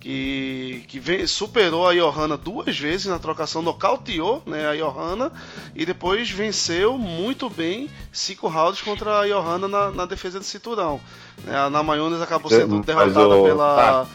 que, 0.00 0.84
que 0.88 0.98
vem, 0.98 1.26
superou 1.26 1.86
a 1.86 1.94
Johanna 1.94 2.36
duas 2.36 2.78
vezes 2.78 3.06
na 3.06 3.18
trocação, 3.18 3.60
nocauteou 3.60 4.42
né, 4.46 4.66
a 4.66 4.74
Johanna 4.74 5.30
e 5.74 5.84
depois 5.84 6.30
venceu 6.30 6.96
muito 6.96 7.50
bem 7.50 7.90
cinco 8.12 8.48
rounds 8.48 8.80
contra 8.80 9.20
a 9.20 9.26
Johanna 9.26 9.68
na, 9.68 9.90
na 9.90 10.06
defesa 10.06 10.38
de 10.38 10.46
cinturão. 10.46 11.00
Né, 11.44 11.54
a 11.54 11.68
Namayunas 11.68 12.22
acabou 12.22 12.50
sendo 12.50 12.80
derrotada 12.80 13.36
o... 13.36 13.44
pela 13.44 13.76
tá. 13.76 14.06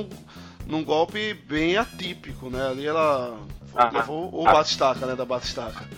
Tá. 0.00 0.10
Num 0.68 0.84
golpe 0.84 1.34
bem 1.48 1.76
atípico, 1.76 2.50
né? 2.50 2.68
Ali 2.68 2.86
ela 2.86 3.38
ah, 3.74 3.90
levou 3.90 4.30
o 4.32 4.46
ah, 4.46 4.52
batistaca, 4.52 5.06
né? 5.06 5.16
Da 5.16 5.24
batistaca. 5.24 5.88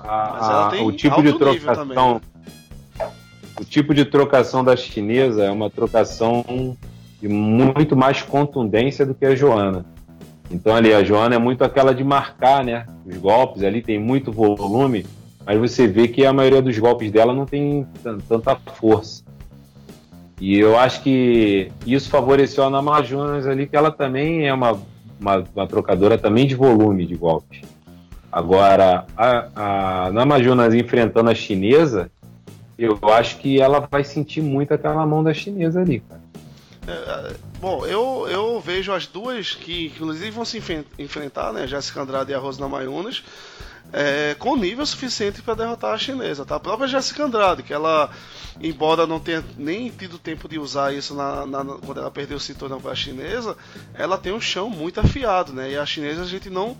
Ah, 0.00 0.30
Mas 0.32 0.48
ela 0.48 0.70
tem 0.70 0.86
o 0.86 0.92
tipo 0.92 1.22
de 1.22 1.32
trocação. 1.34 2.20
O 3.60 3.64
tipo 3.64 3.94
de 3.94 4.04
trocação 4.04 4.64
da 4.64 4.76
chinesa 4.76 5.44
é 5.44 5.50
uma 5.50 5.70
trocação 5.70 6.76
de 7.20 7.28
muito 7.28 7.96
mais 7.96 8.22
contundência 8.22 9.04
do 9.04 9.14
que 9.14 9.24
a 9.24 9.34
Joana. 9.34 9.84
Então 10.50 10.74
ali 10.74 10.92
a 10.92 11.02
Joana 11.02 11.36
é 11.36 11.38
muito 11.38 11.64
aquela 11.64 11.94
de 11.94 12.04
marcar, 12.04 12.64
né? 12.64 12.86
Os 13.04 13.16
golpes 13.16 13.62
ali 13.62 13.82
tem 13.82 13.98
muito 13.98 14.30
volume, 14.30 15.06
mas 15.44 15.58
você 15.58 15.86
vê 15.86 16.06
que 16.06 16.24
a 16.24 16.32
maioria 16.32 16.62
dos 16.62 16.78
golpes 16.78 17.10
dela 17.10 17.34
não 17.34 17.46
tem 17.46 17.86
tanta 18.28 18.56
força. 18.56 19.24
E 20.40 20.58
eu 20.58 20.78
acho 20.78 21.02
que 21.02 21.72
isso 21.86 22.10
favoreceu 22.10 22.64
a 22.64 22.70
Namajunas 22.70 23.46
ali, 23.46 23.66
que 23.66 23.76
ela 23.76 23.90
também 23.90 24.46
é 24.46 24.52
uma, 24.52 24.72
uma, 25.18 25.44
uma 25.54 25.66
trocadora 25.66 26.18
também 26.18 26.46
de 26.46 26.54
volume 26.54 27.06
de 27.06 27.14
golpe. 27.14 27.62
Agora, 28.30 29.06
a, 29.16 30.06
a 30.06 30.12
Namajunas 30.12 30.74
enfrentando 30.74 31.30
a 31.30 31.34
chinesa, 31.34 32.10
eu 32.78 32.98
acho 33.04 33.38
que 33.38 33.60
ela 33.60 33.80
vai 33.90 34.04
sentir 34.04 34.42
muito 34.42 34.74
aquela 34.74 35.06
mão 35.06 35.24
da 35.24 35.32
chinesa 35.32 35.80
ali, 35.80 36.00
cara. 36.00 36.20
É, 36.86 37.34
bom, 37.58 37.84
eu, 37.86 38.28
eu 38.28 38.60
vejo 38.60 38.92
as 38.92 39.06
duas 39.06 39.54
que, 39.54 39.86
inclusive 39.86 40.30
vão 40.30 40.44
se 40.44 40.62
enfrentar, 40.98 41.52
né? 41.52 41.66
Jéssica 41.66 42.02
Andrade 42.02 42.30
e 42.30 42.34
a 42.34 42.38
Rosana 42.38 42.68
Mayunas 42.68 43.24
é, 43.92 44.34
com 44.38 44.56
nível 44.56 44.84
suficiente 44.84 45.42
para 45.42 45.54
derrotar 45.54 45.94
a 45.94 45.98
chinesa. 45.98 46.44
Tá? 46.44 46.56
A 46.56 46.60
própria 46.60 46.88
Jessica 46.88 47.24
Andrade, 47.24 47.62
que 47.62 47.72
ela, 47.72 48.10
embora 48.60 49.06
não 49.06 49.20
tenha 49.20 49.44
nem 49.56 49.88
tido 49.90 50.18
tempo 50.18 50.48
de 50.48 50.58
usar 50.58 50.92
isso 50.92 51.14
na, 51.14 51.46
na, 51.46 51.64
quando 51.64 52.00
ela 52.00 52.10
perdeu 52.10 52.36
o 52.36 52.40
cinturão 52.40 52.80
para 52.80 52.92
a 52.92 52.96
chinesa, 52.96 53.56
ela 53.94 54.18
tem 54.18 54.32
um 54.32 54.40
chão 54.40 54.68
muito 54.68 55.00
afiado, 55.00 55.52
né? 55.52 55.70
E 55.72 55.76
a 55.76 55.86
chinesa 55.86 56.22
a 56.22 56.26
gente 56.26 56.50
não, 56.50 56.76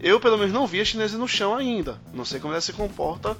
eu 0.00 0.20
pelo 0.20 0.38
menos 0.38 0.52
não 0.52 0.66
vi 0.66 0.80
a 0.80 0.84
chinesa 0.84 1.18
no 1.18 1.28
chão 1.28 1.54
ainda. 1.54 1.98
Não 2.12 2.24
sei 2.24 2.40
como 2.40 2.52
ela 2.52 2.60
se 2.60 2.72
comporta 2.72 3.36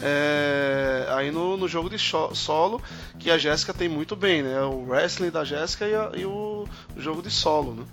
é, 0.00 1.06
aí 1.10 1.30
no, 1.30 1.56
no, 1.56 1.68
jogo 1.68 1.90
de 1.90 1.98
solo, 1.98 2.80
que 3.18 3.30
a 3.30 3.38
Jéssica 3.38 3.74
tem 3.74 3.88
muito 3.88 4.16
bem, 4.16 4.42
né? 4.42 4.60
O 4.62 4.86
wrestling 4.88 5.30
da 5.30 5.44
Jéssica 5.44 5.86
e, 5.86 6.20
e 6.20 6.24
o, 6.24 6.66
o 6.96 7.00
jogo 7.00 7.22
de 7.22 7.30
solo, 7.30 7.74
né? 7.74 7.84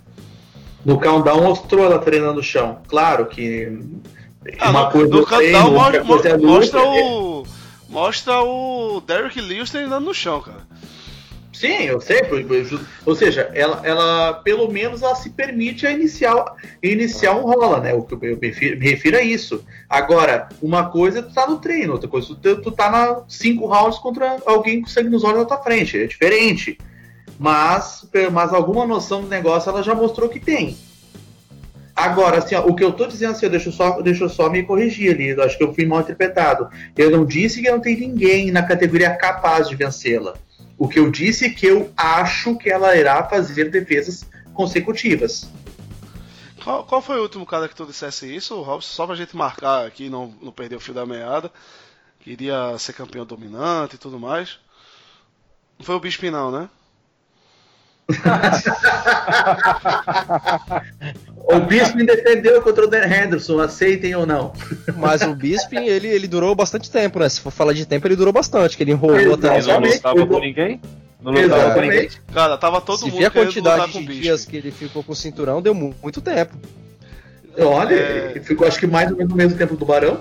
No 0.84 0.98
countdown 0.98 1.42
mostrou 1.42 1.84
ela 1.84 1.98
treinando 1.98 2.34
no 2.34 2.42
chão. 2.42 2.80
Claro 2.88 3.26
que 3.26 3.78
ah, 4.58 4.70
uma 4.70 4.84
no, 4.84 4.90
coisa 4.90 5.14
no 5.14 5.26
treino, 5.26 5.70
mostra, 5.70 6.04
coisa 6.04 6.38
mostra 6.38 6.82
o. 6.82 7.46
Mostra 7.88 8.40
o 8.42 9.00
Derek 9.00 9.40
Lewis 9.40 9.70
treinando 9.70 10.06
no 10.06 10.14
chão, 10.14 10.40
cara. 10.40 10.64
Sim, 11.52 11.82
eu 11.82 12.00
sei. 12.00 12.22
Ou 13.04 13.14
seja, 13.14 13.50
ela, 13.52 13.80
ela 13.84 14.34
pelo 14.34 14.72
menos 14.72 15.02
ela 15.02 15.14
se 15.14 15.28
permite 15.28 15.86
a 15.86 15.90
iniciar, 15.90 16.54
iniciar 16.82 17.34
um 17.34 17.42
rola, 17.42 17.80
né? 17.80 17.92
O 17.92 18.02
que 18.02 18.14
eu 18.14 18.38
me 18.40 18.48
refiro 18.48 19.18
a 19.18 19.22
isso. 19.22 19.62
Agora, 19.88 20.48
uma 20.62 20.88
coisa 20.88 21.18
é 21.18 21.22
tu 21.22 21.34
tá 21.34 21.46
no 21.46 21.58
treino, 21.58 21.92
outra 21.92 22.08
coisa 22.08 22.32
é 22.32 22.36
tu, 22.40 22.62
tu 22.62 22.70
tá 22.70 22.88
na 22.88 23.24
cinco 23.28 23.66
rounds 23.66 23.98
contra 23.98 24.38
alguém 24.46 24.80
com 24.80 24.88
sangue 24.88 25.10
nos 25.10 25.22
olhos 25.22 25.40
na 25.40 25.44
tua 25.44 25.58
frente. 25.58 25.98
É 25.98 26.06
diferente. 26.06 26.78
Mas, 27.38 28.08
mas 28.32 28.54
alguma 28.54 28.86
noção 28.86 29.20
do 29.20 29.28
negócio 29.28 29.68
ela 29.68 29.82
já 29.82 29.94
mostrou 29.94 30.30
que 30.30 30.40
tem. 30.40 30.78
Agora, 32.00 32.38
assim, 32.38 32.54
ó, 32.54 32.64
o 32.64 32.74
que 32.74 32.82
eu 32.82 32.92
tô 32.92 33.06
dizendo, 33.06 33.32
assim, 33.32 33.46
deixa 33.46 33.68
eu 33.68 33.72
só, 33.72 34.00
deixa 34.00 34.24
eu 34.24 34.28
só 34.30 34.48
me 34.48 34.62
corrigir 34.62 35.12
ali, 35.12 35.28
eu 35.28 35.42
acho 35.42 35.58
que 35.58 35.62
eu 35.62 35.74
fui 35.74 35.84
mal 35.84 36.00
interpretado. 36.00 36.70
Eu 36.96 37.10
não 37.10 37.26
disse 37.26 37.60
que 37.60 37.70
não 37.70 37.78
tem 37.78 37.94
ninguém 37.94 38.50
na 38.50 38.62
categoria 38.62 39.14
capaz 39.14 39.68
de 39.68 39.76
vencê-la. 39.76 40.32
O 40.78 40.88
que 40.88 40.98
eu 40.98 41.10
disse 41.10 41.44
é 41.44 41.50
que 41.50 41.66
eu 41.66 41.92
acho 41.94 42.56
que 42.56 42.70
ela 42.70 42.96
irá 42.96 43.22
fazer 43.28 43.70
defesas 43.70 44.24
consecutivas. 44.54 45.46
Qual, 46.64 46.84
qual 46.84 47.02
foi 47.02 47.18
o 47.18 47.22
último 47.22 47.44
cara 47.44 47.68
que 47.68 47.76
tu 47.76 47.84
dissesse 47.84 48.34
isso, 48.34 48.62
Robson? 48.62 48.88
Só 48.88 49.06
pra 49.06 49.14
gente 49.14 49.36
marcar 49.36 49.86
aqui 49.86 50.08
não, 50.08 50.34
não 50.40 50.52
perder 50.52 50.76
o 50.76 50.80
fio 50.80 50.94
da 50.94 51.04
meada. 51.04 51.52
Queria 52.20 52.78
ser 52.78 52.94
campeão 52.94 53.26
dominante 53.26 53.96
e 53.96 53.98
tudo 53.98 54.18
mais. 54.18 54.58
Não 55.78 55.84
foi 55.84 55.96
o 55.96 56.00
Bispinal, 56.00 56.50
né? 56.50 56.70
o 61.36 61.60
Bisping 61.60 62.04
defendeu 62.04 62.60
contra 62.62 62.84
o 62.84 62.88
Dan 62.88 63.04
Henderson, 63.04 63.60
aceitem 63.60 64.14
ou 64.14 64.26
não. 64.26 64.52
Mas 64.96 65.22
o 65.22 65.34
Bisping, 65.34 65.86
ele, 65.86 66.08
ele 66.08 66.28
durou 66.28 66.54
bastante 66.54 66.90
tempo, 66.90 67.18
né? 67.18 67.28
Se 67.28 67.40
for 67.40 67.50
falar 67.50 67.72
de 67.72 67.86
tempo, 67.86 68.06
ele 68.06 68.16
durou 68.16 68.32
bastante, 68.32 68.76
que 68.76 68.82
ele 68.82 68.92
enrolou 68.92 69.34
até... 69.34 69.58
Ele 69.58 69.66
não 69.66 69.80
lutava 69.80 70.26
com 70.26 70.40
ninguém? 70.40 70.80
Não 71.22 71.32
lutava 71.32 71.74
com 71.74 71.80
ninguém? 71.80 72.08
Cara, 72.32 72.56
tava 72.56 72.80
todo 72.80 72.98
Se 72.98 73.10
mundo 73.10 73.26
a 73.26 73.30
quantidade 73.30 73.92
de 73.92 74.20
dias 74.20 74.44
que 74.44 74.56
ele 74.56 74.70
ficou 74.70 75.02
com 75.02 75.12
o 75.12 75.16
cinturão, 75.16 75.60
deu 75.60 75.74
muito 75.74 76.20
tempo. 76.20 76.56
Olha, 77.58 77.94
é... 77.94 78.40
ficou 78.40 78.66
acho 78.66 78.78
que 78.78 78.86
mais 78.86 79.10
ou 79.10 79.16
menos 79.16 79.30
no 79.30 79.36
mesmo 79.36 79.58
tempo 79.58 79.76
do 79.76 79.84
Barão. 79.84 80.20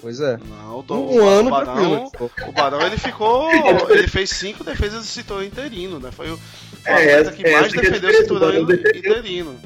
Pois 0.00 0.20
é. 0.20 0.38
Não, 0.48 0.82
do, 0.82 0.94
um 0.94 1.16
o, 1.16 1.28
ano 1.28 1.48
o 1.48 1.50
Barão, 1.50 2.12
o 2.46 2.52
Barão 2.52 2.80
ele 2.86 2.98
ficou. 2.98 3.50
ele 3.90 4.06
fez 4.06 4.30
cinco 4.30 4.62
defesas 4.62 5.00
do 5.00 5.06
cinturão 5.06 5.42
interino, 5.42 5.98
né? 5.98 6.10
Foi 6.10 6.30
o, 6.30 6.40
é, 6.84 6.92
atleta 6.92 7.32
que 7.32 7.50
mais 7.50 7.72
defendeu 7.72 8.10
o 8.10 8.14
cinturão 8.14 8.54
interino. 8.54 9.56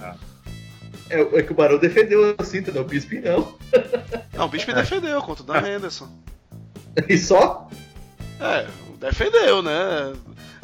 É, 1.10 1.20
é, 1.20 1.42
que 1.42 1.52
o 1.52 1.54
Barão 1.54 1.78
defendeu 1.78 2.34
assim, 2.38 2.58
entendeu? 2.58 2.82
O 2.82 2.86
Bispo 2.86 3.14
não. 3.16 3.58
Não, 4.32 4.46
o 4.46 4.48
Bispo 4.48 4.72
defendeu 4.72 5.20
contra 5.20 5.42
o 5.42 5.46
Dan 5.46 5.68
Henderson. 5.68 6.08
E 7.06 7.18
só? 7.18 7.68
É, 8.40 8.66
defendeu, 8.98 9.62
né? 9.62 10.14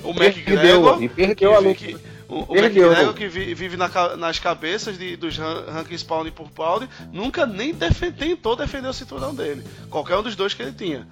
O 0.02 0.10
McGregor. 0.10 1.02
E 1.02 1.08
perdeu 1.08 1.54
a 1.54 1.58
luta. 1.58 1.84
O, 2.29 2.53
o 2.53 2.57
McGregor 2.57 3.14
que 3.14 3.26
vive 3.26 3.76
na, 3.76 3.89
nas 4.16 4.39
cabeças 4.39 4.99
de, 4.99 5.16
dos 5.16 5.39
rankings 5.39 6.05
pound 6.05 6.31
por 6.33 6.51
pound 6.51 6.89
nunca 7.11 7.47
nem 7.47 7.74
tentou 7.74 8.55
defender 8.55 8.89
o 8.89 8.93
cinturão 8.93 9.35
dele. 9.35 9.64
Qualquer 9.89 10.16
um 10.16 10.22
dos 10.22 10.37
dois 10.37 10.53
que 10.53 10.62
ele 10.62 10.72
tinha. 10.72 11.07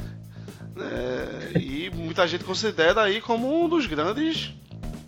É, 0.78 1.58
e 1.58 1.90
muita 1.94 2.28
gente 2.28 2.44
considera 2.44 3.02
aí 3.02 3.22
como 3.22 3.64
um 3.64 3.66
dos 3.66 3.86
grandes 3.86 4.54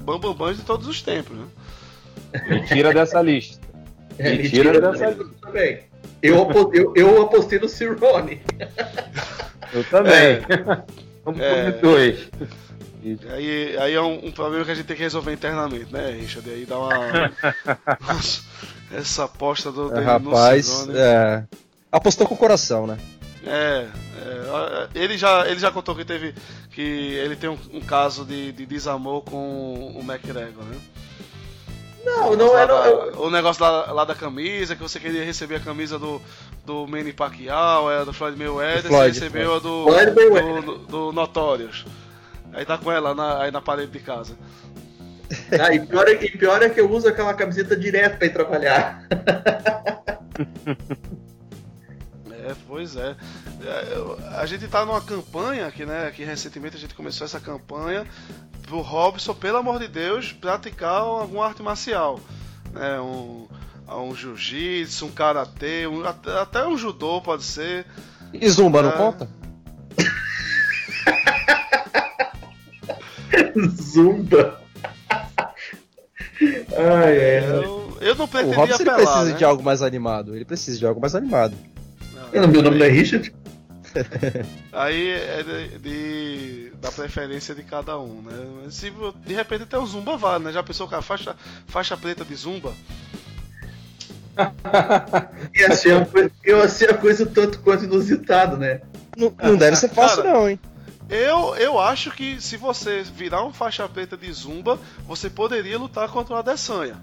bambambãs 0.03 0.57
de 0.57 0.63
todos 0.63 0.87
os 0.87 1.03
tempos. 1.03 1.37
Né? 1.37 1.47
Me 2.49 2.67
tira 2.67 2.93
dessa 2.93 3.21
lista. 3.21 3.67
É, 4.21 4.35
me, 4.35 4.51
tira, 4.51 4.73
tira 4.73 4.91
dessa 4.91 5.11
lista 5.11 5.33
também. 5.41 5.79
Eu, 6.21 6.51
eu, 6.73 6.93
eu 6.97 7.23
apostei 7.23 7.61
no 7.61 7.69
Cirone. 7.69 8.41
Eu 9.73 9.85
também. 9.85 10.13
É, 10.13 10.43
Vamos 11.25 11.41
é, 11.41 11.71
dois. 11.73 12.29
Aí, 13.31 13.77
aí 13.79 13.95
é 13.95 14.01
um, 14.01 14.27
um, 14.27 14.33
problema 14.33 14.65
que 14.65 14.71
a 14.71 14.75
gente 14.75 14.87
tem 14.87 14.97
que 14.97 15.03
resolver 15.03 15.33
internamente, 15.33 15.93
né, 15.93 16.11
Richard? 16.11 16.49
E 16.49 16.53
aí 16.53 16.67
dá 16.67 16.79
uma. 16.79 16.93
essa 18.93 19.25
aposta 19.25 19.71
do. 19.71 19.97
É, 19.97 20.03
rapaz, 20.03 20.89
é, 20.91 21.45
apostou 21.91 22.27
com 22.27 22.35
o 22.35 22.39
coração, 22.39 22.87
né? 22.87 22.99
É, 23.45 23.87
é, 24.17 24.89
ele, 24.95 25.17
já, 25.17 25.49
ele 25.49 25.61
já 25.61 25.71
contou 25.71 25.95
que 25.95 26.05
teve. 26.05 26.35
que 26.71 26.83
ele 26.83 27.37
tem 27.37 27.49
um, 27.49 27.59
um 27.73 27.81
caso 27.81 28.25
de, 28.25 28.53
de, 28.53 28.67
desamor 28.67 29.23
com 29.23 29.93
o 29.95 30.01
McGregor, 30.01 30.65
né? 30.65 30.77
Não, 32.05 32.37
não 32.37 32.57
era. 32.57 32.67
Da, 32.67 33.21
o 33.21 33.31
negócio 33.31 33.63
lá, 33.63 33.93
lá, 33.93 34.05
da 34.05 34.15
camisa, 34.15 34.75
que 34.75 34.83
você 34.83 34.99
queria 34.99 35.25
receber 35.25 35.57
a 35.57 35.61
camisa 35.61 35.99
do, 35.99 36.21
do 36.65 36.87
Manny 36.87 37.13
Pacquiao, 37.13 37.91
era 37.91 38.05
do 38.05 38.13
Floyd 38.13 38.37
Mayweather, 38.37 38.87
Floyd, 38.87 39.15
você 39.15 39.21
recebeu 39.21 39.55
a 39.55 39.59
do, 39.59 39.87
do, 39.87 40.63
do, 40.63 40.79
do 40.87 41.13
Notorious. 41.13 41.85
Aí 42.53 42.64
tá 42.64 42.78
com 42.78 42.90
ela 42.90 43.14
na, 43.14 43.42
aí 43.42 43.51
na 43.51 43.61
parede 43.61 43.92
de 43.92 44.01
casa. 44.01 44.36
Ah, 45.61 45.74
e, 45.74 45.84
pior 45.84 46.09
é, 46.09 46.12
e 46.12 46.38
pior 46.38 46.62
é 46.62 46.70
que 46.70 46.80
eu 46.80 46.90
uso 46.90 47.07
aquela 47.07 47.34
camiseta 47.34 47.76
direto 47.76 48.16
pra 48.16 48.26
ir 48.26 48.32
trabalhar. 48.32 49.07
É, 52.49 52.55
pois 52.66 52.96
é. 52.96 53.14
é. 53.62 54.38
A 54.38 54.46
gente 54.46 54.66
tá 54.68 54.86
numa 54.86 55.03
campanha 55.03 55.66
aqui, 55.66 55.84
né? 55.84 56.11
Que 56.11 56.24
recentemente 56.24 56.76
a 56.76 56.80
gente 56.80 56.94
começou 56.94 57.26
essa 57.26 57.38
campanha 57.38 58.07
pro 58.62 58.80
Robson, 58.80 59.34
pelo 59.34 59.59
amor 59.59 59.78
de 59.78 59.88
Deus, 59.88 60.32
praticar 60.32 61.03
alguma 61.03 61.46
arte 61.46 61.62
marcial. 61.62 62.18
Né, 62.72 63.01
um, 63.01 63.46
um 63.88 64.14
jiu-jitsu, 64.14 65.07
um 65.07 65.11
karatê, 65.11 65.86
um, 65.86 66.05
até 66.07 66.66
um 66.66 66.76
judô 66.76 67.20
pode 67.20 67.44
ser. 67.44 67.86
E 68.32 68.49
zumba 68.49 68.80
é... 68.80 68.82
não 68.82 68.92
conta? 68.92 69.28
Zumba. 73.80 74.61
Ai, 76.41 77.16
é. 77.16 77.45
Eu, 77.49 77.99
eu 78.01 78.14
não 78.14 78.28
pretendia 78.28 78.59
o 78.59 78.61
Robson 78.61 78.82
apelar, 78.82 78.97
precisa 78.97 79.24
né? 79.24 79.32
de 79.32 79.45
algo 79.45 79.62
mais 79.62 79.82
animado. 79.82 80.34
Ele 80.34 80.45
precisa 80.45 80.78
de 80.78 80.86
algo 80.86 81.01
mais 81.01 81.14
animado. 81.14 81.55
Não, 82.32 82.45
o 82.45 82.49
meu 82.49 82.62
nome 82.62 82.78
não 82.78 82.86
é 82.86 82.89
Richard? 82.89 83.32
Aí 84.72 85.11
é 85.11 85.43
de, 85.43 85.78
de, 85.78 86.72
da 86.80 86.93
preferência 86.93 87.55
de 87.55 87.62
cada 87.62 87.99
um, 87.99 88.22
né? 88.22 88.70
Se 88.70 88.93
de 89.24 89.34
repente 89.34 89.64
até 89.64 89.78
o 89.78 89.86
Zumba 89.86 90.16
vale, 90.16 90.45
né? 90.45 90.53
Já 90.53 90.62
pensou 90.62 90.86
com 90.86 90.95
a 90.95 91.03
faixa, 91.03 91.34
faixa 91.66 91.97
preta 91.97 92.24
de 92.24 92.34
Zumba? 92.34 92.72
coisa, 96.07 96.30
ia 96.45 96.68
ser 96.68 96.91
uma 96.91 96.99
coisa 96.99 97.26
tanto 97.26 97.59
quanto 97.61 97.84
inusitado, 97.84 98.57
né? 98.57 98.80
Não, 99.16 99.34
não 99.43 99.57
deve 99.57 99.74
ser 99.76 99.89
fácil, 99.89 100.22
Cara, 100.22 100.32
não, 100.32 100.49
hein? 100.49 100.61
Eu, 101.09 101.57
eu 101.57 101.79
acho 101.79 102.11
que 102.11 102.41
se 102.41 102.57
você 102.57 103.03
virar 103.03 103.45
um 103.45 103.53
faixa 103.53 103.89
preta 103.89 104.17
de 104.17 104.31
zumba, 104.33 104.79
você 105.07 105.31
poderia 105.31 105.79
lutar 105.79 106.09
contra 106.11 106.35
o 106.35 106.39
Adesanya. 106.39 106.97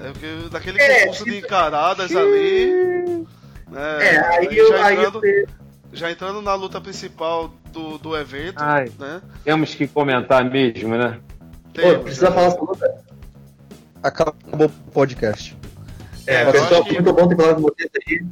É, 0.00 0.10
porque 0.10 0.48
daquele 0.50 0.80
é, 0.80 1.00
concurso 1.00 1.24
de 1.24 1.38
encaradas 1.38 2.14
ali. 2.14 3.26
Né, 3.68 4.04
é, 4.04 4.38
aí 4.38 4.56
eu, 4.56 4.68
já, 4.68 4.92
entrando, 4.92 5.24
aí 5.24 5.30
eu... 5.30 5.48
já 5.92 6.10
entrando 6.10 6.42
na 6.42 6.54
luta 6.54 6.80
principal 6.80 7.52
do, 7.72 7.98
do 7.98 8.16
evento. 8.16 8.56
Ai, 8.58 8.90
né? 8.98 9.20
Temos 9.44 9.74
que 9.74 9.88
comentar 9.88 10.44
mesmo, 10.44 10.96
né? 10.96 11.18
Temos, 11.72 11.94
Pô, 11.94 12.02
precisa 12.04 12.30
né? 12.30 12.34
falar 12.34 12.46
essa 12.48 12.60
luta. 12.60 13.04
Acabou 14.02 14.66
o 14.66 14.90
podcast. 14.92 15.56
É, 16.26 16.50
pessoal, 16.50 16.84
que... 16.84 16.94
muito 16.94 17.12
bom 17.12 17.28
ter 17.28 17.36
falado 17.36 17.56
com 17.56 17.62
vocês 17.62 17.90
aí. 18.06 18.24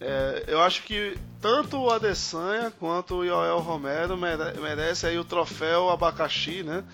É, 0.00 0.44
eu 0.46 0.60
acho 0.60 0.82
que 0.84 1.16
tanto 1.40 1.76
o 1.76 1.90
Adesanya 1.90 2.72
quanto 2.78 3.16
o 3.16 3.24
Yoel 3.24 3.58
Romero 3.58 4.16
mere 4.16 4.58
merece 4.60 5.06
aí 5.06 5.18
o 5.18 5.24
troféu 5.24 5.90
abacaxi, 5.90 6.62
né? 6.62 6.84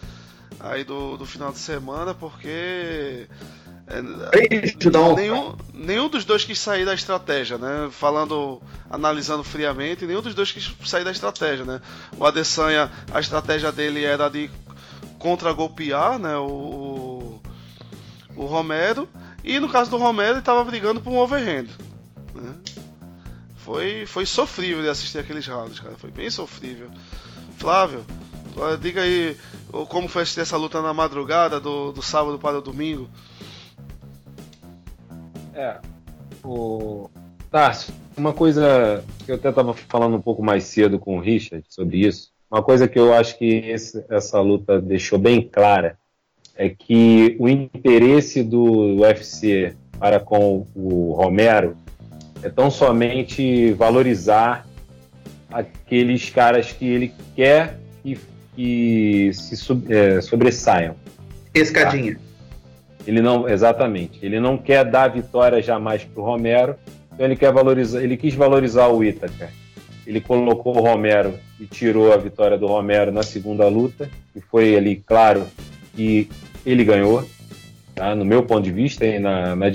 Aí 0.61 0.85
do, 0.85 1.17
do 1.17 1.27
final 1.27 1.53
de 1.53 1.59
semana, 1.59 2.15
porque 2.15 3.29
é, 3.87 4.01
nenhum, 5.15 5.57
nenhum 5.75 6.09
dos 6.09 6.25
dois 6.25 6.45
quis 6.45 6.59
sair 6.59 6.87
da 6.87 6.95
estratégia, 6.95 7.59
né? 7.59 7.89
Falando, 7.91 8.63
analisando 8.89 9.45
friamente, 9.45 10.07
nenhum 10.07 10.23
dos 10.23 10.35
dois 10.35 10.51
quis 10.51 10.75
sair 10.85 11.05
da 11.05 11.11
estratégia, 11.11 11.65
né? 11.65 11.81
O 12.17 12.25
Adesanya, 12.25 12.91
a 13.13 13.21
estratégia 13.21 13.71
dele 13.71 14.05
era 14.05 14.31
de 14.31 14.51
contra-golpear, 15.19 16.19
né? 16.19 16.37
O, 16.39 17.41
o 18.35 18.47
Romero. 18.47 19.07
E 19.43 19.59
no 19.59 19.69
caso 19.69 19.91
do 19.91 19.99
Romero, 19.99 20.33
ele 20.33 20.39
estava 20.39 20.65
brigando 20.65 21.03
por 21.03 21.13
um 21.13 21.19
overhand. 21.19 21.67
Né? 22.35 22.55
Foi, 23.65 24.05
foi 24.05 24.27
sofrível 24.27 24.83
de 24.83 24.91
assistir 24.91 25.19
aqueles 25.19 25.47
rounds, 25.47 25.81
cara. 25.81 25.95
Foi 25.97 26.11
bem 26.11 26.29
sofrível. 26.29 26.91
Flávio, 27.57 28.05
diga 28.79 29.01
aí 29.01 29.35
como 29.89 30.07
foi 30.07 30.21
assistir 30.21 30.41
essa 30.41 30.59
luta 30.59 30.83
na 30.83 30.93
madrugada, 30.93 31.59
do, 31.59 31.91
do 31.91 32.03
sábado 32.03 32.39
para 32.39 32.59
o 32.59 32.61
domingo. 32.61 33.09
É. 35.55 35.79
O. 36.45 37.09
Tarso, 37.51 37.91
uma 38.15 38.35
coisa 38.35 39.03
que 39.25 39.33
eu 39.33 39.37
até 39.37 39.49
estava 39.49 39.73
falando 39.73 40.17
um 40.17 40.21
pouco 40.21 40.43
mais 40.43 40.65
cedo 40.65 40.99
com 40.99 41.17
o 41.17 41.21
Richard 41.21 41.65
sobre 41.71 42.07
isso. 42.07 42.33
Uma 42.51 42.63
coisa 42.63 42.87
que 42.87 42.99
eu 42.99 43.15
acho 43.15 43.39
que 43.39 43.47
esse, 43.47 44.05
essa 44.11 44.41
luta 44.43 44.79
deixou 44.79 45.19
bem 45.19 45.41
clara 45.41 45.97
é 46.55 46.69
que 46.69 47.35
o 47.41 47.49
interesse 47.49 48.43
do 48.43 49.01
UFC 49.01 49.75
para 49.99 50.21
com 50.21 50.67
o 50.75 51.13
Romero 51.15 51.75
é 52.45 52.51
tão 52.51 52.71
somente 52.71 53.73
valorizar 53.73 54.67
aqueles 55.51 56.29
caras 56.29 56.73
que 56.73 56.87
ele 56.87 57.15
quer 57.35 57.79
que, 58.03 58.19
que 58.55 59.31
se 59.33 59.57
é, 59.89 60.21
sobressaiam. 60.21 60.95
Escadinha. 61.55 62.17
Tá? 62.17 62.21
Ele 63.07 63.23
não, 63.23 63.49
exatamente. 63.49 64.19
Ele 64.23 64.39
não 64.39 64.59
quer 64.59 64.85
dar 64.85 65.09
vitória 65.09 65.63
jamais 65.63 66.05
para 66.05 66.23
o 66.23 66.25
Romero. 66.25 66.77
Então 67.13 67.25
ele 67.25 67.37
quer 67.37 67.51
valorizar, 67.51 68.03
ele 68.03 68.17
quis 68.17 68.35
valorizar 68.35 68.89
o 68.89 69.03
Itaker. 69.03 69.49
Ele 70.07 70.21
colocou 70.21 70.77
o 70.77 70.83
Romero 70.83 71.35
e 71.59 71.65
tirou 71.65 72.13
a 72.13 72.17
vitória 72.19 72.59
do 72.59 72.67
Romero 72.67 73.11
na 73.11 73.23
segunda 73.23 73.67
luta, 73.69 74.11
e 74.37 74.41
foi 74.41 74.77
ali 74.77 74.97
claro 74.97 75.47
que 75.95 76.29
ele 76.67 76.85
ganhou 76.85 77.25
tá? 77.95 78.15
no 78.15 78.25
meu 78.25 78.43
ponto 78.43 78.63
de 78.63 78.73
vista 78.73 79.05
e 79.05 79.19
na, 79.19 79.55
na, 79.55 79.67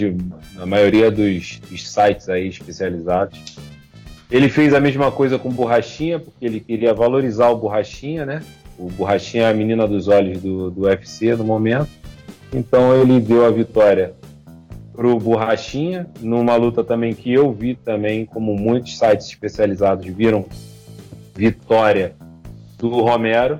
na 0.55 0.65
maioria 0.65 1.09
dos, 1.09 1.59
dos, 1.69 1.89
sites 1.89 2.29
aí 2.29 2.47
especializados. 2.47 3.57
Ele 4.29 4.49
fez 4.49 4.73
a 4.73 4.79
mesma 4.79 5.11
coisa 5.11 5.39
com 5.39 5.49
Borrachinha, 5.49 6.19
porque 6.19 6.45
ele 6.45 6.59
queria 6.59 6.93
valorizar 6.93 7.49
o 7.49 7.57
Borrachinha, 7.57 8.25
né? 8.25 8.43
O 8.77 8.89
Borrachinha 8.89 9.43
é 9.43 9.49
a 9.49 9.53
menina 9.53 9.87
dos 9.87 10.07
olhos 10.07 10.41
do, 10.41 10.69
do 10.69 10.81
UFC 10.81 11.35
no 11.35 11.43
momento. 11.43 11.89
Então 12.53 12.95
ele 12.95 13.19
deu 13.19 13.45
a 13.45 13.49
vitória 13.49 14.13
pro 14.93 15.17
Borrachinha, 15.17 16.07
numa 16.19 16.55
luta 16.55 16.83
também 16.83 17.13
que 17.13 17.31
eu 17.31 17.51
vi 17.53 17.73
também, 17.73 18.25
como 18.25 18.55
muitos 18.55 18.97
sites 18.97 19.27
especializados 19.27 20.05
viram, 20.05 20.45
vitória 21.33 22.15
do 22.77 22.89
Romero. 23.01 23.59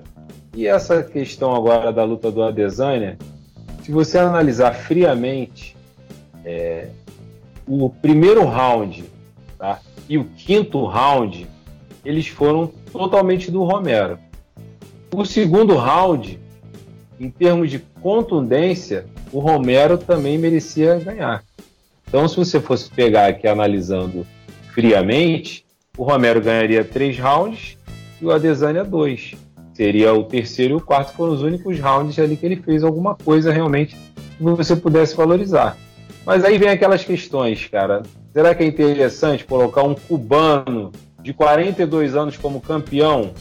E 0.54 0.68
essa 0.68 1.02
questão 1.02 1.56
agora 1.56 1.94
da 1.94 2.04
luta 2.04 2.30
do 2.30 2.44
Adesanya, 2.44 3.18
se 3.90 3.92
você 3.92 4.20
analisar 4.20 4.72
friamente, 4.76 5.76
é, 6.46 6.90
o 7.68 7.90
primeiro 7.90 8.46
round 8.46 9.04
tá, 9.58 9.80
e 10.08 10.16
o 10.16 10.26
quinto 10.26 10.86
round, 10.86 11.48
eles 12.06 12.28
foram 12.28 12.72
totalmente 12.92 13.50
do 13.50 13.64
Romero. 13.64 14.20
O 15.12 15.26
segundo 15.26 15.76
round, 15.76 16.40
em 17.20 17.32
termos 17.32 17.72
de 17.72 17.80
contundência, 17.80 19.08
o 19.32 19.40
Romero 19.40 19.98
também 19.98 20.38
merecia 20.38 21.00
ganhar. 21.00 21.44
Então, 22.08 22.28
se 22.28 22.38
você 22.38 22.60
fosse 22.60 22.92
pegar 22.92 23.26
aqui 23.26 23.48
analisando 23.48 24.24
friamente, 24.72 25.66
o 25.98 26.04
Romero 26.04 26.40
ganharia 26.40 26.86
três 26.86 27.18
rounds 27.18 27.76
e 28.22 28.26
o 28.26 28.32
Adesanya 28.32 28.84
dois. 28.84 29.34
Seria 29.80 30.14
o 30.14 30.26
terceiro 30.26 30.74
e 30.74 30.76
o 30.76 30.82
quarto 30.82 31.14
foram 31.14 31.32
os 31.32 31.42
únicos 31.42 31.80
rounds 31.80 32.20
ali 32.20 32.36
que 32.36 32.46
ele 32.46 32.58
fez 32.58 32.84
alguma 32.84 33.16
coisa 33.16 33.50
realmente 33.50 33.96
que 34.38 34.44
você 34.44 34.76
pudesse 34.76 35.16
valorizar. 35.16 35.78
Mas 36.26 36.44
aí 36.44 36.58
vem 36.58 36.68
aquelas 36.68 37.06
questões, 37.06 37.66
cara. 37.70 38.04
Será 38.34 38.54
que 38.54 38.62
é 38.62 38.68
interessante 38.68 39.46
colocar 39.46 39.84
um 39.84 39.96
cubano 39.96 40.92
de 41.22 41.34
42 41.34 42.14
anos 42.14 42.36
como 42.36 42.60
campeão 42.60 43.32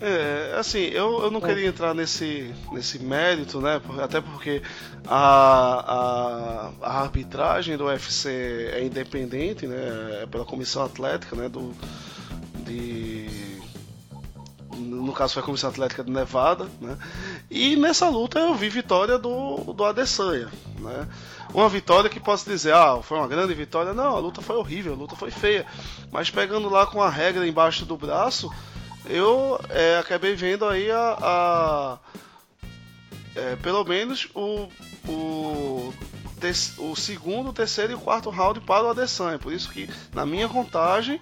é, 0.00 0.56
assim, 0.58 0.80
eu, 0.86 1.22
eu 1.22 1.30
não 1.30 1.40
queria 1.40 1.68
entrar 1.68 1.94
nesse, 1.94 2.52
nesse 2.72 2.98
mérito, 2.98 3.60
né? 3.60 3.80
Até 4.00 4.20
porque 4.20 4.60
a, 5.06 5.92
a, 5.94 6.72
a 6.82 7.00
arbitragem 7.02 7.76
do 7.76 7.84
UFC 7.84 8.68
é 8.72 8.84
independente, 8.84 9.64
né? 9.64 10.22
É 10.22 10.26
pela 10.26 10.44
comissão 10.44 10.84
atlética, 10.84 11.36
né? 11.36 11.48
Do, 11.48 11.72
de, 12.66 13.51
no 14.82 15.12
caso 15.12 15.34
foi 15.34 15.42
a 15.42 15.46
Comissão 15.46 15.70
Atlética 15.70 16.04
de 16.04 16.10
Nevada, 16.10 16.68
né? 16.80 16.98
E 17.50 17.76
nessa 17.76 18.08
luta 18.08 18.38
eu 18.38 18.54
vi 18.54 18.68
vitória 18.68 19.18
do, 19.18 19.72
do 19.72 19.84
Adesanya, 19.84 20.48
né? 20.78 21.08
Uma 21.54 21.68
vitória 21.68 22.08
que 22.08 22.18
posso 22.18 22.48
dizer, 22.48 22.72
ah, 22.72 23.00
foi 23.02 23.18
uma 23.18 23.28
grande 23.28 23.52
vitória. 23.52 23.92
Não, 23.92 24.16
a 24.16 24.18
luta 24.18 24.40
foi 24.40 24.56
horrível, 24.56 24.94
a 24.94 24.96
luta 24.96 25.14
foi 25.14 25.30
feia. 25.30 25.66
Mas 26.10 26.30
pegando 26.30 26.68
lá 26.68 26.86
com 26.86 27.02
a 27.02 27.10
regra 27.10 27.46
embaixo 27.46 27.84
do 27.84 27.96
braço, 27.96 28.50
eu 29.06 29.60
é, 29.68 29.98
acabei 29.98 30.34
vendo 30.34 30.64
aí 30.66 30.90
a. 30.90 31.18
a 31.20 31.98
é, 33.34 33.56
pelo 33.56 33.84
menos 33.84 34.28
o, 34.34 34.68
o, 35.08 35.92
o 36.78 36.96
segundo, 36.96 37.52
terceiro 37.52 37.92
e 37.92 37.96
quarto 37.96 38.30
round 38.30 38.60
para 38.60 38.86
o 38.86 38.90
Adesanya. 38.90 39.38
Por 39.38 39.52
isso 39.52 39.70
que 39.70 39.88
na 40.14 40.24
minha 40.24 40.48
contagem 40.48 41.20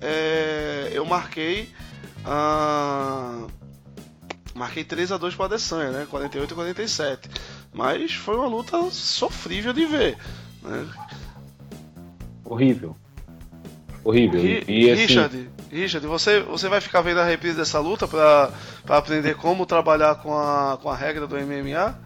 é, 0.00 0.90
eu 0.92 1.04
marquei. 1.04 1.72
Ah, 2.24 3.46
marquei 4.54 4.84
3 4.84 5.12
a 5.12 5.16
2 5.16 5.34
para 5.34 5.46
Adesanya, 5.46 5.90
né? 5.90 6.06
48 6.10 6.50
e 6.50 6.54
47. 6.54 7.30
Mas 7.72 8.12
foi 8.14 8.36
uma 8.36 8.46
luta 8.46 8.90
sofrível 8.90 9.72
de 9.72 9.86
ver. 9.86 10.16
Né? 10.62 10.86
Horrível. 12.44 12.96
Horrível. 14.02 14.40
E, 14.44 14.64
e 14.66 14.90
assim, 14.90 15.02
Richard, 15.02 15.50
Richard, 15.70 16.06
você, 16.06 16.40
você 16.40 16.68
vai 16.68 16.80
ficar 16.80 17.00
vendo 17.02 17.20
a 17.20 17.24
reprise 17.24 17.56
dessa 17.56 17.78
luta 17.78 18.08
para 18.08 18.50
aprender 18.88 19.36
como 19.36 19.66
trabalhar 19.66 20.16
com 20.16 20.36
a, 20.36 20.78
com 20.80 20.88
a 20.88 20.96
regra 20.96 21.26
do 21.26 21.36
MMA? 21.36 21.96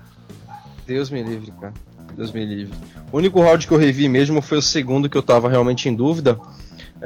Deus 0.87 1.09
me 1.09 1.23
livre, 1.23 1.53
cara. 1.61 1.73
Deus 2.15 2.31
me 2.31 2.45
livre. 2.45 2.77
O 3.11 3.17
único 3.17 3.41
round 3.41 3.67
que 3.67 3.73
eu 3.73 3.79
revi 3.79 4.09
mesmo 4.09 4.43
foi 4.43 4.59
o 4.59 4.63
segundo 4.63 5.09
que 5.09 5.17
eu 5.17 5.23
tava 5.23 5.49
realmente 5.49 5.89
em 5.89 5.95
dúvida. 5.95 6.39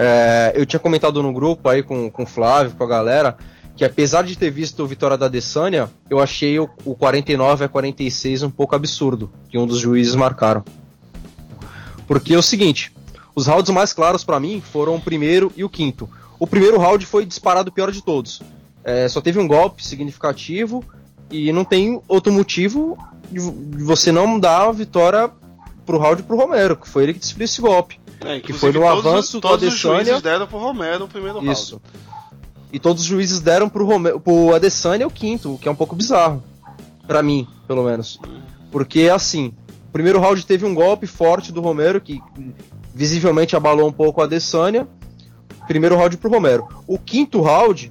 É, 0.00 0.52
eu 0.54 0.64
tinha 0.64 0.78
comentado 0.78 1.20
no 1.20 1.32
grupo 1.32 1.68
aí 1.68 1.82
com, 1.82 2.08
com 2.08 2.22
o 2.22 2.26
Flávio, 2.26 2.72
com 2.78 2.84
a 2.84 2.86
galera, 2.86 3.36
que 3.76 3.84
apesar 3.84 4.22
de 4.22 4.38
ter 4.38 4.48
visto 4.48 4.86
vitória 4.86 5.18
da 5.18 5.26
Adesanya, 5.26 5.90
eu 6.08 6.20
achei 6.20 6.56
o, 6.60 6.70
o 6.84 6.94
49 6.94 7.64
a 7.64 7.68
46 7.68 8.44
um 8.44 8.50
pouco 8.50 8.76
absurdo, 8.76 9.28
que 9.48 9.58
um 9.58 9.66
dos 9.66 9.80
juízes 9.80 10.14
marcaram. 10.14 10.64
Porque 12.06 12.32
é 12.32 12.38
o 12.38 12.42
seguinte, 12.42 12.92
os 13.34 13.48
rounds 13.48 13.70
mais 13.72 13.92
claros 13.92 14.22
para 14.22 14.38
mim 14.38 14.60
foram 14.60 14.94
o 14.94 15.00
primeiro 15.00 15.52
e 15.56 15.64
o 15.64 15.68
quinto. 15.68 16.08
O 16.38 16.46
primeiro 16.46 16.78
round 16.78 17.04
foi 17.04 17.26
disparado 17.26 17.70
o 17.70 17.72
pior 17.72 17.90
de 17.90 18.00
todos. 18.00 18.40
É, 18.84 19.08
só 19.08 19.20
teve 19.20 19.40
um 19.40 19.48
golpe 19.48 19.84
significativo 19.84 20.84
e 21.28 21.52
não 21.52 21.64
tem 21.64 22.00
outro 22.06 22.32
motivo 22.32 22.96
de, 23.30 23.40
você 23.82 24.12
não 24.12 24.38
dar 24.38 24.68
a 24.68 24.72
vitória 24.72 25.28
pro 25.88 25.96
round 25.96 26.22
pro 26.24 26.36
Romero, 26.36 26.76
que 26.76 26.86
foi 26.86 27.04
ele 27.04 27.14
que 27.14 27.18
desferiu 27.18 27.46
esse 27.46 27.62
golpe. 27.62 27.98
É, 28.20 28.40
que 28.40 28.52
foi 28.52 28.72
no 28.72 28.80
todos, 28.80 29.06
avanço 29.06 29.40
todos 29.40 29.60
do 29.60 29.66
Adesanya. 29.68 30.00
Os 30.00 30.06
juízes 30.06 30.22
deram 30.22 30.46
pro 30.46 30.58
Romero 30.58 31.04
o 31.06 31.08
primeiro 31.08 31.38
round. 31.38 31.50
Isso. 31.50 31.80
E 32.70 32.78
todos 32.78 33.02
os 33.02 33.08
juízes 33.08 33.40
deram 33.40 33.70
pro, 33.70 33.86
Romero, 33.86 34.20
pro 34.20 34.54
Adesanya 34.54 35.06
o 35.06 35.10
quinto, 35.10 35.54
o 35.54 35.58
que 35.58 35.66
é 35.66 35.70
um 35.70 35.74
pouco 35.74 35.96
bizarro. 35.96 36.44
para 37.06 37.22
mim, 37.22 37.48
pelo 37.66 37.82
menos. 37.84 38.20
Porque, 38.70 39.08
assim, 39.08 39.54
o 39.88 39.92
primeiro 39.92 40.20
round 40.20 40.44
teve 40.44 40.66
um 40.66 40.74
golpe 40.74 41.06
forte 41.06 41.50
do 41.50 41.62
Romero, 41.62 42.02
que 42.02 42.20
visivelmente 42.94 43.56
abalou 43.56 43.88
um 43.88 43.92
pouco 43.92 44.20
a 44.20 44.24
Adesanya 44.24 44.86
primeiro 45.66 45.96
round 45.96 46.18
pro 46.18 46.30
Romero. 46.30 46.68
O 46.86 46.98
quinto 46.98 47.40
round, 47.40 47.90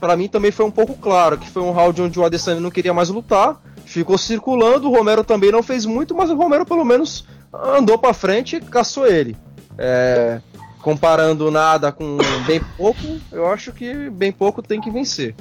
para 0.00 0.16
mim 0.16 0.28
também 0.28 0.50
foi 0.50 0.66
um 0.66 0.70
pouco 0.70 0.94
claro, 0.94 1.38
que 1.38 1.48
foi 1.48 1.62
um 1.62 1.70
round 1.70 2.02
onde 2.02 2.18
o 2.18 2.24
Adesanya 2.24 2.60
não 2.60 2.70
queria 2.70 2.94
mais 2.94 3.10
lutar, 3.10 3.60
ficou 3.88 4.18
circulando, 4.18 4.88
o 4.88 4.94
Romero 4.94 5.24
também 5.24 5.50
não 5.50 5.62
fez 5.62 5.86
muito, 5.86 6.14
mas 6.14 6.28
o 6.30 6.36
Romero 6.36 6.66
pelo 6.66 6.84
menos 6.84 7.24
andou 7.52 7.96
para 7.98 8.12
frente 8.12 8.56
e 8.56 8.60
caçou 8.60 9.06
ele. 9.06 9.34
É, 9.78 10.40
comparando 10.82 11.50
nada 11.50 11.90
com 11.90 12.18
bem 12.46 12.60
pouco, 12.76 13.00
eu 13.32 13.46
acho 13.50 13.72
que 13.72 14.10
bem 14.10 14.30
pouco 14.30 14.62
tem 14.62 14.80
que 14.80 14.90
vencer. 14.90 15.34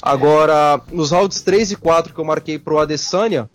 Agora, 0.00 0.80
nos 0.90 1.10
rounds 1.10 1.42
3 1.42 1.72
e 1.72 1.76
4 1.76 2.14
que 2.14 2.18
eu 2.18 2.24
marquei 2.24 2.58
pro 2.58 2.78
Adesanya, 2.78 3.48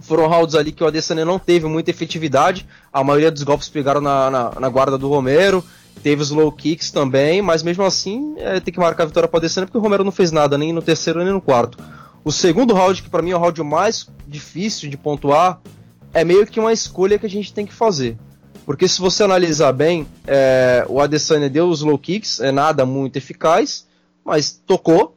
foram 0.00 0.28
rounds 0.28 0.54
ali 0.54 0.70
que 0.72 0.84
o 0.84 0.86
Adesanya 0.86 1.24
não 1.24 1.38
teve 1.38 1.66
muita 1.66 1.90
efetividade, 1.90 2.66
a 2.92 3.02
maioria 3.02 3.30
dos 3.30 3.42
golpes 3.42 3.68
pegaram 3.68 4.00
na, 4.00 4.30
na, 4.30 4.50
na 4.60 4.68
guarda 4.68 4.96
do 4.96 5.08
Romero, 5.08 5.62
Teve 6.02 6.20
os 6.20 6.30
low 6.30 6.50
kicks 6.50 6.90
também, 6.90 7.40
mas 7.40 7.62
mesmo 7.62 7.84
assim 7.84 8.34
é, 8.38 8.58
tem 8.58 8.74
que 8.74 8.80
marcar 8.80 9.04
a 9.04 9.06
vitória 9.06 9.28
para 9.28 9.40
descer 9.40 9.64
porque 9.64 9.78
o 9.78 9.80
Romero 9.80 10.02
não 10.02 10.10
fez 10.10 10.32
nada 10.32 10.58
nem 10.58 10.72
no 10.72 10.82
terceiro 10.82 11.22
nem 11.22 11.32
no 11.32 11.40
quarto. 11.40 11.78
O 12.24 12.30
segundo 12.30 12.74
round, 12.74 13.02
que 13.02 13.10
para 13.10 13.22
mim 13.22 13.30
é 13.30 13.36
o 13.36 13.38
round 13.38 13.62
mais 13.62 14.08
difícil 14.26 14.88
de 14.88 14.96
pontuar, 14.96 15.60
é 16.14 16.24
meio 16.24 16.46
que 16.46 16.60
uma 16.60 16.72
escolha 16.72 17.18
que 17.18 17.26
a 17.26 17.30
gente 17.30 17.52
tem 17.52 17.66
que 17.66 17.72
fazer. 17.72 18.16
Porque 18.64 18.86
se 18.86 19.00
você 19.00 19.24
analisar 19.24 19.72
bem, 19.72 20.06
é, 20.26 20.84
o 20.88 21.00
Adesanya 21.00 21.50
deu 21.50 21.68
os 21.68 21.82
low 21.82 21.98
kicks, 21.98 22.40
é 22.40 22.52
nada 22.52 22.86
muito 22.86 23.16
eficaz, 23.16 23.86
mas 24.24 24.52
tocou. 24.52 25.16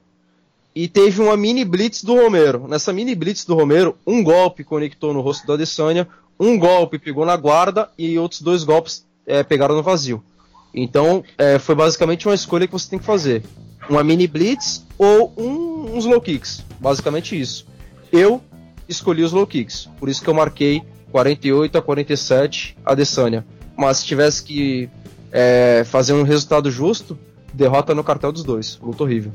E 0.74 0.88
teve 0.88 1.22
uma 1.22 1.38
mini 1.38 1.64
blitz 1.64 2.04
do 2.04 2.16
Romero. 2.16 2.68
Nessa 2.68 2.92
mini 2.92 3.16
blitz 3.16 3.46
do 3.46 3.56
Romero, 3.56 3.96
um 4.06 4.24
golpe 4.24 4.64
conectou 4.64 5.14
no 5.14 5.22
rosto 5.22 5.46
do 5.46 5.54
Adesanya, 5.54 6.08
um 6.40 6.58
golpe 6.58 7.00
pegou 7.00 7.26
na 7.26 7.38
guarda 7.38 7.90
e 7.98 8.18
outros 8.20 8.42
dois 8.42 8.64
golpes 8.64 9.06
é, 9.26 9.44
pegaram 9.44 9.76
no 9.76 9.84
vazio. 9.84 10.24
Então, 10.74 11.24
é, 11.38 11.58
foi 11.60 11.76
basicamente 11.76 12.28
uma 12.28 12.36
escolha 12.36 12.68
que 12.68 12.74
você 12.74 12.90
tem 12.90 13.00
que 13.00 13.06
fazer. 13.06 13.44
Uma 13.90 14.04
mini 14.04 14.28
blitz 14.28 14.86
ou 14.98 15.34
um, 15.38 15.96
uns 15.96 16.06
low 16.06 16.20
kicks. 16.22 16.64
Basicamente 16.80 17.40
isso. 17.40 17.68
Eu 18.12 18.42
escolhi 18.88 19.24
os 19.24 19.32
low 19.32 19.46
kicks. 19.46 19.90
Por 20.00 20.10
isso 20.10 20.22
que 20.22 20.30
eu 20.30 20.34
marquei 20.34 20.84
48 21.12 21.78
a 21.78 21.82
47 21.82 22.78
a 22.86 22.92
Adesanya. 22.92 23.46
Mas 23.78 23.98
se 23.98 24.06
tivesse 24.06 24.44
que 24.44 24.90
é, 25.32 25.84
fazer 25.86 26.14
um 26.14 26.24
resultado 26.24 26.72
justo, 26.72 27.18
derrota 27.54 27.94
no 27.94 28.04
cartel 28.04 28.32
dos 28.32 28.44
dois. 28.44 28.80
Luta 28.82 29.04
horrível. 29.04 29.34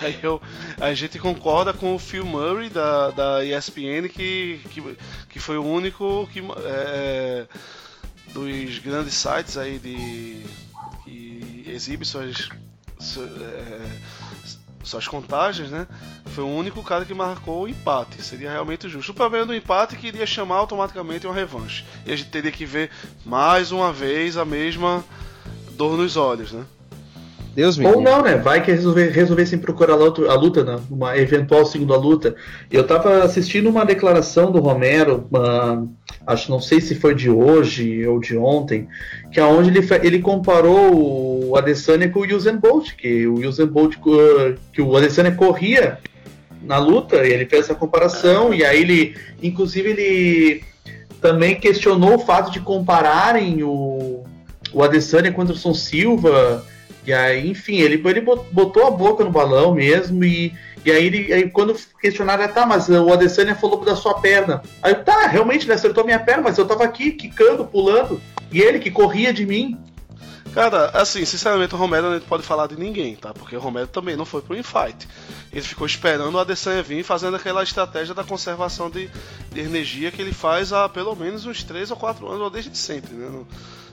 Aí 0.00 0.16
eu, 0.22 0.40
a 0.80 0.94
gente 0.94 1.18
concorda 1.18 1.72
com 1.72 1.94
o 1.94 1.98
Phil 1.98 2.24
Murray 2.24 2.68
da, 2.68 3.10
da 3.10 3.44
ESPN 3.44 4.08
que, 4.08 4.60
que, 4.70 4.96
que 5.28 5.40
foi 5.40 5.58
o 5.58 5.64
único 5.64 6.28
que 6.32 6.40
é, 6.64 7.46
dos 8.32 8.78
grandes 8.78 9.14
sites 9.14 9.56
aí 9.56 9.78
de 9.78 10.42
que 11.04 11.64
exibe 11.66 12.04
suas, 12.04 12.48
suas, 12.98 13.30
é, 13.40 13.80
suas 14.82 15.08
contagens, 15.08 15.70
né? 15.70 15.86
Foi 16.26 16.44
o 16.44 16.48
único 16.48 16.82
cara 16.82 17.04
que 17.04 17.14
marcou 17.14 17.62
o 17.62 17.68
empate. 17.68 18.22
Seria 18.22 18.50
realmente 18.50 18.88
justo. 18.88 19.12
O 19.12 19.14
problema 19.14 19.46
do 19.46 19.54
empate 19.54 19.94
é 19.94 19.98
que 19.98 20.08
iria 20.08 20.26
chamar 20.26 20.56
automaticamente 20.56 21.26
uma 21.26 21.34
revanche. 21.34 21.84
E 22.04 22.12
a 22.12 22.16
gente 22.16 22.30
teria 22.30 22.52
que 22.52 22.64
ver 22.64 22.90
mais 23.24 23.72
uma 23.72 23.92
vez 23.92 24.36
a 24.36 24.44
mesma 24.44 25.04
dor 25.72 25.96
nos 25.96 26.16
olhos, 26.16 26.52
né? 26.52 26.64
Deus 27.56 27.78
me 27.78 27.86
Ou 27.86 28.02
não, 28.02 28.20
né? 28.20 28.36
Vai 28.36 28.62
que 28.62 28.70
resolver, 28.70 29.08
resolvessem 29.08 29.58
procurar 29.58 29.94
a 29.94 29.96
luta, 29.96 30.30
a 30.30 30.34
luta 30.34 30.62
né? 30.62 30.78
uma 30.90 31.16
eventual 31.16 31.64
segunda 31.64 31.96
luta. 31.96 32.36
Eu 32.70 32.86
tava 32.86 33.24
assistindo 33.24 33.70
uma 33.70 33.82
declaração 33.82 34.52
do 34.52 34.60
Romero, 34.60 35.26
uma, 35.30 35.88
acho 36.26 36.50
não 36.50 36.60
sei 36.60 36.80
se 36.80 36.94
foi 36.94 37.14
de 37.14 37.30
hoje 37.30 38.06
ou 38.06 38.18
de 38.18 38.36
ontem, 38.36 38.88
que 39.30 39.38
aonde 39.38 39.70
ele, 39.70 39.86
ele 40.02 40.18
comparou 40.18 41.48
o 41.48 41.56
Adesanya 41.56 42.08
com 42.08 42.20
o 42.20 42.34
Usain 42.34 42.56
Bolt, 42.56 42.94
que 42.96 43.26
o 43.26 43.34
Usain 43.46 43.66
Bolt 43.66 43.96
que 44.72 44.82
o 44.82 44.96
Adesanya 44.96 45.32
corria 45.32 45.98
na 46.62 46.78
luta, 46.78 47.26
e 47.26 47.32
ele 47.32 47.46
fez 47.46 47.66
essa 47.66 47.74
comparação 47.74 48.52
e 48.52 48.64
aí 48.64 48.80
ele, 48.80 49.16
inclusive 49.42 49.90
ele 49.90 50.64
também 51.20 51.60
questionou 51.60 52.16
o 52.16 52.18
fato 52.18 52.50
de 52.50 52.60
compararem 52.60 53.62
o 53.62 54.24
o 54.72 54.82
Adesanya 54.82 55.32
com 55.32 55.40
o 55.40 55.44
Anderson 55.44 55.72
Silva 55.72 56.64
e 57.06 57.12
aí, 57.12 57.48
enfim, 57.48 57.76
ele, 57.76 58.02
ele 58.04 58.20
botou 58.20 58.86
a 58.86 58.90
boca 58.90 59.22
no 59.22 59.30
balão 59.30 59.74
mesmo 59.74 60.24
e, 60.24 60.52
e 60.84 60.90
aí, 60.90 61.06
ele, 61.06 61.32
aí 61.32 61.48
quando 61.48 61.76
questionaram, 62.00 62.44
ah, 62.44 62.48
tá, 62.48 62.66
mas 62.66 62.88
o 62.88 63.12
Adesanya 63.12 63.54
falou 63.54 63.84
da 63.84 63.94
sua 63.94 64.14
perna. 64.14 64.60
Aí, 64.82 64.94
tá, 64.94 65.26
realmente 65.28 65.66
ele 65.66 65.72
acertou 65.72 66.04
minha 66.04 66.18
perna, 66.18 66.42
mas 66.42 66.58
eu 66.58 66.66
tava 66.66 66.82
aqui, 66.84 67.12
quicando, 67.12 67.64
pulando, 67.64 68.20
e 68.50 68.60
ele 68.60 68.80
que 68.80 68.90
corria 68.90 69.32
de 69.32 69.46
mim. 69.46 69.78
Cara, 70.52 70.86
assim, 70.94 71.24
sinceramente, 71.24 71.74
o 71.74 71.78
Romero 71.78 72.10
não 72.10 72.18
pode 72.18 72.42
falar 72.42 72.66
de 72.66 72.78
ninguém, 72.78 73.14
tá? 73.14 73.34
Porque 73.34 73.54
o 73.54 73.60
Romero 73.60 73.86
também 73.86 74.16
não 74.16 74.24
foi 74.24 74.40
pro 74.40 74.56
infight. 74.56 75.06
Ele 75.52 75.60
ficou 75.60 75.86
esperando 75.86 76.34
o 76.34 76.38
Adesanya 76.38 76.82
vir 76.82 77.04
fazendo 77.04 77.36
aquela 77.36 77.62
estratégia 77.62 78.14
da 78.14 78.24
conservação 78.24 78.88
de, 78.88 79.10
de, 79.52 79.60
energia 79.60 80.10
que 80.10 80.22
ele 80.22 80.32
faz 80.32 80.72
há 80.72 80.88
pelo 80.88 81.14
menos 81.14 81.44
uns 81.44 81.62
3 81.62 81.90
ou 81.90 81.96
4 81.96 82.26
anos, 82.26 82.40
ou 82.40 82.50
desde 82.50 82.76
sempre, 82.76 83.14
né? 83.14 83.44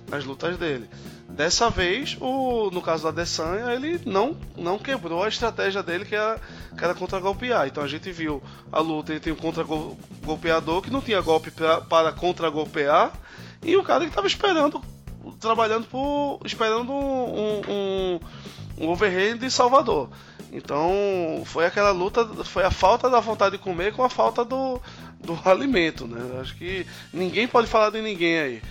Nas 0.10 0.26
lutas 0.26 0.58
dele. 0.58 0.90
Dessa 1.30 1.70
vez, 1.70 2.16
o, 2.22 2.70
no 2.72 2.82
caso 2.82 3.04
do 3.04 3.08
Adesanya, 3.10 3.74
ele 3.74 4.00
não, 4.06 4.38
não 4.56 4.78
quebrou 4.78 5.24
a 5.24 5.28
estratégia 5.28 5.82
dele, 5.82 6.06
que 6.06 6.16
era, 6.16 6.40
que 6.78 6.84
era 6.84 6.94
contra-golpear. 6.94 7.68
Então 7.68 7.84
a 7.84 7.88
gente 7.88 8.12
viu 8.12 8.42
a 8.72 8.80
luta, 8.80 9.12
ele 9.12 9.20
tem 9.20 9.34
um 9.34 9.38
contra-golpeador 9.38 10.82
que 10.82 10.92
não 10.92 11.02
tinha 11.02 11.22
golpe 11.22 11.50
pra, 11.50 11.82
para 11.82 12.12
contra-golpear, 12.12 13.12
e 13.64 13.76
o 13.76 13.84
cara 13.84 14.02
que 14.02 14.12
estava 14.12 14.28
esperando 14.28 14.82
trabalhando 15.40 15.86
por. 15.88 16.40
esperando 16.46 16.92
um, 16.92 17.62
um, 17.68 18.20
um 18.78 18.90
overhead 18.90 19.40
de 19.40 19.50
Salvador. 19.50 20.10
Então 20.52 21.42
foi 21.46 21.66
aquela 21.66 21.92
luta, 21.92 22.26
foi 22.44 22.64
a 22.64 22.72
falta 22.72 23.10
da 23.10 23.20
vontade 23.20 23.58
de 23.58 23.64
comer 23.64 23.94
com 23.94 24.04
a 24.04 24.10
falta 24.10 24.46
do, 24.46 24.80
do 25.20 25.38
alimento, 25.50 26.06
né? 26.06 26.40
Acho 26.40 26.56
que 26.56 26.86
ninguém 27.12 27.48
pode 27.48 27.68
falar 27.68 27.90
de 27.90 28.02
ninguém 28.02 28.40
aí. 28.40 28.62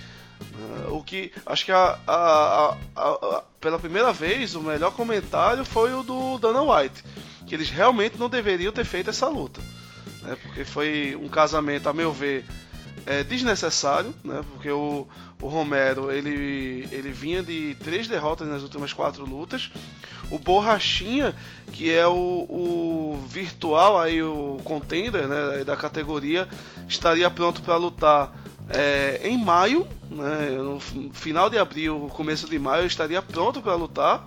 Uh, 0.43 0.97
o 0.97 1.03
que 1.03 1.33
acho 1.47 1.65
que 1.65 1.73
a, 1.73 1.99
a, 2.07 2.77
a, 2.97 3.43
pela 3.61 3.79
primeira 3.79 4.13
vez 4.13 4.55
o 4.55 4.61
melhor 4.61 4.93
comentário 4.93 5.65
foi 5.65 5.95
o 5.95 6.03
do 6.03 6.39
Dana 6.39 6.63
White, 6.63 7.05
que 7.47 7.55
eles 7.55 7.71
realmente 7.71 8.19
não 8.19 8.29
deveriam 8.29 8.73
ter 8.73 8.85
feito 8.85 9.11
essa 9.11 9.29
luta, 9.29 9.61
né? 10.23 10.37
Porque 10.43 10.65
foi 10.65 11.17
um 11.21 11.29
casamento, 11.29 11.89
a 11.89 11.93
meu 11.93 12.13
ver, 12.13 12.45
é, 13.07 13.23
desnecessário, 13.25 14.15
né? 14.25 14.43
Porque 14.53 14.71
o, 14.71 15.07
o 15.41 15.49
Romero 15.49 16.11
ele, 16.11 16.89
ele 16.93 17.11
vinha 17.11 17.43
de 17.43 17.77
três 17.83 18.07
derrotas 18.07 18.49
nas 18.49 18.63
últimas 18.63 18.93
quatro 18.93 19.25
lutas. 19.25 19.71
O 20.31 20.39
Borrachinha, 20.39 21.35
que 21.73 21.93
é 21.93 22.07
o, 22.07 22.13
o 22.15 23.27
virtual 23.29 24.01
aí 24.01 24.23
o 24.23 24.59
contender 24.65 25.29
né, 25.29 25.65
da 25.65 25.77
categoria, 25.77 26.49
estaria 26.89 27.31
pronto 27.31 27.61
para 27.61 27.77
lutar 27.77 28.33
é, 28.69 29.21
em 29.25 29.37
maio, 29.43 29.87
né, 30.11 30.51
no 30.51 30.81
final 31.13 31.51
de 31.51 31.59
abril, 31.59 32.11
começo 32.13 32.49
de 32.49 32.59
maio, 32.59 32.87
estaria 32.87 33.21
pronto 33.21 33.61
para 33.61 33.75
lutar. 33.75 34.25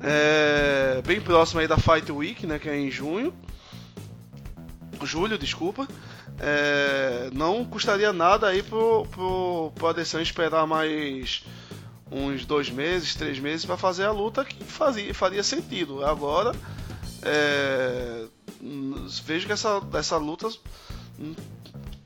É, 0.00 1.02
bem 1.04 1.20
próximo 1.20 1.60
aí 1.60 1.66
da 1.66 1.76
Fight 1.76 2.10
Week, 2.10 2.46
né, 2.46 2.58
que 2.58 2.68
é 2.68 2.76
em 2.78 2.90
junho. 2.90 3.32
Julho, 5.02 5.38
desculpa. 5.38 5.88
É, 6.40 7.30
não 7.32 7.64
custaria 7.64 8.12
nada 8.12 8.48
aí 8.48 8.62
pro, 8.62 9.06
pro, 9.06 9.72
pro 9.74 10.00
esperar 10.20 10.66
mais 10.66 11.44
uns 12.10 12.44
dois 12.44 12.70
meses, 12.70 13.14
três 13.14 13.38
meses 13.38 13.66
para 13.66 13.76
fazer 13.76 14.04
a 14.04 14.12
luta 14.12 14.44
que 14.44 14.62
fazia, 14.64 15.12
faria 15.12 15.42
sentido. 15.42 16.04
Agora, 16.04 16.52
é, 17.22 18.24
vejo 19.24 19.46
que 19.46 19.52
essa, 19.52 19.82
essa 19.94 20.16
luta 20.16 20.48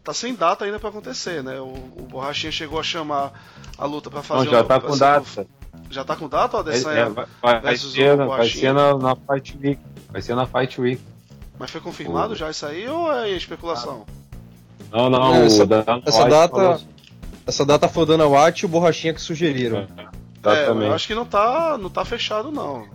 tá 0.03 0.13
sem 0.13 0.35
data 0.35 0.65
ainda 0.65 0.79
para 0.79 0.89
acontecer, 0.89 1.43
né? 1.43 1.61
O, 1.61 1.73
o 1.97 2.07
Borrachinha 2.11 2.53
chegou 2.53 2.79
a 2.79 2.83
chamar 2.83 3.33
a 3.79 3.87
luta 3.87 4.11
para 4.11 4.23
fazer. 4.23 4.47
Não, 4.47 4.53
já 4.53 4.65
tá 4.65 4.81
com 4.81 4.97
data. 4.97 5.47
Já 5.91 6.05
tá 6.05 6.17
com 6.17 6.29
data, 6.29 6.57
o 6.57 6.61
Adesanya? 6.61 7.01
É, 7.01 7.09
vai, 7.09 7.27
vai, 7.41 7.61
vai, 7.61 7.77
ser, 7.77 8.17
vai 8.17 8.49
ser 8.49 8.73
na, 8.73 8.97
na 8.97 9.17
Fight 9.17 9.59
Week. 9.63 9.81
Vai 10.11 10.23
ser 10.23 10.35
na 10.35 10.47
Fight 10.47 10.81
Week. 10.81 11.03
Mas 11.59 11.71
foi 11.71 11.81
confirmado 11.81 12.35
já 12.35 12.51
isso 12.51 12.67
aí 12.67 12.89
ou 12.89 13.13
é 13.13 13.31
especulação? 13.31 14.05
Ah. 14.09 14.23
Não, 14.91 15.11
não, 15.11 15.35
essa, 15.37 15.67
essa 16.05 16.29
data. 16.29 16.81
Essa 17.47 17.65
data 17.65 17.89
foi 17.89 18.03
o 18.05 18.07
Dana 18.07 18.27
White 18.27 18.63
e 18.63 18.67
o 18.67 18.69
Borrachinha 18.69 19.15
que 19.15 19.21
sugeriram. 19.21 19.89
É, 20.45 20.65
é 20.65 20.69
eu 20.69 20.93
acho 20.93 21.07
que 21.07 21.15
não 21.15 21.25
tá, 21.25 21.77
não 21.81 21.91
tá 21.91 22.05
fechado, 22.05 22.51
não. 22.51 22.87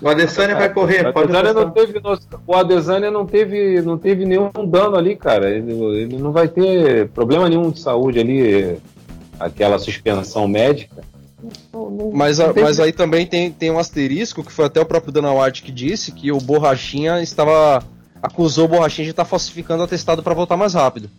O 0.00 0.08
Adesanya 0.08 0.54
vai 0.54 0.72
correr, 0.72 1.12
o 1.14 1.18
Adesanya 1.18 1.52
não 1.52 1.70
teve, 1.70 2.00
O 2.46 2.54
Adesanya 2.54 3.10
não 3.10 3.26
teve, 3.26 3.82
não 3.82 3.98
teve 3.98 4.24
nenhum 4.24 4.50
dano 4.66 4.96
ali, 4.96 5.14
cara. 5.14 5.50
Ele, 5.50 5.72
ele 5.72 6.16
não 6.16 6.32
vai 6.32 6.48
ter 6.48 7.08
problema 7.08 7.48
nenhum 7.48 7.70
de 7.70 7.80
saúde 7.80 8.18
ali, 8.18 8.78
aquela 9.38 9.78
suspensão 9.78 10.48
médica. 10.48 11.02
Mas, 12.12 12.38
mas 12.38 12.80
aí 12.80 12.92
também 12.92 13.26
tem, 13.26 13.50
tem 13.50 13.70
um 13.70 13.78
asterisco 13.78 14.44
que 14.44 14.52
foi 14.52 14.66
até 14.66 14.80
o 14.80 14.86
próprio 14.86 15.12
Dana 15.12 15.32
White 15.32 15.62
que 15.62 15.72
disse 15.72 16.12
que 16.12 16.30
o 16.30 16.38
Borrachinha 16.38 17.22
estava 17.22 17.82
acusou 18.22 18.66
o 18.66 18.68
Borrachinha 18.68 19.06
de 19.06 19.10
estar 19.10 19.24
falsificando 19.24 19.80
o 19.80 19.84
atestado 19.84 20.22
para 20.22 20.34
voltar 20.34 20.56
mais 20.56 20.74
rápido. 20.74 21.10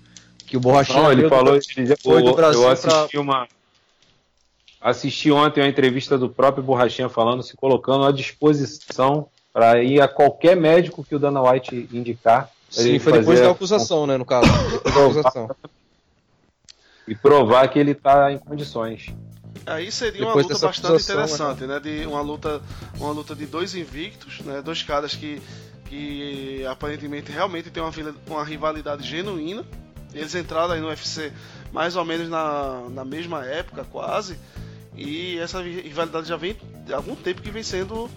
Que 0.46 0.58
o 0.58 0.60
Borrachinha. 0.60 1.02
Não, 1.02 1.12
ele 1.12 1.30
falou. 1.30 1.56
Ele, 1.56 1.96
foi 1.96 2.22
do 2.22 2.34
Brasil 2.34 2.62
eu 2.62 2.70
assisti 2.70 3.12
pra... 3.12 3.22
uma. 3.22 3.48
Assisti 4.82 5.32
ontem 5.32 5.62
uma 5.62 5.70
entrevista 5.70 6.18
do 6.18 6.28
próprio 6.28 6.64
Borrachinha 6.64 7.08
falando, 7.08 7.44
se 7.44 7.56
colocando 7.56 8.04
à 8.04 8.12
disposição 8.12 9.28
para 9.54 9.84
ir 9.84 10.02
a 10.02 10.08
qualquer 10.08 10.56
médico 10.56 11.04
que 11.04 11.14
o 11.14 11.20
Dana 11.20 11.42
White 11.42 11.88
indicar. 11.94 12.50
Sim, 12.70 12.98
foi 12.98 13.14
depois 13.14 13.40
da 13.40 13.52
acusação, 13.52 14.08
né, 14.08 14.18
no 14.18 14.26
caso. 14.26 14.50
acusação. 14.86 15.50
E 17.08 17.14
provar 17.14 17.68
que 17.68 17.78
ele 17.78 17.92
está 17.92 18.32
em 18.32 18.40
condições. 18.40 19.08
Aí 19.66 19.92
seria 19.92 20.26
uma 20.26 20.34
luta 20.34 20.58
bastante 20.58 21.04
interessante, 21.04 21.66
né? 21.66 21.80
De 21.80 22.06
uma 22.06 22.22
luta, 22.22 22.62
uma 22.98 23.12
luta 23.12 23.36
de 23.36 23.46
dois 23.46 23.76
invictos, 23.76 24.40
né? 24.40 24.62
Dois 24.62 24.82
caras 24.82 25.14
que 25.14 25.42
que 25.92 26.66
aparentemente 26.66 27.34
realmente 27.34 27.70
tem 27.70 27.84
uma, 27.84 27.92
uma 28.26 28.46
rivalidade 28.46 29.06
genuína. 29.06 29.66
Eles 30.14 30.34
entraram 30.34 30.74
aí 30.74 30.80
no 30.80 30.88
UFC 30.88 31.34
mais 31.72 31.98
ou 31.98 32.06
menos 32.06 32.30
na, 32.30 32.88
na 32.90 33.04
mesma 33.04 33.46
época, 33.46 33.84
quase. 33.84 34.38
E 35.02 35.40
essa 35.40 35.62
rivalidade 35.62 36.28
já 36.28 36.38
vem 36.38 36.56
há 36.92 36.96
algum 36.96 37.16
tempo 37.16 37.42
que 37.42 37.52
vem 37.52 37.64
sendo 37.64 38.10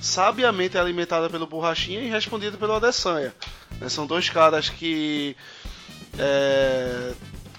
sabiamente 0.00 0.76
alimentada 0.76 1.30
pelo 1.30 1.46
Borrachinha 1.46 2.00
e 2.00 2.10
respondida 2.10 2.56
pelo 2.56 2.74
Adesanya. 2.74 3.32
Né? 3.80 3.88
São 3.88 4.06
dois 4.06 4.28
caras 4.28 4.68
que 4.68 5.36
é, 6.18 7.12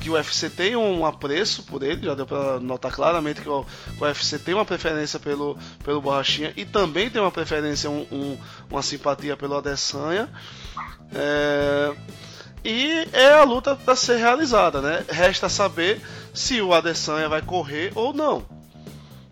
que 0.03 0.09
o 0.09 0.13
UFC 0.13 0.49
tem 0.49 0.75
um 0.75 1.05
apreço 1.05 1.63
por 1.63 1.81
ele, 1.81 2.05
já 2.05 2.13
deu 2.13 2.25
para 2.25 2.59
notar 2.59 2.91
claramente 2.91 3.41
que 3.41 3.47
o, 3.47 3.65
o, 3.99 4.03
UFC 4.03 4.38
tem 4.38 4.53
uma 4.53 4.65
preferência 4.65 5.17
pelo, 5.17 5.57
pelo 5.84 6.01
Borrachinha 6.01 6.51
e 6.57 6.65
também 6.65 7.09
tem 7.09 7.21
uma 7.21 7.31
preferência, 7.31 7.89
um, 7.89 8.05
um, 8.11 8.38
uma 8.69 8.81
simpatia 8.81 9.38
pelo 9.38 9.55
Adesanya. 9.55 10.29
É, 11.15 11.95
e 12.65 13.07
é 13.13 13.31
a 13.31 13.43
luta 13.43 13.77
para 13.77 13.95
ser 13.95 14.17
realizada, 14.17 14.81
né? 14.81 15.05
Resta 15.09 15.47
saber 15.47 16.01
se 16.34 16.61
o 16.61 16.73
Adesanya 16.73 17.29
vai 17.29 17.41
correr 17.41 17.91
ou 17.95 18.13
não. 18.13 18.45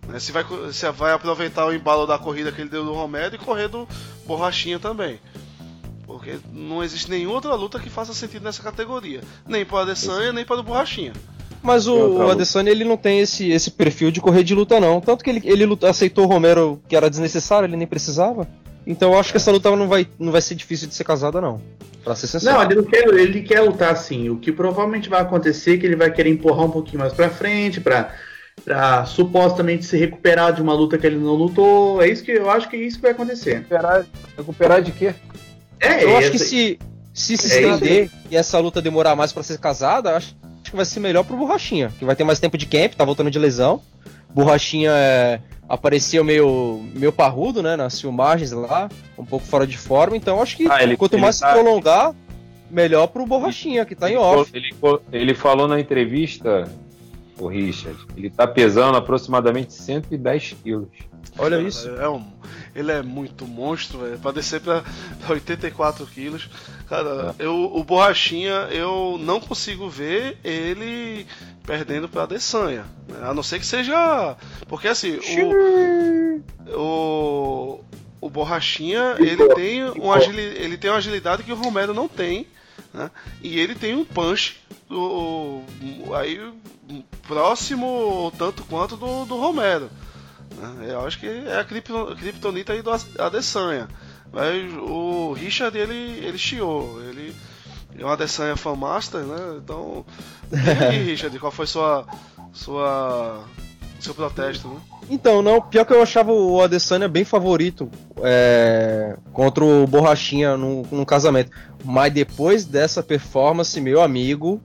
Né? 0.08 0.20
Se, 0.20 0.32
vai, 0.32 0.46
se 0.72 0.90
vai 0.92 1.14
aproveitar 1.14 1.66
o 1.66 1.74
embalo 1.74 2.06
da 2.06 2.18
corrida 2.18 2.52
que 2.52 2.62
ele 2.62 2.70
deu 2.70 2.84
do 2.84 2.94
Romero 2.94 3.36
e 3.36 3.38
correr 3.38 3.68
do 3.68 3.88
Borrachinha 4.26 4.80
também. 4.80 5.20
Porque 6.06 6.38
não 6.52 6.84
existe 6.84 7.10
nenhuma 7.10 7.36
outra 7.36 7.56
luta 7.56 7.80
que 7.80 7.90
faça 7.90 8.14
sentido 8.14 8.44
nessa 8.44 8.62
categoria. 8.62 9.22
Nem 9.48 9.66
para 9.66 9.76
o 9.76 9.80
Adesanya, 9.80 10.34
nem 10.34 10.46
para 10.46 10.60
o 10.60 10.64
Borrachinha. 10.64 11.14
Mas 11.64 11.88
o, 11.88 11.96
o 11.96 12.30
Adesanya 12.30 12.72
ele 12.72 12.84
não 12.84 12.98
tem 12.98 13.20
esse, 13.20 13.50
esse 13.50 13.72
perfil 13.72 14.12
de 14.12 14.20
correr 14.20 14.44
de 14.44 14.56
luta 14.56 14.80
não. 14.80 15.00
Tanto 15.00 15.24
que 15.24 15.30
ele, 15.30 15.42
ele 15.44 15.66
luta, 15.66 15.90
aceitou 15.90 16.26
o 16.26 16.28
Romero 16.28 16.82
que 16.88 16.96
era 16.96 17.10
desnecessário, 17.10 17.68
ele 17.68 17.78
nem 17.78 17.88
precisava. 17.88 18.48
Então 18.86 19.14
eu 19.14 19.20
acho 19.20 19.32
que 19.32 19.38
essa 19.38 19.52
luta 19.52 19.74
não 19.76 19.88
vai, 19.88 20.08
não 20.18 20.32
vai 20.32 20.42
ser 20.42 20.56
difícil 20.56 20.88
de 20.88 20.96
ser 20.96 21.04
casada 21.04 21.40
não. 21.40 21.62
Pra 22.04 22.16
ser 22.16 22.28
sincero. 22.28 22.58
Não, 22.58 22.64
ele 22.64 22.76
não 22.76 22.84
quer, 22.84 23.08
ele 23.08 23.42
quer 23.44 23.62
lutar 23.62 23.96
sim. 23.96 24.30
O 24.30 24.38
que 24.38 24.52
provavelmente 24.52 25.08
vai 25.08 25.22
acontecer 25.22 25.76
é 25.76 25.78
que 25.78 25.86
ele 25.86 25.96
vai 25.96 26.12
querer 26.12 26.32
empurrar 26.32 26.66
um 26.66 26.72
pouquinho 26.72 27.00
mais 27.00 27.14
pra 27.14 27.30
frente, 27.30 27.80
pra, 27.80 28.12
pra 28.64 29.06
supostamente 29.06 29.86
se 29.86 29.98
recuperar 29.98 30.54
de 30.54 30.62
uma 30.62 30.74
luta 30.74 30.98
que 30.98 31.06
ele 31.06 31.18
não 31.18 31.34
lutou. 31.34 32.02
É 32.02 32.10
isso 32.10 32.24
que 32.24 32.32
eu 32.32 32.50
acho 32.50 32.70
que 32.70 32.76
é 32.76 32.80
isso 32.80 32.98
que 32.98 33.04
vai 33.04 33.12
acontecer. 33.12 33.56
Recuperar, 33.56 34.06
recuperar 34.38 34.82
de 34.82 34.92
quê? 34.92 35.14
É, 35.80 36.04
eu 36.04 36.16
acho 36.18 36.32
que 36.32 36.40
se, 36.40 36.80
se 37.14 37.38
se 37.38 37.58
é 37.58 37.62
estender 37.62 38.10
e 38.30 38.38
essa 38.38 38.60
luta 38.60 38.82
demorar 38.82 39.16
mais 39.16 39.34
para 39.34 39.44
ser 39.44 39.58
casada, 39.58 40.16
acho, 40.16 40.36
acho, 40.62 40.72
que 40.72 40.76
vai 40.76 40.86
ser 40.86 41.00
melhor 41.00 41.24
pro 41.24 41.36
Borrachinha, 41.36 41.92
que 41.98 42.06
vai 42.06 42.16
ter 42.16 42.24
mais 42.24 42.40
tempo 42.40 42.58
de 42.58 42.68
camp, 42.68 42.94
tá 42.94 43.04
voltando 43.04 43.32
de 43.32 43.40
lesão. 43.40 43.82
Borrachinha 44.30 44.92
é, 44.92 45.40
apareceu 45.68 46.24
meio, 46.24 46.82
meio 46.94 47.12
parrudo, 47.12 47.64
né, 47.64 47.76
nas 47.76 48.00
filmagens 48.00 48.52
lá, 48.52 48.90
um 49.18 49.26
pouco 49.26 49.46
fora 49.46 49.66
de 49.66 49.78
forma, 49.78 50.16
então 50.16 50.42
acho 50.42 50.56
que 50.56 50.70
ah, 50.70 50.84
ele, 50.84 50.96
quanto 50.96 51.14
ele 51.14 51.22
mais 51.24 51.40
tá... 51.40 51.48
se 51.48 51.54
prolongar, 51.54 52.14
melhor 52.70 53.08
pro 53.08 53.26
Borrachinha, 53.26 53.84
que 53.86 53.96
tá 53.96 54.08
ele, 54.08 54.16
em 54.16 54.20
off. 54.20 54.52
Ele, 54.54 54.74
ele 55.12 55.34
falou 55.34 55.68
na 55.68 55.80
entrevista, 55.80 56.70
o 57.42 57.48
Richard, 57.48 57.98
ele 58.16 58.30
tá 58.30 58.48
pesando 58.48 58.98
aproximadamente 58.98 59.74
110 59.74 60.56
quilos. 60.64 60.90
Olha 61.38 61.60
isso. 61.60 61.90
É 61.90 62.08
um, 62.08 62.24
ele 62.76 62.92
é 62.92 63.02
muito 63.02 63.48
monstro, 63.48 64.00
velho. 64.00 64.20
Pra 64.20 64.32
descer 64.32 64.62
pra, 64.62 64.84
84 65.28 66.06
quilos. 66.06 66.50
Cara, 66.88 67.36
é. 67.38 67.46
eu, 67.46 67.72
o 67.74 67.84
Borrachinha, 67.84 68.68
eu 68.72 69.18
não 69.20 69.40
consigo 69.40 69.90
ver 69.90 70.38
ele 70.44 71.26
perdendo 71.66 72.08
pra 72.08 72.24
Adesanya. 72.24 72.86
Né? 73.08 73.20
A 73.24 73.34
não 73.34 73.44
ser 73.44 73.60
que 73.60 73.66
seja. 73.66 74.36
Porque 74.68 74.88
assim, 74.88 75.18
o. 75.18 76.42
O, 76.78 77.84
o 78.22 78.30
Borrachinha, 78.30 79.16
ele 79.20 79.48
tem, 79.56 79.84
um 79.84 80.12
agili, 80.12 80.42
ele 80.42 80.78
tem 80.78 80.92
uma 80.92 80.98
agilidade 80.98 81.44
que 81.44 81.52
o 81.52 81.56
Romero 81.56 81.94
não 81.94 82.08
tem. 82.08 82.46
Né? 82.94 83.10
E 83.42 83.60
ele 83.60 83.74
tem 83.74 83.96
um 83.96 84.06
punch 84.06 84.62
do, 84.92 85.62
aí 86.14 86.54
próximo 87.28 88.32
tanto 88.38 88.64
quanto 88.66 88.98
do, 88.98 89.26
do 89.26 89.38
Romero. 89.38 89.90
Né? 90.58 90.88
Eu 90.92 91.06
acho 91.06 91.20
que 91.20 91.28
é 91.28 91.60
a 91.60 91.64
Kryptonita 91.64 92.74
aí 92.74 92.82
do 92.82 92.92
Adesanya. 92.92 93.88
Mas 94.32 94.74
o 94.74 95.34
Richard, 95.34 95.78
ele, 95.78 95.94
ele 95.94 96.38
chiou. 96.38 97.02
Ele 97.04 97.34
é 97.98 98.06
um 98.06 98.10
Adesanya 98.10 98.56
fan 98.56 98.76
master, 98.76 99.22
né? 99.22 99.58
Então. 99.58 100.06
E 100.52 100.84
aí, 100.86 101.04
Richard, 101.04 101.38
qual 101.40 101.52
foi 101.52 101.68
sua. 101.68 102.06
sua. 102.54 103.44
Seu 104.04 104.16
protesto, 104.16 104.68
né? 104.68 104.80
Então, 105.10 105.42
não, 105.42 105.62
pior 105.62 105.86
que 105.86 105.94
eu 105.94 106.02
achava 106.02 106.32
o 106.32 106.62
Adesanya 106.62 107.08
bem 107.08 107.26
favorito 107.26 107.90
é, 108.24 109.18
contra 109.34 109.64
o 109.64 109.86
Borrachinha 109.86 110.56
no, 110.56 110.84
no 110.92 111.06
casamento. 111.06 111.52
Mas 111.84 112.14
depois 112.14 112.66
dessa 112.66 113.04
performance, 113.04 113.80
meu 113.82 114.02
amigo. 114.02 114.62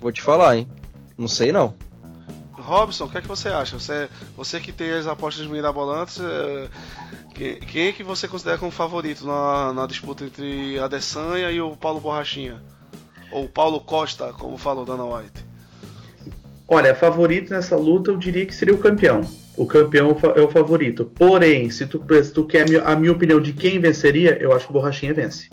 Vou 0.00 0.10
te 0.10 0.20
falar, 0.20 0.56
hein? 0.56 0.68
Não 1.16 1.28
sei 1.28 1.52
não. 1.52 1.74
Robson, 2.52 3.04
o 3.04 3.08
que 3.08 3.18
é 3.18 3.20
que 3.20 3.28
você 3.28 3.48
acha? 3.48 3.78
Você, 3.78 4.08
você 4.36 4.58
que 4.58 4.72
tem 4.72 4.90
as 4.92 5.06
apostas 5.06 5.46
mirabolantes, 5.46 6.20
é, 6.20 6.68
quem, 7.34 7.60
quem 7.60 7.86
é 7.88 7.92
que 7.92 8.02
você 8.02 8.26
considera 8.26 8.58
como 8.58 8.70
favorito 8.70 9.26
na, 9.26 9.72
na 9.72 9.86
disputa 9.86 10.24
entre 10.24 10.78
Adesanya 10.78 11.50
e 11.50 11.60
o 11.60 11.76
Paulo 11.76 12.00
Borrachinha? 12.00 12.62
Ou 13.30 13.48
Paulo 13.48 13.80
Costa, 13.80 14.32
como 14.32 14.56
falou 14.56 14.84
Dana 14.84 15.04
White? 15.04 15.51
Olha, 16.66 16.94
favorito 16.94 17.50
nessa 17.50 17.76
luta 17.76 18.10
eu 18.10 18.16
diria 18.16 18.46
que 18.46 18.54
seria 18.54 18.74
o 18.74 18.78
campeão. 18.78 19.20
O 19.56 19.66
campeão 19.66 20.16
é 20.34 20.40
o 20.40 20.48
favorito. 20.48 21.04
Porém, 21.04 21.70
se 21.70 21.86
tu, 21.86 22.02
se 22.22 22.32
tu 22.32 22.44
quer 22.46 22.66
a 22.84 22.96
minha 22.96 23.12
opinião 23.12 23.40
de 23.40 23.52
quem 23.52 23.78
venceria, 23.78 24.38
eu 24.40 24.52
acho 24.52 24.66
que 24.66 24.70
o 24.70 24.74
Borrachinha 24.74 25.12
vence. 25.12 25.50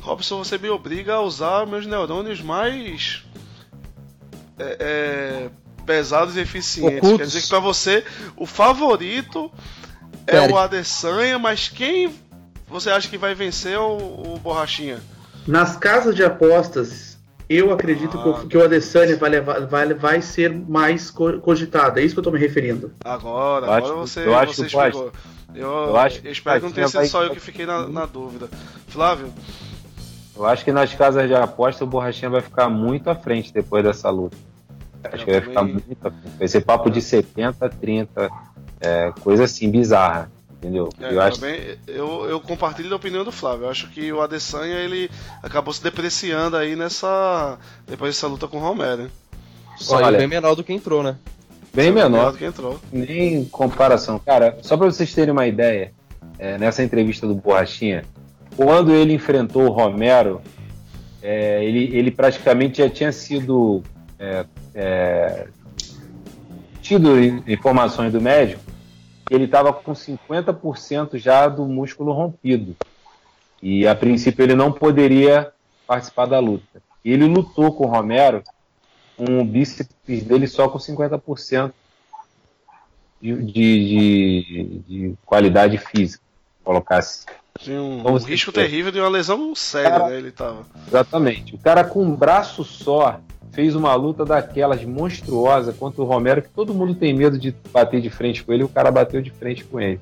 Robson, 0.00 0.44
você 0.44 0.58
me 0.58 0.68
obriga 0.68 1.14
a 1.14 1.20
usar 1.20 1.66
meus 1.66 1.86
neurônios 1.86 2.40
mais 2.40 3.24
é, 4.58 4.76
é, 4.78 5.50
pesados 5.84 6.36
e 6.36 6.40
eficientes. 6.40 6.98
Ocultos. 6.98 7.18
Quer 7.18 7.26
dizer 7.26 7.42
que 7.42 7.48
pra 7.48 7.58
você, 7.58 8.04
o 8.36 8.46
favorito 8.46 9.50
é 10.26 10.40
o 10.48 10.58
Adesanya, 10.58 11.38
mas 11.38 11.68
quem 11.68 12.14
você 12.68 12.90
acha 12.90 13.08
que 13.08 13.18
vai 13.18 13.34
vencer 13.34 13.72
é 13.72 13.78
o, 13.78 14.34
o 14.34 14.40
Borrachinha? 14.42 15.00
Nas 15.46 15.76
casas 15.76 16.14
de 16.14 16.24
apostas, 16.24 17.15
eu 17.48 17.72
acredito 17.72 18.18
ah, 18.18 18.44
que 18.48 18.56
o 18.56 18.64
Adesanya 18.64 19.16
vai, 19.16 19.30
levar, 19.30 19.66
vai, 19.66 19.94
vai 19.94 20.22
ser 20.22 20.52
mais 20.52 21.10
cogitado. 21.10 22.00
É 22.00 22.02
isso 22.02 22.14
que 22.14 22.18
eu 22.18 22.24
tô 22.24 22.30
me 22.30 22.38
referindo. 22.38 22.92
Agora, 23.04 23.66
agora 23.66 23.94
você, 23.94 24.26
eu 24.26 24.36
acho 24.36 24.54
você 24.54 24.66
explicou. 24.66 25.12
Eu, 25.54 25.68
eu, 25.68 25.96
acho, 25.96 26.20
eu 26.24 26.32
espero 26.32 26.60
que 26.60 26.66
não 26.66 26.72
tenha 26.72 26.88
sido 26.88 27.06
só 27.06 27.22
eu 27.24 27.30
que 27.30 27.40
fiquei 27.40 27.64
na, 27.64 27.86
na 27.86 28.04
dúvida. 28.04 28.48
Flávio? 28.88 29.32
Eu 30.36 30.44
acho 30.44 30.64
que 30.64 30.72
nas 30.72 30.92
casas 30.92 31.28
de 31.28 31.34
aposta 31.34 31.84
o 31.84 31.86
Borrachinha 31.86 32.30
vai 32.30 32.42
ficar 32.42 32.68
muito 32.68 33.08
à 33.08 33.14
frente 33.14 33.52
depois 33.52 33.82
dessa 33.82 34.10
luta. 34.10 34.36
Acho 35.04 35.22
eu 35.22 35.24
que 35.24 35.32
vai 35.32 35.40
ficar 35.40 35.62
muito 35.62 36.06
à 36.06 36.10
frente. 36.10 36.38
Vai 36.38 36.48
ser 36.48 36.60
papo 36.62 36.90
de 36.90 37.00
70, 37.00 37.68
30, 37.70 38.30
é, 38.80 39.12
coisa 39.22 39.44
assim 39.44 39.70
bizarra. 39.70 40.30
Entendeu? 40.66 40.88
É, 41.00 41.14
eu, 41.14 41.20
acho... 41.20 41.44
eu, 41.86 42.26
eu 42.28 42.40
compartilho 42.40 42.92
a 42.92 42.96
opinião 42.96 43.24
do 43.24 43.30
Flávio. 43.30 43.66
Eu 43.66 43.70
acho 43.70 43.88
que 43.90 44.12
o 44.12 44.20
Adesanya 44.20 44.74
ele 44.74 45.08
acabou 45.42 45.72
se 45.72 45.82
depreciando 45.82 46.56
aí 46.56 46.74
nessa. 46.74 47.56
depois 47.86 48.14
dessa 48.14 48.26
luta 48.26 48.48
com 48.48 48.56
o 48.56 48.60
Romero. 48.60 49.08
Só 49.76 49.96
Olha, 49.96 50.18
bem 50.18 50.26
menor 50.26 50.56
do 50.56 50.64
que 50.64 50.72
entrou, 50.72 51.02
né? 51.02 51.16
Bem 51.72 51.92
menor, 51.92 52.10
menor 52.10 52.32
do 52.32 52.38
que 52.38 52.44
entrou. 52.44 52.80
Nem 52.92 53.44
comparação. 53.44 54.18
Cara, 54.18 54.58
só 54.62 54.76
pra 54.76 54.86
vocês 54.86 55.14
terem 55.14 55.30
uma 55.30 55.46
ideia, 55.46 55.92
é, 56.38 56.58
nessa 56.58 56.82
entrevista 56.82 57.26
do 57.26 57.34
Borrachinha, 57.34 58.04
quando 58.56 58.92
ele 58.92 59.12
enfrentou 59.12 59.66
o 59.66 59.70
Romero, 59.70 60.40
é, 61.22 61.64
ele, 61.64 61.96
ele 61.96 62.10
praticamente 62.10 62.78
já 62.78 62.88
tinha 62.88 63.12
sido 63.12 63.82
é, 64.18 64.44
é, 64.74 65.46
tido 66.80 67.18
informações 67.46 68.12
do 68.12 68.20
médico 68.20 68.65
ele 69.30 69.44
estava 69.44 69.72
com 69.72 69.92
50% 69.92 71.18
já 71.18 71.48
do 71.48 71.64
músculo 71.66 72.12
rompido. 72.12 72.76
E 73.62 73.86
a 73.86 73.94
princípio 73.94 74.42
ele 74.42 74.54
não 74.54 74.70
poderia 74.70 75.52
participar 75.86 76.26
da 76.26 76.38
luta. 76.38 76.82
Ele 77.04 77.24
lutou 77.26 77.72
com 77.72 77.84
o 77.84 77.90
Romero 77.90 78.42
com 79.16 79.40
o 79.40 79.44
bíceps 79.44 80.22
dele 80.24 80.46
só 80.46 80.68
com 80.68 80.78
50% 80.78 81.72
de, 83.20 83.34
de, 83.42 83.52
de, 83.52 84.78
de 84.86 85.14
qualidade 85.24 85.78
física, 85.78 86.22
colocar 86.66 86.98
assim. 86.98 87.24
Tinha 87.60 87.80
um, 87.80 88.06
um 88.06 88.16
risco 88.16 88.52
terrível 88.52 88.92
de 88.92 89.00
uma 89.00 89.08
lesão 89.08 89.54
séria, 89.54 89.90
cara, 89.90 90.08
né? 90.08 90.18
Ele 90.18 90.30
tava. 90.30 90.66
Exatamente. 90.86 91.54
O 91.54 91.58
cara 91.58 91.84
com 91.84 92.02
um 92.02 92.14
braço 92.14 92.64
só 92.64 93.20
fez 93.52 93.74
uma 93.74 93.94
luta 93.94 94.24
daquelas 94.24 94.84
monstruosa 94.84 95.72
contra 95.72 96.02
o 96.02 96.04
Romero, 96.04 96.42
que 96.42 96.50
todo 96.50 96.74
mundo 96.74 96.94
tem 96.94 97.14
medo 97.14 97.38
de 97.38 97.54
bater 97.72 98.02
de 98.02 98.10
frente 98.10 98.44
com 98.44 98.52
ele, 98.52 98.62
e 98.62 98.66
o 98.66 98.68
cara 98.68 98.90
bateu 98.90 99.22
de 99.22 99.30
frente 99.30 99.64
com 99.64 99.80
ele. 99.80 99.98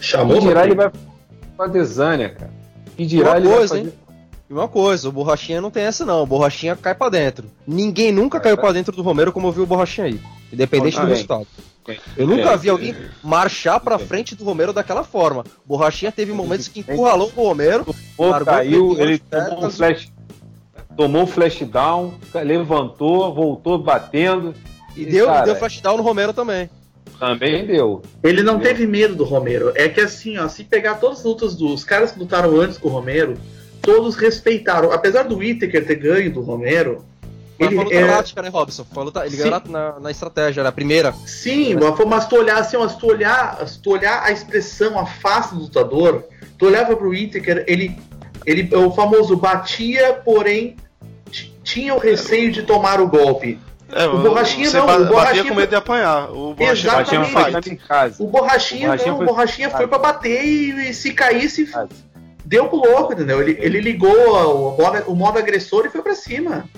Chamou? 0.00 0.40
Dirá 0.40 0.64
ele 0.64 0.74
vai 0.74 0.90
com 1.56 1.62
a 1.62 1.68
Desânia, 1.68 2.30
cara. 2.30 2.50
E 2.96 3.06
dirá 3.06 3.36
ele 3.36 3.46
coisa, 3.46 3.58
vai 3.58 3.68
fazer... 3.68 3.80
hein? 3.80 3.92
E 4.50 4.52
uma 4.52 4.66
coisa, 4.66 5.08
o 5.08 5.12
Borrachinha 5.12 5.60
não 5.60 5.70
tem 5.70 5.84
essa 5.84 6.04
não, 6.04 6.22
o 6.22 6.26
Borrachinha 6.26 6.74
cai 6.74 6.94
para 6.94 7.10
dentro. 7.10 7.48
Ninguém 7.66 8.10
nunca 8.10 8.40
caiu 8.40 8.56
para 8.56 8.72
dentro 8.72 8.96
do 8.96 9.02
Romero 9.02 9.30
como 9.30 9.46
eu 9.46 9.52
vi 9.52 9.60
o 9.60 9.66
Borrachinha 9.66 10.06
aí, 10.06 10.20
independente 10.52 10.98
do 10.98 11.06
resultado. 11.06 11.46
Eu 12.16 12.26
nunca 12.26 12.56
vi 12.56 12.68
alguém 12.68 12.94
marchar 13.22 13.80
pra 13.80 13.98
frente 13.98 14.34
do 14.34 14.44
Romero 14.44 14.72
daquela 14.72 15.04
forma. 15.04 15.44
Borrachinha 15.64 16.12
teve 16.12 16.32
momentos 16.32 16.68
que 16.68 16.80
encurralou 16.80 17.32
o 17.34 17.42
Romero, 17.42 17.84
Pô, 18.16 18.44
caiu, 18.44 18.98
ele 18.98 19.18
tomou 19.18 19.66
um 19.66 19.70
flash, 19.70 20.12
tomou 20.96 21.22
um 21.22 21.26
flash 21.26 21.62
down, 21.62 22.14
levantou, 22.34 23.34
voltou 23.34 23.78
batendo. 23.78 24.54
E, 24.96 25.02
e 25.02 25.06
deu, 25.06 25.26
cara, 25.26 25.44
deu 25.44 25.56
flash 25.56 25.80
down 25.80 25.96
no 25.96 26.02
Romero 26.02 26.32
também. 26.32 26.68
Também 27.18 27.66
deu. 27.66 28.02
Ele 28.22 28.42
não 28.42 28.58
deu. 28.58 28.68
teve 28.68 28.86
medo 28.86 29.14
do 29.14 29.24
Romero. 29.24 29.72
É 29.74 29.88
que 29.88 30.00
assim, 30.00 30.38
ó, 30.38 30.48
se 30.48 30.64
pegar 30.64 30.94
todas 30.96 31.18
as 31.18 31.24
lutas 31.24 31.54
dos 31.54 31.84
caras 31.84 32.12
que 32.12 32.18
lutaram 32.18 32.60
antes 32.60 32.78
com 32.78 32.88
o 32.88 32.92
Romero, 32.92 33.34
todos 33.80 34.14
respeitaram. 34.14 34.92
Apesar 34.92 35.24
do 35.24 35.38
Whittaker 35.38 35.86
ter 35.86 35.96
ganho 35.96 36.32
do 36.32 36.40
Romero, 36.40 37.04
ele, 37.58 37.74
foi 37.74 37.84
luta 37.84 37.96
é... 37.96 38.06
tática, 38.06 38.42
né, 38.42 38.48
Robson? 38.48 38.86
Foi 38.92 39.04
luta... 39.04 39.26
Ele 39.26 39.36
ganhou 39.36 39.62
na, 39.68 39.98
na 39.98 40.10
estratégia, 40.10 40.62
na 40.62 40.72
primeira. 40.72 41.12
Sim, 41.26 41.74
mas, 41.74 42.06
mas 42.06 42.26
tu 42.26 42.36
olhar 42.36 42.58
assim, 42.58 42.76
mas 42.76 42.96
tu 42.96 43.06
olhar, 43.08 43.66
se 43.66 43.80
tu 43.80 43.92
olhar 43.92 44.22
a 44.22 44.30
expressão, 44.30 44.98
a 44.98 45.06
face 45.06 45.54
do 45.54 45.62
lutador, 45.62 46.24
tu 46.56 46.66
olhava 46.66 46.96
pro 46.96 47.10
Whittaker, 47.10 47.64
ele, 47.66 47.98
ele 48.46 48.74
o 48.74 48.90
famoso 48.90 49.36
batia, 49.36 50.14
porém 50.24 50.76
tinha 51.62 51.94
o 51.94 51.98
receio 51.98 52.50
de 52.50 52.62
tomar 52.62 53.00
o 53.00 53.08
golpe. 53.08 53.58
É, 53.90 54.06
o 54.06 54.18
Borrachinha 54.18 54.70
não, 54.70 54.84
o 54.84 55.06
Borrachinha 55.06 55.44
com 55.44 55.54
medo 55.54 55.70
de 55.70 55.76
apanhar. 55.76 56.30
O 56.30 56.54
Borrachinha 56.54 57.22
Exatamente. 57.22 57.70
Em 57.70 57.76
casa. 57.76 58.22
O 58.22 58.26
Borrachinha, 58.26 58.80
o 58.80 58.90
Borrachinha 58.90 59.10
não, 59.10 59.16
foi... 59.16 59.24
o 59.24 59.28
Borrachinha 59.28 59.70
foi 59.70 59.86
pra 59.86 59.98
bater 59.98 60.44
e, 60.44 60.90
e 60.90 60.94
se 60.94 61.12
caísse, 61.12 61.70
deu 62.44 62.68
pro 62.68 62.78
louco, 62.78 63.14
entendeu? 63.14 63.40
Ele, 63.40 63.56
ele 63.60 63.80
ligou 63.80 64.10
o 64.12 64.76
modo, 64.76 65.04
o 65.06 65.14
modo 65.14 65.38
agressor 65.38 65.86
e 65.86 65.90
foi 65.90 66.02
pra 66.02 66.14
cima. 66.14 66.68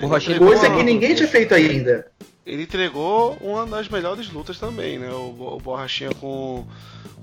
Borrachinha 0.00 0.38
Coisa 0.38 0.70
que 0.70 0.82
ninguém 0.82 1.14
tinha 1.14 1.28
feito 1.28 1.54
ainda. 1.54 2.06
Ele 2.44 2.62
entregou 2.64 3.36
uma 3.40 3.64
das 3.64 3.88
melhores 3.88 4.30
lutas 4.30 4.58
também, 4.58 4.98
né? 4.98 5.10
O, 5.10 5.56
o 5.56 5.58
Borrachinha 5.60 6.10
com, 6.14 6.66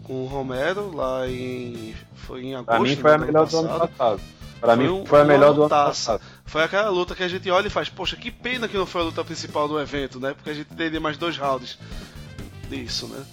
com 0.03 0.23
o 0.23 0.27
Romero 0.27 0.95
lá 0.95 1.27
em. 1.27 1.93
Foi 2.15 2.43
em 2.43 2.55
agosto. 2.55 2.67
Pra 2.67 2.79
mim 2.79 2.95
foi 2.95 3.13
a 3.13 3.17
melhor 3.17 3.47
do 3.47 3.57
ano 3.59 3.69
passado. 3.69 4.21
Pra 4.59 4.75
foi 4.75 4.83
mim 4.83 4.91
um, 4.91 5.05
foi 5.05 5.21
a 5.21 5.25
melhor 5.25 5.53
do 5.53 5.61
ano 5.61 5.69
passado. 5.69 6.21
Foi 6.45 6.63
aquela 6.63 6.89
luta 6.89 7.15
que 7.15 7.23
a 7.23 7.27
gente 7.27 7.49
olha 7.49 7.67
e 7.67 7.69
faz, 7.69 7.89
poxa, 7.89 8.15
que 8.15 8.31
pena 8.31 8.67
que 8.67 8.77
não 8.77 8.85
foi 8.85 9.01
a 9.01 9.05
luta 9.05 9.23
principal 9.23 9.67
do 9.67 9.79
evento, 9.79 10.19
né? 10.19 10.33
Porque 10.33 10.49
a 10.49 10.53
gente 10.53 10.67
teria 10.73 10.99
mais 10.99 11.17
dois 11.17 11.37
rounds 11.37 11.77
disso, 12.69 13.07
né? 13.07 13.23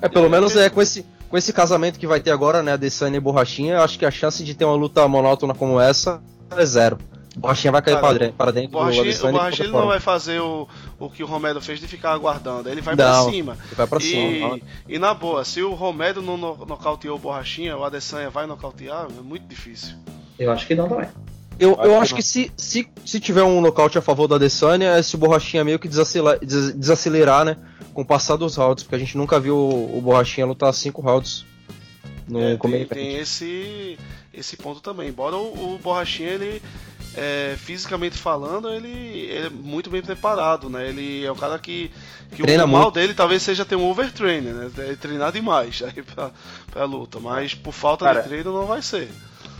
É, 0.00 0.08
pelo 0.08 0.28
menos 0.28 0.56
é 0.56 0.68
com 0.68 0.82
esse, 0.82 1.06
com 1.28 1.36
esse 1.36 1.52
casamento 1.52 1.98
que 1.98 2.06
vai 2.06 2.20
ter 2.20 2.30
agora, 2.30 2.62
né? 2.62 2.72
A 2.72 2.76
Desane 2.76 3.16
e 3.16 3.20
Borrachinha, 3.20 3.74
eu 3.74 3.82
acho 3.82 3.98
que 3.98 4.04
a 4.04 4.10
chance 4.10 4.44
de 4.44 4.54
ter 4.54 4.64
uma 4.64 4.74
luta 4.74 5.06
monótona 5.06 5.54
como 5.54 5.80
essa 5.80 6.22
é 6.50 6.64
zero. 6.66 6.98
Borrachinha 7.36 7.72
vai 7.72 7.80
cair 7.80 7.94
Cara, 7.94 8.32
para 8.36 8.52
dentro 8.52 8.78
Adesanya. 8.78 9.30
O 9.30 9.32
Borrachinha 9.32 9.68
não 9.68 9.86
vai 9.86 10.00
fazer 10.00 10.40
o, 10.40 10.68
o 10.98 11.08
que 11.08 11.22
o 11.22 11.26
Romero 11.26 11.60
fez 11.60 11.80
de 11.80 11.88
ficar 11.88 12.12
aguardando. 12.12 12.68
Ele 12.68 12.80
vai 12.80 12.94
para 12.94 13.22
cima. 13.24 13.56
Ele 13.66 13.74
vai 13.74 13.86
pra 13.86 13.98
e, 13.98 14.02
cima. 14.02 14.60
E 14.88 14.98
na 14.98 15.14
boa, 15.14 15.44
se 15.44 15.62
o 15.62 15.72
Romero 15.72 16.20
não 16.20 16.36
nocauteou 16.36 17.16
o 17.16 17.18
Borrachinha, 17.18 17.76
o 17.76 17.84
Adesanya 17.84 18.28
vai 18.28 18.46
nocautear, 18.46 19.06
é 19.06 19.22
muito 19.22 19.46
difícil. 19.46 19.96
Eu 20.38 20.52
acho 20.52 20.66
que 20.66 20.74
não 20.74 20.88
também. 20.88 21.08
Eu, 21.58 21.78
eu 21.82 22.00
acho 22.00 22.14
que 22.14 22.22
se, 22.22 22.50
se, 22.56 22.88
se 23.04 23.20
tiver 23.20 23.42
um 23.42 23.60
nocaute 23.60 23.96
a 23.96 24.02
favor 24.02 24.26
do 24.26 24.34
Adesanya, 24.34 24.96
é 24.96 25.02
se 25.02 25.14
o 25.14 25.18
Borrachinha 25.18 25.64
meio 25.64 25.78
que 25.78 25.88
desacelerar, 25.88 26.38
desacelerar, 26.40 27.44
né? 27.44 27.56
Com 27.94 28.02
o 28.02 28.06
passar 28.06 28.36
dos 28.36 28.56
rounds, 28.56 28.82
porque 28.82 28.96
a 28.96 28.98
gente 28.98 29.16
nunca 29.16 29.38
viu 29.38 29.56
o, 29.56 29.98
o 29.98 30.00
Borrachinha 30.00 30.46
lutar 30.46 30.72
cinco 30.74 31.00
rounds 31.00 31.44
no 32.28 32.40
é, 32.40 32.56
tem, 32.56 32.86
tem 32.86 33.16
esse, 33.16 33.98
esse 34.32 34.56
ponto 34.56 34.80
também. 34.80 35.08
Embora 35.08 35.36
o, 35.36 35.74
o 35.74 35.78
Borrachinha 35.82 36.30
ele 36.30 36.62
é, 37.16 37.54
fisicamente 37.56 38.16
falando, 38.16 38.70
ele, 38.70 38.88
ele, 38.88 39.46
é 39.46 39.50
muito 39.50 39.90
bem 39.90 40.02
preparado, 40.02 40.70
né? 40.70 40.88
Ele 40.88 41.24
é 41.24 41.30
o 41.30 41.36
cara 41.36 41.58
que, 41.58 41.90
que 42.30 42.42
o 42.42 42.68
mal 42.68 42.90
dele 42.90 43.14
talvez 43.14 43.42
seja 43.42 43.64
ter 43.64 43.76
um 43.76 43.88
overtrain, 43.90 44.40
né? 44.40 44.70
É 44.78 44.94
treinar 44.94 45.32
demais 45.32 45.82
aí 45.84 46.02
pra, 46.02 46.30
pra 46.70 46.84
luta, 46.84 47.20
mas 47.20 47.54
por 47.54 47.72
falta 47.72 48.04
cara, 48.04 48.20
de 48.20 48.28
treino 48.28 48.52
não 48.52 48.66
vai 48.66 48.82
ser. 48.82 49.08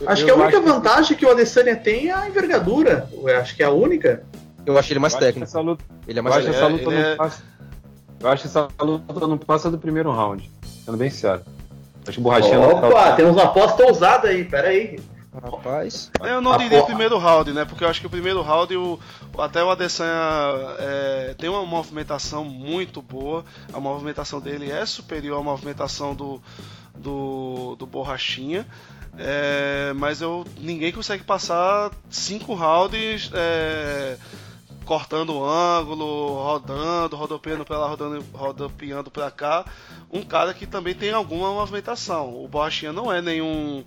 Acho 0.06 0.24
que 0.24 0.30
a 0.30 0.34
única 0.34 0.60
vantagem 0.60 1.16
que... 1.16 1.24
que 1.24 1.26
o 1.26 1.30
Adesanya 1.30 1.76
tem 1.76 2.08
é 2.08 2.12
a 2.12 2.28
envergadura. 2.28 3.08
Eu 3.12 3.36
acho 3.38 3.54
que 3.54 3.62
é 3.62 3.66
a 3.66 3.70
única. 3.70 4.24
Eu 4.64 4.78
acho 4.78 4.92
ele 4.92 5.00
mais 5.00 5.14
eu 5.14 5.20
técnico. 5.20 5.60
Luta, 5.60 5.84
ele 6.06 6.18
é 6.18 6.22
mais 6.22 6.36
eu 6.36 6.42
técnico. 6.42 6.64
Acho 6.64 6.74
essa 6.74 6.90
luta 6.90 6.94
é... 6.94 7.16
passa, 7.16 7.42
eu 8.20 8.28
acho 8.28 8.46
essa 8.46 8.68
luta 8.80 9.26
não 9.26 9.38
passa 9.38 9.70
do 9.70 9.78
primeiro 9.78 10.10
round. 10.10 10.50
Sendo 10.84 10.96
bem 10.96 11.10
sério. 11.10 11.42
Acho 12.06 12.16
que 12.16 12.22
borrachinha 12.22 12.58
Opa, 12.58 12.90
tá... 12.90 13.16
temos 13.16 13.32
uma 13.32 13.44
aposta 13.44 13.84
ousada 13.84 14.28
aí, 14.28 14.44
pera 14.44 14.68
aí. 14.68 14.98
Rapaz. 15.40 16.10
Eu 16.20 16.42
não 16.42 16.58
diria 16.58 16.82
o 16.82 16.86
primeiro 16.86 17.16
round, 17.16 17.52
né? 17.52 17.64
Porque 17.64 17.82
eu 17.82 17.88
acho 17.88 18.00
que 18.00 18.06
o 18.06 18.10
primeiro 18.10 18.42
round, 18.42 18.76
o, 18.76 19.00
até 19.38 19.64
o 19.64 19.70
Adesanya 19.70 20.12
é, 20.78 21.34
tem 21.38 21.48
uma 21.48 21.64
movimentação 21.64 22.44
muito 22.44 23.00
boa. 23.00 23.42
A 23.72 23.80
movimentação 23.80 24.40
dele 24.40 24.70
é 24.70 24.84
superior 24.84 25.40
à 25.40 25.42
movimentação 25.42 26.14
do, 26.14 26.42
do, 26.94 27.76
do 27.76 27.86
Borrachinha. 27.86 28.66
É, 29.18 29.92
mas 29.96 30.20
eu 30.20 30.44
ninguém 30.58 30.90
consegue 30.92 31.22
passar 31.22 31.90
cinco 32.10 32.54
rounds 32.54 33.30
é, 33.34 34.16
cortando 34.84 35.34
o 35.34 35.44
ângulo, 35.44 36.42
rodando, 36.42 37.16
rodopiando 37.16 37.64
para 37.64 37.78
lá, 37.78 37.88
rodando, 37.88 38.24
rodopiando 38.34 39.10
para 39.10 39.30
cá. 39.30 39.64
Um 40.10 40.22
cara 40.22 40.52
que 40.52 40.66
também 40.66 40.94
tem 40.94 41.10
alguma 41.10 41.52
movimentação. 41.52 42.44
O 42.44 42.48
Borrachinha 42.48 42.92
não 42.92 43.10
é 43.10 43.22
nenhum 43.22 43.82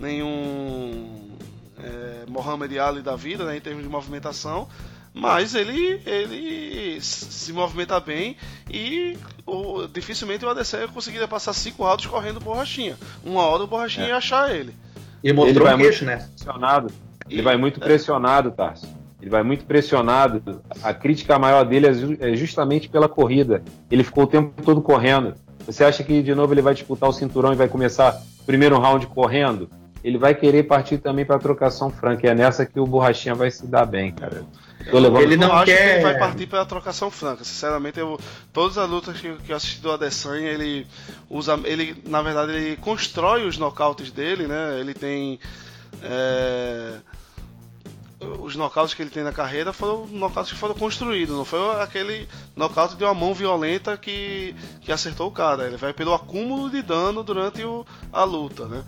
nenhum 0.00 1.36
é, 1.82 2.24
Mohamed 2.28 2.78
Ali 2.78 3.02
da 3.02 3.16
vida, 3.16 3.44
né, 3.44 3.56
em 3.56 3.60
termos 3.60 3.82
de 3.82 3.88
movimentação, 3.88 4.68
mas 5.14 5.54
ele, 5.54 6.00
ele 6.06 7.00
se 7.00 7.52
movimenta 7.52 7.98
bem 7.98 8.36
e 8.70 9.16
o, 9.46 9.86
dificilmente 9.86 10.44
o 10.44 10.48
Adesanya 10.48 10.88
conseguiria 10.88 11.26
passar 11.26 11.52
cinco 11.52 11.82
rounds 11.82 12.06
correndo 12.06 12.40
borrachinha. 12.40 12.96
Uma 13.24 13.42
hora 13.42 13.64
o 13.64 13.66
borrachinha 13.66 14.06
é. 14.06 14.08
ia 14.10 14.16
achar 14.16 14.54
ele. 14.54 14.74
E 15.22 15.32
mostrou 15.32 15.48
ele 15.48 15.58
vai 15.58 15.76
queixo, 15.76 16.04
muito 16.04 16.18
né? 16.18 16.28
Pressionado. 16.28 16.92
Ele 17.28 17.40
e, 17.40 17.44
vai 17.44 17.56
muito 17.56 17.80
é. 17.80 17.84
pressionado, 17.84 18.50
Tarso. 18.50 18.86
Ele 19.20 19.30
vai 19.30 19.42
muito 19.42 19.64
pressionado. 19.64 20.62
A 20.82 20.94
crítica 20.94 21.38
maior 21.38 21.64
dele 21.64 21.86
é, 21.86 22.30
é 22.30 22.36
justamente 22.36 22.88
pela 22.88 23.08
corrida. 23.08 23.62
Ele 23.90 24.04
ficou 24.04 24.24
o 24.24 24.28
tempo 24.28 24.62
todo 24.62 24.80
correndo. 24.80 25.34
Você 25.66 25.84
acha 25.84 26.04
que 26.04 26.22
de 26.22 26.34
novo 26.34 26.54
ele 26.54 26.62
vai 26.62 26.74
disputar 26.74 27.08
o 27.08 27.12
cinturão 27.12 27.52
e 27.52 27.56
vai 27.56 27.68
começar 27.68 28.22
o 28.40 28.44
primeiro 28.44 28.78
round 28.78 29.06
correndo? 29.08 29.68
Ele 30.08 30.16
vai 30.16 30.34
querer 30.34 30.62
partir 30.62 30.96
também 30.96 31.26
para 31.26 31.38
trocação 31.38 31.90
franca. 31.90 32.26
E 32.26 32.30
é 32.30 32.34
nessa 32.34 32.64
que 32.64 32.80
o 32.80 32.86
Borrachinha 32.86 33.34
vai 33.34 33.50
se 33.50 33.66
dar 33.66 33.84
bem, 33.84 34.10
cara. 34.10 34.46
Tô 34.90 34.98
levando... 34.98 35.20
Ele 35.20 35.36
não, 35.36 35.48
não 35.48 35.64
quer... 35.66 35.74
acho 35.74 35.82
que 35.82 35.90
ele 35.90 36.02
vai 36.02 36.18
partir 36.18 36.46
para 36.46 36.62
a 36.62 36.64
trocação 36.64 37.10
franca. 37.10 37.44
Sinceramente, 37.44 38.00
eu, 38.00 38.18
todas 38.50 38.78
as 38.78 38.88
lutas 38.88 39.20
que, 39.20 39.30
que 39.34 39.52
eu 39.52 39.56
assisti 39.56 39.82
do 39.82 39.92
Adesanya, 39.92 40.48
ele 40.48 40.86
usa, 41.28 41.60
ele 41.64 42.02
na 42.06 42.22
verdade 42.22 42.52
ele 42.52 42.76
constrói 42.78 43.46
os 43.46 43.58
nocautes 43.58 44.10
dele, 44.10 44.46
né? 44.46 44.80
Ele 44.80 44.94
tem 44.94 45.38
é... 46.02 46.94
os 48.40 48.56
nocautes 48.56 48.94
que 48.94 49.02
ele 49.02 49.10
tem 49.10 49.22
na 49.22 49.32
carreira 49.32 49.74
foram 49.74 50.06
nocautes 50.06 50.52
que 50.52 50.58
foram 50.58 50.74
construídos, 50.74 51.36
não 51.36 51.44
foi 51.44 51.60
aquele 51.82 52.26
nocaute 52.56 52.96
de 52.96 53.04
uma 53.04 53.12
mão 53.12 53.34
violenta 53.34 53.94
que, 53.98 54.54
que 54.80 54.90
acertou 54.90 55.28
o 55.28 55.32
cara. 55.32 55.66
Ele 55.66 55.76
vai 55.76 55.92
pelo 55.92 56.14
acúmulo 56.14 56.70
de 56.70 56.80
dano 56.80 57.22
durante 57.22 57.62
o, 57.62 57.84
a 58.10 58.24
luta, 58.24 58.64
né? 58.64 58.82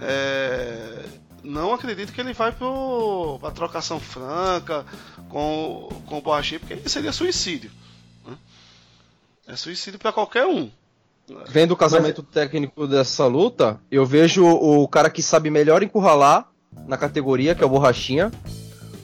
É, 0.00 1.04
não 1.42 1.72
acredito 1.72 2.12
que 2.12 2.20
ele 2.20 2.32
vai 2.32 2.52
para 2.52 3.48
a 3.48 3.50
trocação 3.50 3.98
franca 4.00 4.84
com, 5.28 5.88
com 6.06 6.18
o 6.18 6.20
Borrachinha, 6.20 6.60
porque 6.60 6.88
seria 6.88 7.12
suicídio. 7.12 7.70
Né? 8.26 8.36
É 9.48 9.56
suicídio 9.56 9.98
para 9.98 10.12
qualquer 10.12 10.46
um. 10.46 10.70
Vendo 11.48 11.72
o 11.72 11.76
casamento 11.76 12.22
Mas... 12.24 12.34
técnico 12.34 12.86
dessa 12.86 13.26
luta, 13.26 13.80
eu 13.90 14.04
vejo 14.04 14.44
o 14.44 14.86
cara 14.88 15.08
que 15.08 15.22
sabe 15.22 15.50
melhor 15.50 15.82
encurralar 15.82 16.48
na 16.86 16.96
categoria, 16.96 17.54
que 17.54 17.62
é 17.62 17.66
o 17.66 17.70
Borrachinha, 17.70 18.30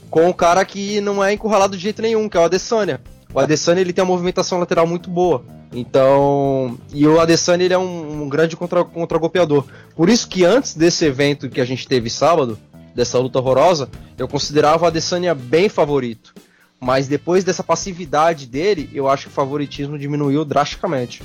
com 0.09 0.29
o 0.29 0.33
cara 0.33 0.63
que 0.65 0.99
não 1.01 1.23
é 1.23 1.33
encurralado 1.33 1.75
de 1.75 1.83
jeito 1.83 2.01
nenhum, 2.01 2.27
que 2.27 2.37
é 2.37 2.39
o 2.39 2.43
Adesanya. 2.43 3.01
O 3.33 3.39
Adesanya 3.39 3.81
ele 3.81 3.93
tem 3.93 4.03
uma 4.03 4.11
movimentação 4.11 4.59
lateral 4.59 4.87
muito 4.87 5.09
boa. 5.09 5.43
Então, 5.71 6.77
e 6.93 7.05
o 7.05 7.19
Adesanya 7.19 7.65
ele 7.65 7.73
é 7.73 7.77
um, 7.77 8.23
um 8.23 8.29
grande 8.29 8.55
contra, 8.55 8.83
contra-golpeador. 8.83 9.65
Por 9.95 10.09
isso 10.09 10.27
que 10.27 10.45
antes 10.45 10.75
desse 10.75 11.05
evento 11.05 11.49
que 11.49 11.59
a 11.59 11.65
gente 11.65 11.87
teve 11.87 12.09
sábado, 12.09 12.57
dessa 12.95 13.19
luta 13.19 13.39
horrorosa, 13.39 13.89
eu 14.17 14.27
considerava 14.27 14.85
o 14.85 14.87
Adesanya 14.87 15.35
bem 15.35 15.69
favorito. 15.69 16.33
Mas 16.79 17.07
depois 17.07 17.43
dessa 17.43 17.63
passividade 17.63 18.45
dele, 18.45 18.89
eu 18.93 19.07
acho 19.09 19.25
que 19.25 19.31
o 19.31 19.33
favoritismo 19.33 19.97
diminuiu 19.97 20.45
drasticamente. 20.45 21.23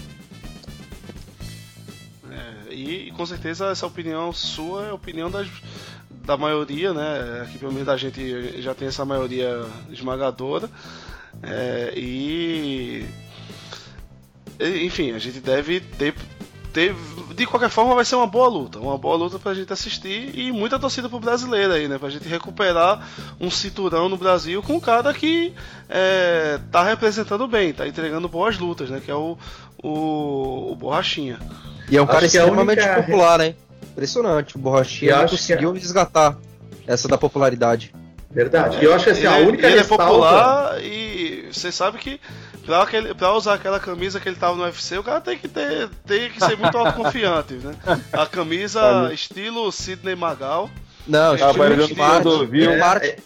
É, 2.30 2.72
e, 2.74 3.08
e, 3.08 3.10
com 3.12 3.24
certeza 3.24 3.66
essa 3.66 3.86
opinião 3.86 4.32
sua 4.32 4.86
é 4.86 4.90
a 4.90 4.94
opinião 4.94 5.30
das, 5.30 5.48
da 6.24 6.36
maioria, 6.36 6.92
né? 6.92 7.42
Aqui 7.42 7.58
pelo 7.58 7.72
menos 7.72 7.88
a 7.88 7.96
gente 7.96 8.60
já 8.62 8.74
tem 8.74 8.88
essa 8.88 9.04
maioria 9.04 9.64
esmagadora. 9.90 10.70
É, 11.42 11.92
e 11.96 13.06
enfim, 14.84 15.12
a 15.12 15.18
gente 15.18 15.40
deve 15.40 15.80
ter, 15.80 16.14
ter. 16.72 16.94
De 17.34 17.46
qualquer 17.46 17.70
forma, 17.70 17.94
vai 17.94 18.04
ser 18.04 18.14
uma 18.14 18.26
boa 18.26 18.48
luta. 18.48 18.78
Uma 18.78 18.98
boa 18.98 19.16
luta 19.16 19.38
pra 19.38 19.54
gente 19.54 19.72
assistir 19.72 20.38
e 20.38 20.52
muita 20.52 20.78
torcida 20.78 21.08
pro 21.08 21.18
brasileiro 21.18 21.72
aí, 21.72 21.88
né? 21.88 21.98
Pra 21.98 22.10
gente 22.10 22.28
recuperar 22.28 23.08
um 23.40 23.50
cinturão 23.50 24.08
no 24.08 24.16
Brasil 24.16 24.62
com 24.62 24.74
um 24.74 24.80
cara 24.80 25.12
que 25.14 25.52
é, 25.88 26.58
tá 26.70 26.82
representando 26.82 27.46
bem, 27.48 27.72
tá 27.72 27.86
entregando 27.86 28.28
boas 28.28 28.58
lutas, 28.58 28.90
né? 28.90 29.00
Que 29.04 29.10
é 29.10 29.14
o, 29.14 29.38
o, 29.82 30.72
o 30.72 30.76
Borrachinha. 30.76 31.38
E 31.90 31.96
é 31.96 32.02
um 32.02 32.06
cara 32.06 32.26
extremamente 32.26 32.80
única... 32.80 33.02
popular, 33.02 33.40
hein? 33.40 33.56
Impressionante. 33.90 34.56
O 34.56 34.58
Borrachinha 34.58 35.28
conseguiu 35.28 35.72
que... 35.72 35.80
resgatar 35.80 36.36
essa 36.86 37.08
da 37.08 37.18
popularidade. 37.18 37.94
Verdade. 38.30 38.78
E 38.80 38.84
eu 38.84 38.94
acho 38.94 39.10
assim, 39.10 39.20
ele, 39.20 39.28
a 39.28 39.38
é- 39.40 39.46
única 39.46 39.66
ele 39.68 39.80
é 39.80 39.84
popular 39.84 40.82
e 40.82 41.48
você 41.52 41.70
sabe 41.70 41.98
que 41.98 42.18
pra, 42.64 42.82
aquele, 42.82 43.14
pra 43.14 43.32
usar 43.32 43.54
aquela 43.54 43.78
camisa 43.78 44.20
que 44.20 44.28
ele 44.28 44.36
tava 44.36 44.56
no 44.56 44.62
UFC, 44.62 44.98
o 44.98 45.04
cara 45.04 45.20
tem 45.20 45.38
que 45.38 45.48
ter, 45.48 45.88
tem 46.06 46.30
que 46.30 46.38
ser 46.38 46.56
muito 46.56 46.76
autoconfiante, 46.76 47.54
né? 47.54 47.74
A 48.12 48.26
camisa 48.26 49.10
estilo 49.12 49.70
Sidney 49.70 50.14
Magal. 50.14 50.70
Não, 51.06 51.34
estilo 51.34 51.74
Rick 51.74 51.94
Martin. 51.96 52.44
Rick 52.46 52.66
é, 52.66 52.78
Martin. 52.78 53.06
É. 53.06 53.16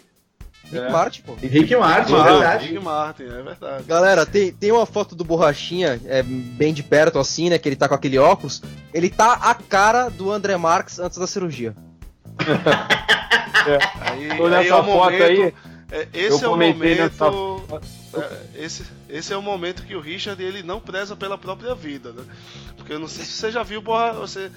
Rick 0.71 0.93
Martin, 0.93 1.23
pô. 1.23 1.35
Rick 1.35 1.77
Martin, 1.77 2.15
é 2.15 2.23
verdade. 2.23 2.67
Rick 2.67 2.85
Martin, 2.85 3.23
é 3.23 3.43
verdade. 3.43 3.85
Galera, 3.85 4.27
tem, 4.27 4.53
tem 4.53 4.73
uma 4.73 4.87
foto 4.87 5.15
do 5.15 5.25
Borrachinha, 5.25 6.01
é, 6.07 6.23
bem 6.23 6.75
de 6.75 6.83
perto 6.83 7.19
assim, 7.19 7.51
né? 7.51 7.59
Que 7.59 7.69
ele 7.69 7.77
tá 7.77 7.89
com 7.89 7.95
aquele 7.95 8.19
óculos. 8.19 8.63
Ele 8.93 9.09
tá 9.09 9.35
a 9.35 9.55
cara 9.55 10.09
do 10.09 10.33
André 10.33 10.57
Marques 10.57 10.99
antes 10.99 11.19
da 11.19 11.27
cirurgia. 11.27 11.75
é. 13.67 13.79
Aí, 14.11 14.31
aí 14.31 14.67
é 14.67 14.71
foto 14.71 14.87
momento, 14.87 15.23
aí. 15.23 15.55
É, 15.91 16.09
esse 16.13 16.43
eu 16.43 16.51
é 16.51 16.53
o 16.53 16.57
momento. 16.57 16.79
Nessa... 16.79 17.27
É, 18.15 18.65
esse, 18.65 18.85
esse 19.09 19.33
é 19.33 19.37
o 19.37 19.43
momento 19.43 19.85
que 19.85 19.95
o 19.95 20.01
Richard 20.01 20.43
ele 20.43 20.63
não 20.63 20.81
preza 20.81 21.15
pela 21.15 21.39
própria 21.39 21.75
vida, 21.75 22.13
né? 22.13 22.25
Porque 22.77 22.93
eu 22.93 22.99
não 22.99 23.09
sei 23.09 23.25
se 23.25 23.33
você 23.33 23.53
já 23.53 23.63
viu 23.63 23.83
você 23.83 24.51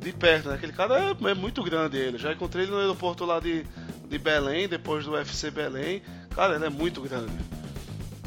de 0.00 0.12
perto, 0.12 0.48
né? 0.48 0.54
Aquele 0.54 0.72
cara 0.72 0.98
é, 0.98 1.30
é, 1.30 1.34
muito 1.34 1.62
grande 1.62 1.96
ele. 1.96 2.18
Já 2.18 2.32
encontrei 2.32 2.64
ele 2.64 2.72
no 2.72 2.78
aeroporto 2.78 3.24
lá 3.24 3.40
de, 3.40 3.64
de 4.08 4.18
Belém, 4.18 4.68
depois 4.68 5.04
do 5.04 5.12
UFC 5.12 5.50
Belém. 5.50 6.02
Cara, 6.34 6.54
ele 6.54 6.64
é 6.64 6.70
muito 6.70 7.00
grande. 7.02 7.32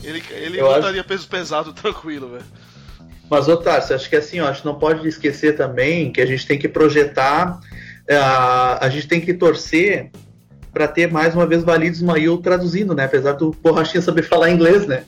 Ele, 0.04 0.22
ele 0.32 0.62
botaria 0.62 1.02
acho... 1.02 1.08
peso 1.08 1.28
pesado 1.28 1.72
tranquilo, 1.74 2.30
velho. 2.30 2.46
Mas, 3.30 3.48
Otário, 3.48 3.96
acho 3.96 4.10
que 4.10 4.16
assim, 4.16 4.42
ó, 4.42 4.50
a 4.50 4.54
gente 4.54 4.66
não 4.66 4.76
pode 4.76 5.08
esquecer 5.08 5.56
também 5.56 6.12
que 6.12 6.22
a 6.22 6.26
gente 6.26 6.46
tem 6.46 6.60
que 6.60 6.68
projetar, 6.68 7.58
uh, 7.58 8.78
a 8.80 8.90
gente 8.90 9.08
tem 9.08 9.20
que 9.20 9.34
torcer 9.34 10.12
para 10.72 10.88
ter 10.88 11.12
mais 11.12 11.34
uma 11.34 11.48
vez 11.48 11.64
Valide 11.64 11.96
Ismail 11.96 12.38
traduzindo, 12.38 12.94
né? 12.94 13.06
Apesar 13.06 13.34
do 13.34 13.52
Borrachinha 13.52 14.02
saber 14.02 14.24
falar 14.28 14.52
inglês, 14.52 14.86
né? 14.86 15.06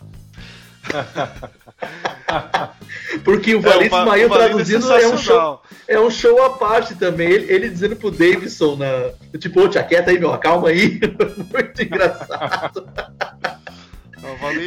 Porque 3.24 3.56
o 3.56 3.62
Valide 3.62 3.96
é, 3.96 4.28
traduzindo 4.28 4.92
é, 4.94 5.04
é, 5.04 5.08
um 5.08 5.18
show, 5.18 5.62
é 5.88 6.00
um 6.00 6.10
show 6.10 6.44
à 6.44 6.52
parte 6.52 6.96
também. 6.96 7.30
Ele, 7.30 7.52
ele 7.52 7.70
dizendo 7.70 7.96
pro 7.96 8.12
Davidson, 8.12 8.76
na, 8.76 9.12
tipo, 9.38 9.62
ô, 9.62 9.68
tia, 9.68 9.84
quieta 9.84 10.12
aí, 10.12 10.20
meu, 10.20 10.38
calma 10.38 10.70
aí. 10.70 11.00
Muito 11.52 11.82
engraçado. 11.82 12.88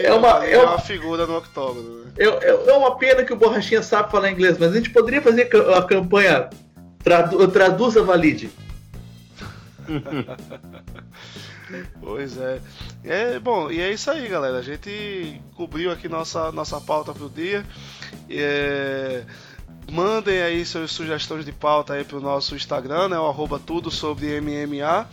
é, 0.02 0.12
uma, 0.12 0.44
é 0.46 0.58
uma 0.58 0.78
figura 0.78 1.26
no 1.26 1.38
octógono. 1.38 2.04
Né? 2.04 2.12
É, 2.18 2.24
é, 2.26 2.50
é, 2.68 2.72
uma 2.72 2.96
pena 2.96 3.24
que 3.24 3.32
o 3.32 3.36
Borrachinha 3.36 3.82
sabe 3.82 4.10
falar 4.10 4.30
inglês, 4.30 4.58
mas 4.58 4.72
a 4.72 4.76
gente 4.76 4.90
poderia 4.90 5.22
fazer 5.22 5.50
a 5.76 5.82
campanha 5.82 6.48
tradu, 7.02 7.48
Traduza 7.48 8.02
Valide. 8.02 8.50
pois 12.00 12.36
é. 12.36 12.60
é. 13.04 13.38
Bom, 13.38 13.70
e 13.70 13.80
é 13.80 13.92
isso 13.92 14.10
aí, 14.10 14.26
galera. 14.28 14.58
A 14.58 14.62
gente 14.62 15.40
cobriu 15.54 15.90
aqui 15.90 16.08
nossa, 16.08 16.52
nossa 16.52 16.80
pauta 16.80 17.12
pro 17.12 17.28
dia. 17.28 17.64
É, 18.28 19.24
mandem 19.90 20.42
aí 20.42 20.64
suas 20.64 20.90
sugestões 20.90 21.44
de 21.44 21.52
pauta 21.52 21.94
aí 21.94 22.04
pro 22.04 22.20
nosso 22.20 22.54
Instagram, 22.54 23.08
né? 23.08 23.18
O 23.18 23.26
arroba 23.26 23.58
tudo 23.58 23.90
sobre 23.90 24.40
MMA. 24.40 25.08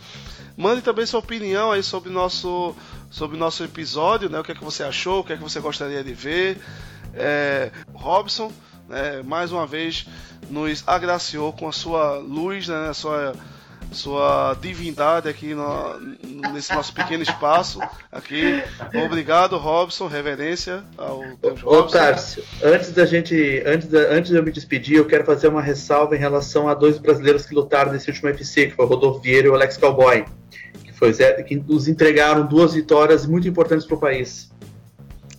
Mande 0.56 0.80
também 0.82 1.04
sua 1.04 1.20
opinião 1.20 1.72
aí 1.72 1.82
sobre 1.82 2.10
nosso 2.10 2.74
sobre 3.10 3.36
nosso 3.36 3.62
episódio, 3.62 4.28
né? 4.28 4.40
O 4.40 4.44
que 4.44 4.52
é 4.52 4.54
que 4.54 4.64
você 4.64 4.82
achou, 4.82 5.20
o 5.20 5.24
que 5.24 5.32
é 5.32 5.36
que 5.36 5.42
você 5.42 5.60
gostaria 5.60 6.02
de 6.02 6.12
ver. 6.12 6.58
É, 7.14 7.70
Robson, 7.94 8.52
né, 8.88 9.22
mais 9.22 9.52
uma 9.52 9.66
vez, 9.66 10.06
nos 10.50 10.82
agraciou 10.86 11.52
com 11.52 11.68
a 11.68 11.72
sua 11.72 12.18
luz, 12.18 12.68
né? 12.68 12.88
A 12.88 12.94
sua 12.94 13.34
sua 13.92 14.56
divindade 14.60 15.28
aqui 15.28 15.54
no, 15.54 15.98
nesse 16.52 16.74
nosso 16.74 16.92
pequeno 16.92 17.22
espaço. 17.22 17.80
Aqui. 18.10 18.62
Obrigado, 19.04 19.56
Robson. 19.56 20.06
Reverência 20.06 20.84
ao 20.96 21.22
Deus 21.40 21.62
Ô, 21.62 21.80
Robson. 21.80 21.98
Tarso, 21.98 22.42
antes 22.62 22.92
da 22.92 23.06
gente. 23.06 23.62
Antes, 23.64 23.88
da, 23.88 23.98
antes 24.12 24.30
de 24.30 24.36
eu 24.36 24.42
me 24.42 24.52
despedir, 24.52 24.96
eu 24.96 25.06
quero 25.06 25.24
fazer 25.24 25.48
uma 25.48 25.62
ressalva 25.62 26.16
em 26.16 26.18
relação 26.18 26.68
a 26.68 26.74
dois 26.74 26.98
brasileiros 26.98 27.46
que 27.46 27.54
lutaram 27.54 27.92
nesse 27.92 28.10
último 28.10 28.28
UFC, 28.28 28.66
que 28.66 28.76
foi 28.76 28.84
o 28.84 28.88
Rodolfo 28.88 29.20
Vieira 29.20 29.48
e 29.48 29.50
o 29.50 29.54
Alex 29.54 29.76
Cowboy. 29.76 30.24
Que, 30.84 30.92
foi, 30.92 31.12
que 31.12 31.56
nos 31.56 31.88
entregaram 31.88 32.46
duas 32.46 32.74
vitórias 32.74 33.26
muito 33.26 33.48
importantes 33.48 33.86
para 33.86 33.96
o 33.96 34.00
país. 34.00 34.50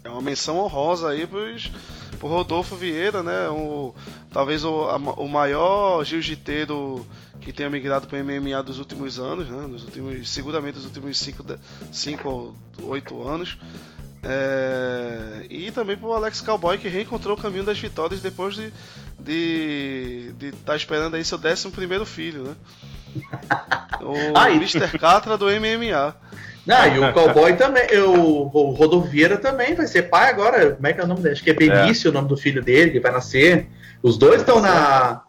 É 0.03 0.09
uma 0.09 0.21
menção 0.21 0.57
honrosa 0.59 1.09
aí 1.09 1.27
pros, 1.27 1.71
pro 2.17 2.27
Rodolfo 2.27 2.75
Vieira, 2.75 3.21
né? 3.21 3.49
O, 3.49 3.93
talvez 4.31 4.63
o, 4.63 4.83
a, 4.83 4.95
o 4.95 5.27
maior 5.27 6.03
jiu-jiteiro 6.03 7.05
que 7.41 7.53
tenha 7.53 7.69
migrado 7.69 8.07
para 8.07 8.19
o 8.19 8.23
MMA 8.23 8.61
dos 8.63 8.79
últimos 8.79 9.19
anos, 9.19 9.49
né? 9.49 9.67
Nos 9.67 9.83
últimos, 9.83 10.29
seguramente 10.29 10.75
dos 10.75 10.85
últimos 10.85 11.17
5 11.91 12.29
ou 12.29 12.55
8 12.83 13.27
anos. 13.27 13.57
É, 14.23 15.45
e 15.49 15.71
também 15.71 15.95
para 15.95 16.07
o 16.07 16.13
Alex 16.13 16.41
Cowboy 16.41 16.77
que 16.77 16.87
reencontrou 16.87 17.37
o 17.37 17.39
caminho 17.39 17.63
das 17.63 17.79
vitórias 17.79 18.19
depois 18.19 18.55
de 18.55 18.65
estar 18.65 18.75
de, 19.19 20.33
de 20.37 20.51
tá 20.51 20.75
esperando 20.75 21.15
aí 21.15 21.23
seu 21.23 21.37
11 21.37 21.69
primeiro 21.69 22.05
filho, 22.05 22.43
né? 22.43 22.55
O 24.01 24.13
Ai. 24.35 24.55
Mr. 24.55 24.97
Catra 24.97 25.37
do 25.37 25.45
MMA. 25.45 26.15
Ah, 26.69 26.87
e 26.87 26.99
o 26.99 27.13
Cowboy 27.13 27.55
também, 27.55 27.87
o, 27.99 28.49
o 28.53 28.71
Rodoviera 28.71 29.37
também 29.37 29.73
vai 29.73 29.87
ser 29.87 30.03
pai 30.03 30.29
agora. 30.29 30.71
Como 30.71 30.85
é 30.85 30.93
que 30.93 30.99
é 30.99 31.03
o 31.03 31.07
nome 31.07 31.21
dele? 31.21 31.33
Acho 31.33 31.43
que 31.43 31.51
é 31.51 31.53
Benício 31.53 32.09
é. 32.09 32.11
o 32.11 32.13
nome 32.13 32.27
do 32.27 32.35
filho 32.35 32.61
dele, 32.61 32.91
que 32.91 32.99
vai 32.99 33.11
nascer. 33.11 33.67
Os 34.03 34.17
dois 34.17 34.41
estão 34.41 34.59
na. 34.61 35.21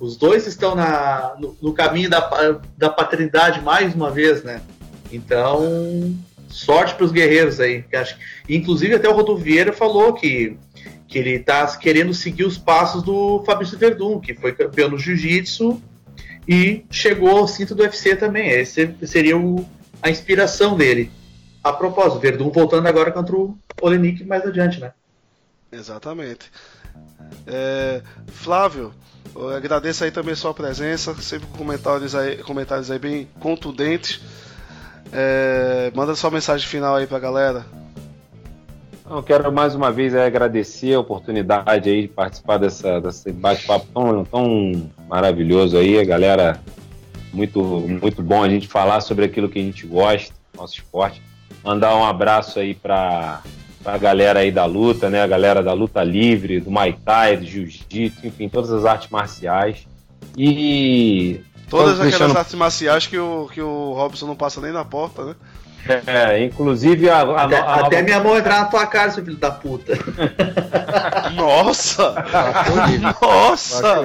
Os 0.00 0.16
dois 0.16 0.46
estão 0.46 0.74
na, 0.74 1.34
no, 1.38 1.56
no, 1.60 1.72
caminho 1.72 2.08
da, 2.08 2.60
da 2.76 2.88
paternidade 2.88 3.60
mais 3.60 3.94
uma 3.94 4.10
vez, 4.10 4.44
né? 4.44 4.60
Então, 5.10 6.16
sorte 6.48 6.94
para 6.94 7.04
os 7.04 7.12
guerreiros 7.12 7.58
aí. 7.58 7.84
Acho, 7.92 8.16
inclusive, 8.48 8.94
até 8.94 9.08
o 9.08 9.12
Rodoviera 9.12 9.72
falou 9.72 10.12
que, 10.12 10.56
que 11.08 11.18
ele 11.18 11.32
está 11.32 11.66
querendo 11.76 12.14
seguir 12.14 12.44
os 12.44 12.56
passos 12.56 13.02
do 13.02 13.42
Fabrício 13.44 13.78
Verdun, 13.78 14.20
que 14.20 14.34
foi 14.34 14.52
campeão 14.52 14.88
no 14.88 14.98
Jiu-Jitsu 14.98 15.82
e 16.46 16.84
chegou 16.90 17.36
ao 17.36 17.48
cinto 17.48 17.74
do 17.74 17.82
UFC 17.82 18.14
também. 18.14 18.50
Esse 18.50 18.94
seria 19.04 19.36
o, 19.36 19.68
a 20.02 20.10
inspiração 20.10 20.76
dele. 20.76 21.10
A 21.62 21.72
propósito, 21.72 22.20
Verdun 22.20 22.50
voltando 22.50 22.86
agora 22.86 23.10
contra 23.10 23.36
o 23.36 23.58
Olenik 23.82 24.24
mais 24.24 24.46
adiante, 24.46 24.80
né? 24.80 24.92
Exatamente. 25.70 26.50
É, 27.46 28.00
Flávio, 28.28 28.94
agradeço 29.56 30.04
aí 30.04 30.10
também 30.10 30.34
sua 30.34 30.54
presença, 30.54 31.14
sempre 31.20 31.46
com 31.48 31.58
comentários 31.58 32.14
aí, 32.14 32.36
comentários 32.38 32.90
aí 32.90 32.98
bem 32.98 33.28
contundentes. 33.40 34.20
É, 35.12 35.90
manda 35.94 36.14
sua 36.14 36.30
mensagem 36.30 36.66
final 36.66 36.96
aí 36.96 37.06
pra 37.06 37.18
galera. 37.18 37.64
Eu 39.08 39.22
quero 39.22 39.50
mais 39.50 39.74
uma 39.74 39.90
vez 39.90 40.14
agradecer 40.14 40.94
a 40.94 41.00
oportunidade 41.00 41.88
aí 41.88 42.02
de 42.02 42.08
participar 42.08 42.58
dessa, 42.58 43.00
desse 43.00 43.32
bate-papo 43.32 43.86
tão, 43.94 44.24
tão 44.24 44.90
maravilhoso 45.08 45.78
aí, 45.78 46.04
galera 46.04 46.60
muito, 47.32 47.60
muito 47.62 48.22
bom 48.22 48.42
a 48.42 48.48
gente 48.48 48.68
falar 48.68 49.00
sobre 49.00 49.24
aquilo 49.24 49.48
que 49.48 49.58
a 49.58 49.62
gente 49.62 49.86
gosta, 49.86 50.34
nosso 50.56 50.74
esporte. 50.74 51.22
Mandar 51.64 51.96
um 51.96 52.04
abraço 52.04 52.58
aí 52.58 52.74
para 52.74 53.42
a 53.94 53.98
galera 53.98 54.40
aí 54.40 54.50
da 54.50 54.64
luta, 54.64 55.08
né? 55.08 55.22
A 55.22 55.26
galera 55.26 55.62
da 55.62 55.72
luta 55.72 56.02
livre, 56.02 56.60
do 56.60 56.70
Muay 56.70 56.96
Thai, 57.04 57.36
do 57.36 57.46
Jiu-Jitsu, 57.46 58.26
enfim, 58.26 58.48
todas 58.48 58.72
as 58.72 58.84
artes 58.84 59.08
marciais. 59.10 59.86
E. 60.36 61.40
Todas 61.68 61.94
aquelas 61.94 62.12
deixando... 62.12 62.36
artes 62.36 62.54
marciais 62.54 63.06
que 63.06 63.18
o, 63.18 63.48
que 63.52 63.60
o 63.60 63.92
Robson 63.92 64.26
não 64.26 64.36
passa 64.36 64.60
nem 64.60 64.72
na 64.72 64.84
porta, 64.84 65.24
né? 65.24 65.34
É, 66.06 66.44
inclusive 66.44 67.08
a, 67.08 67.20
a, 67.22 67.44
até, 67.44 67.58
a, 67.58 67.74
até 67.76 68.02
minha 68.02 68.20
mão 68.22 68.36
entrar 68.36 68.60
na 68.60 68.64
tua 68.66 68.86
cara, 68.86 69.10
seu 69.10 69.24
filho 69.24 69.36
da 69.36 69.50
puta. 69.50 69.94
Nossa! 71.34 72.14
Nossa! 73.22 74.04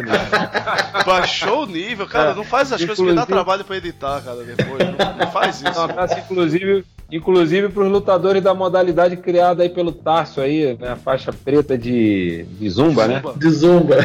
Baixou 1.05 1.63
o 1.63 1.65
nível, 1.65 2.07
cara. 2.07 2.31
É, 2.31 2.35
não 2.35 2.43
faz 2.43 2.71
as 2.71 2.83
coisas 2.83 3.05
que 3.05 3.13
dá 3.13 3.25
trabalho 3.25 3.65
pra 3.65 3.77
editar, 3.77 4.21
cara, 4.21 4.43
depois. 4.43 4.79
Não, 4.79 5.17
não 5.17 5.31
faz 5.31 5.61
isso. 5.61 5.73
Não, 5.73 6.17
inclusive, 6.17 6.85
inclusive 7.11 7.69
para 7.69 7.83
os 7.83 7.91
lutadores 7.91 8.41
da 8.41 8.53
modalidade 8.53 9.17
criada 9.17 9.63
aí 9.63 9.69
pelo 9.69 9.91
Tarso 9.91 10.41
aí, 10.41 10.77
né, 10.79 10.89
a 10.89 10.95
faixa 10.95 11.31
preta 11.31 11.77
de, 11.77 12.43
de 12.43 12.69
zumba, 12.69 13.07
né? 13.07 13.21
De 13.37 13.49
zumba. 13.49 13.97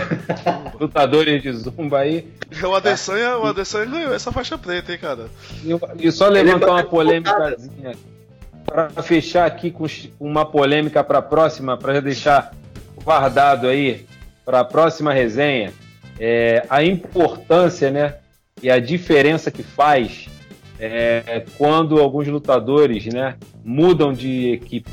lutadores 0.79 1.43
de 1.43 1.53
zumba 1.53 2.01
aí. 2.01 2.27
O 2.63 2.75
Adesanya, 2.75 3.39
o 3.39 3.47
Adesanya 3.47 3.87
ganhou 3.87 4.15
essa 4.15 4.33
faixa 4.33 4.57
preta, 4.59 4.93
hein, 4.93 4.99
cara. 4.99 5.27
E, 5.65 6.07
e 6.07 6.13
só 6.13 6.29
levantar 6.29 6.71
uma 6.71 6.85
polêmica 6.85 7.57
para 8.65 9.03
fechar 9.03 9.47
aqui 9.47 9.71
com 9.71 9.87
uma 10.21 10.45
polêmica 10.45 11.03
para 11.03 11.19
a 11.19 11.23
próxima, 11.23 11.77
para 11.77 12.01
deixar 12.01 12.53
guardado 13.03 13.67
aí 13.67 14.07
para 14.45 14.61
a 14.61 14.65
próxima 14.65 15.13
resenha, 15.13 15.73
é, 16.19 16.65
a 16.69 16.83
importância, 16.83 17.91
né, 17.91 18.15
e 18.63 18.71
a 18.71 18.79
diferença 18.79 19.51
que 19.51 19.63
faz 19.63 20.29
é, 20.81 21.45
quando 21.57 21.99
alguns 21.99 22.27
lutadores, 22.29 23.07
né, 23.07 23.37
mudam 23.65 24.13
de 24.13 24.53
equipe. 24.53 24.91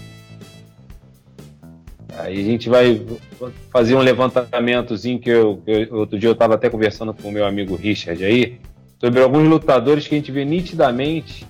Aí 2.18 2.40
a 2.40 2.44
gente 2.44 2.70
vai 2.70 3.02
fazer 3.70 3.96
um 3.96 4.00
levantamentozinho 4.00 5.20
que 5.20 5.30
eu, 5.30 5.62
eu 5.68 5.96
outro 5.96 6.18
dia 6.18 6.30
eu 6.30 6.34
estava 6.34 6.56
até 6.56 6.70
conversando 6.70 7.14
com 7.14 7.28
o 7.28 7.32
meu 7.32 7.46
amigo 7.46 7.76
Richard 7.76 8.24
aí 8.24 8.58
sobre 9.00 9.22
alguns 9.22 9.48
lutadores 9.50 10.08
que 10.08 10.16
a 10.16 10.18
gente 10.18 10.32
vê 10.32 10.46
nitidamente 10.46 11.46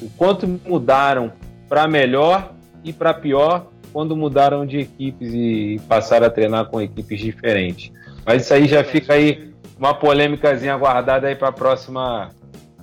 o 0.00 0.08
quanto 0.10 0.46
mudaram 0.46 1.32
para 1.68 1.86
melhor 1.86 2.54
e 2.82 2.92
para 2.92 3.12
pior 3.12 3.66
quando 3.92 4.16
mudaram 4.16 4.64
de 4.66 4.78
equipes 4.78 5.32
e 5.32 5.80
passaram 5.88 6.26
a 6.26 6.30
treinar 6.30 6.66
com 6.66 6.80
equipes 6.80 7.20
diferentes. 7.20 7.92
Mas 8.24 8.42
isso 8.42 8.54
aí 8.54 8.66
já 8.66 8.84
fica 8.84 9.14
aí 9.14 9.52
uma 9.78 9.94
polêmicazinha 9.94 10.76
guardada 10.76 11.28
aí 11.28 11.34
para 11.34 11.48
a 11.48 11.52
próxima, 11.52 12.30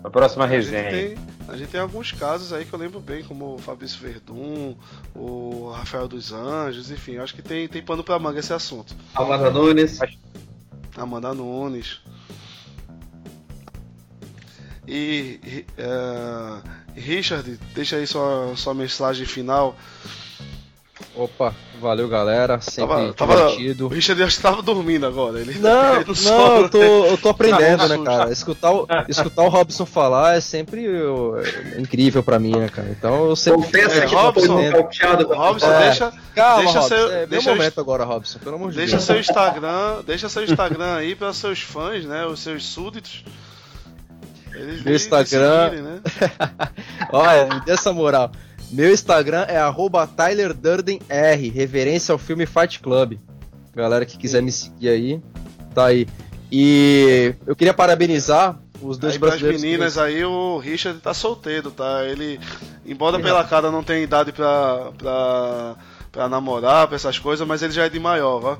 pra 0.05 0.09
próxima 0.09 0.45
resenha. 0.45 0.87
A 0.87 0.91
gente, 0.91 1.15
tem, 1.15 1.17
a 1.47 1.57
gente 1.57 1.69
tem 1.69 1.81
alguns 1.81 2.11
casos 2.11 2.53
aí 2.53 2.65
que 2.65 2.73
eu 2.73 2.79
lembro 2.79 2.99
bem, 2.99 3.23
como 3.23 3.55
o 3.55 3.57
Fabrício 3.57 3.99
Verdun, 3.99 4.75
o 5.15 5.71
Rafael 5.71 6.07
dos 6.07 6.31
Anjos, 6.31 6.91
enfim, 6.91 7.17
acho 7.17 7.33
que 7.33 7.41
tem, 7.41 7.67
tem 7.67 7.81
pano 7.81 8.03
para 8.03 8.19
manga 8.19 8.39
esse 8.39 8.53
assunto. 8.53 8.95
Amanda 9.13 9.49
Nunes. 9.49 9.99
Amanda 10.95 11.33
Nunes. 11.33 11.99
E, 14.87 15.39
e 15.43 15.65
uh, 15.81 16.61
Richard, 16.95 17.59
deixa 17.73 17.95
aí 17.95 18.05
sua, 18.05 18.53
sua 18.55 18.73
mensagem 18.73 19.25
final. 19.25 19.75
Opa, 21.13 21.53
valeu 21.81 22.07
galera, 22.07 22.59
sempre 22.61 23.11
tava, 23.13 23.35
divertido. 23.35 23.85
o 23.85 23.89
Richard 23.89 24.19
já 24.21 24.27
estava 24.27 24.61
dormindo 24.61 25.05
agora. 25.05 25.39
Ele, 25.39 25.59
não, 25.59 25.95
ele 25.99 26.05
não, 26.23 26.37
não 26.37 26.57
eu, 26.61 26.69
tô, 26.69 26.81
eu 26.81 27.17
tô 27.17 27.29
aprendendo, 27.29 27.87
né, 27.87 27.97
cara? 28.03 28.31
Escutar 28.31 28.71
o, 28.71 28.87
escutar 29.09 29.43
o 29.43 29.49
Robson 29.49 29.85
falar 29.85 30.37
é 30.37 30.41
sempre 30.41 30.85
eu, 30.85 31.37
é 31.37 31.81
incrível 31.81 32.23
pra 32.23 32.39
mim, 32.39 32.55
né, 32.55 32.69
cara? 32.69 32.89
Então 32.89 33.25
eu 33.25 33.35
sempre 33.35 33.63
fico 33.63 33.91
é, 33.91 34.05
Robson, 34.05 34.57
Robson, 35.35 35.71
é, 35.73 35.85
deixa, 35.85 36.13
calma, 36.33 36.63
deixa 36.63 36.79
Robson, 36.79 36.95
seu, 36.95 37.11
é 37.11 37.25
deixa 37.25 37.49
momento 37.49 37.81
agora, 37.81 38.03
Robson, 38.05 38.39
pelo 38.39 38.55
amor 38.55 38.71
de 38.71 38.77
deixa 38.77 38.95
Deus. 38.95 39.03
Seu 39.03 39.19
Instagram, 39.19 40.01
deixa 40.05 40.29
seu 40.29 40.43
Instagram 40.45 40.95
aí 40.95 41.13
para 41.13 41.33
seus 41.33 41.59
fãs, 41.59 42.05
né, 42.05 42.25
os 42.25 42.39
seus 42.39 42.65
súditos. 42.65 43.25
Eles 44.53 44.83
Meu 44.83 44.95
Instagram. 44.95 45.71
né? 45.71 46.01
Olha, 47.11 47.53
me 47.53 47.65
dê 47.65 47.73
essa 47.73 47.91
moral. 47.91 48.31
Meu 48.75 48.91
Instagram 48.91 49.45
é 49.47 49.57
TylerDurdenR, 50.17 51.53
reverência 51.53 52.11
ao 52.11 52.17
filme 52.17 52.45
Fight 52.45 52.81
Club. 52.81 53.17
Galera 53.73 54.05
que 54.05 54.17
quiser 54.17 54.41
me 54.41 54.51
seguir 54.51 54.89
aí, 54.89 55.21
tá 55.73 55.85
aí. 55.85 56.05
E 56.51 57.33
eu 57.47 57.55
queria 57.55 57.73
parabenizar 57.73 58.59
os 58.81 58.97
dois 58.97 59.13
aí, 59.13 59.19
brasileiros. 59.19 59.61
As 59.61 59.63
meninas 59.63 59.97
aí, 59.97 60.25
o 60.25 60.57
Richard 60.57 60.99
tá 60.99 61.13
solteiro, 61.13 61.71
tá? 61.71 62.03
Ele, 62.03 62.37
embora 62.85 63.17
pela 63.17 63.45
cara 63.45 63.71
não 63.71 63.81
tenha 63.81 64.03
idade 64.03 64.33
pra, 64.33 64.91
pra, 64.97 65.75
pra 66.11 66.27
namorar, 66.27 66.87
pra 66.87 66.97
essas 66.97 67.17
coisas, 67.17 67.47
mas 67.47 67.63
ele 67.63 67.71
já 67.71 67.85
é 67.85 67.89
de 67.89 67.99
maior, 67.99 68.43
ó. 68.43 68.57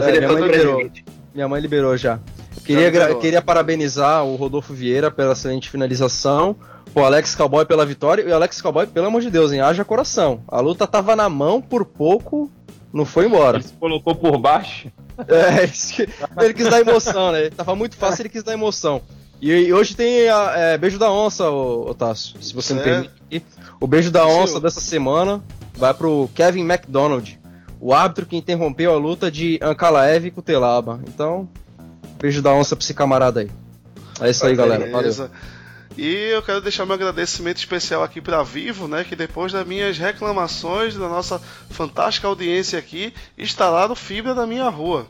É, 0.00 0.10
minha, 0.10 0.28
mãe 0.28 0.42
liberou, 0.42 0.90
minha 1.32 1.48
mãe 1.48 1.60
liberou 1.60 1.96
já. 1.96 2.18
Queria, 2.64 3.14
queria 3.14 3.40
parabenizar 3.40 4.24
o 4.24 4.34
Rodolfo 4.34 4.74
Vieira 4.74 5.08
pela 5.08 5.34
excelente 5.34 5.70
finalização, 5.70 6.56
o 7.00 7.04
Alex 7.04 7.34
Cowboy 7.34 7.64
pela 7.66 7.84
vitória 7.84 8.22
e 8.22 8.30
o 8.30 8.34
Alex 8.34 8.60
Cowboy, 8.60 8.86
pelo 8.86 9.06
amor 9.06 9.20
de 9.20 9.30
Deus, 9.30 9.52
hein, 9.52 9.60
haja 9.60 9.84
coração. 9.84 10.40
A 10.48 10.60
luta 10.60 10.86
tava 10.86 11.14
na 11.14 11.28
mão 11.28 11.60
por 11.60 11.84
pouco, 11.84 12.50
não 12.92 13.04
foi 13.04 13.26
embora. 13.26 13.58
Ele 13.58 13.64
se 13.64 13.74
colocou 13.74 14.14
por 14.14 14.38
baixo. 14.38 14.90
É, 15.28 15.64
ele 16.42 16.54
quis 16.54 16.68
dar 16.68 16.80
emoção, 16.80 17.32
né? 17.32 17.50
Tava 17.50 17.74
muito 17.74 17.96
fácil, 17.96 18.22
ele 18.22 18.28
quis 18.30 18.42
dar 18.42 18.52
emoção. 18.52 19.02
E, 19.40 19.70
hoje 19.72 19.94
tem 19.94 20.28
a, 20.28 20.52
é, 20.56 20.78
Beijo 20.78 20.98
da 20.98 21.10
Onça, 21.12 21.50
o, 21.50 21.94
Tássio, 21.94 22.42
se 22.42 22.54
você 22.54 22.72
me 22.72 22.80
permite. 22.80 23.44
O 23.78 23.86
Beijo 23.86 24.10
da 24.10 24.26
Onça 24.26 24.58
dessa 24.58 24.80
semana 24.80 25.42
vai 25.74 25.92
pro 25.92 26.30
Kevin 26.34 26.62
McDonald, 26.62 27.38
o 27.78 27.92
árbitro 27.92 28.24
que 28.24 28.36
interrompeu 28.36 28.94
a 28.94 28.96
luta 28.96 29.30
de 29.30 29.58
Ankalaev 29.62 30.26
e 30.26 30.30
Kutelaba. 30.30 31.00
Então, 31.06 31.46
Beijo 32.18 32.40
da 32.40 32.54
onça 32.54 32.74
pra 32.74 32.82
esse 32.82 32.94
camarada 32.94 33.40
aí. 33.40 33.50
É 34.20 34.30
isso 34.30 34.46
aí, 34.46 34.56
galera. 34.56 34.86
Beleza. 34.86 35.24
Valeu. 35.24 35.55
E 35.96 36.30
eu 36.30 36.42
quero 36.42 36.60
deixar 36.60 36.84
meu 36.84 36.94
agradecimento 36.94 37.56
especial 37.56 38.02
aqui 38.02 38.20
para 38.20 38.42
Vivo, 38.42 38.86
né, 38.86 39.02
que 39.02 39.16
depois 39.16 39.52
das 39.52 39.66
minhas 39.66 39.96
reclamações 39.96 40.94
da 40.94 41.08
nossa 41.08 41.40
fantástica 41.70 42.28
audiência 42.28 42.78
aqui, 42.78 43.14
instalaram 43.38 43.94
fibra 43.94 44.34
na 44.34 44.46
minha 44.46 44.68
rua. 44.68 45.06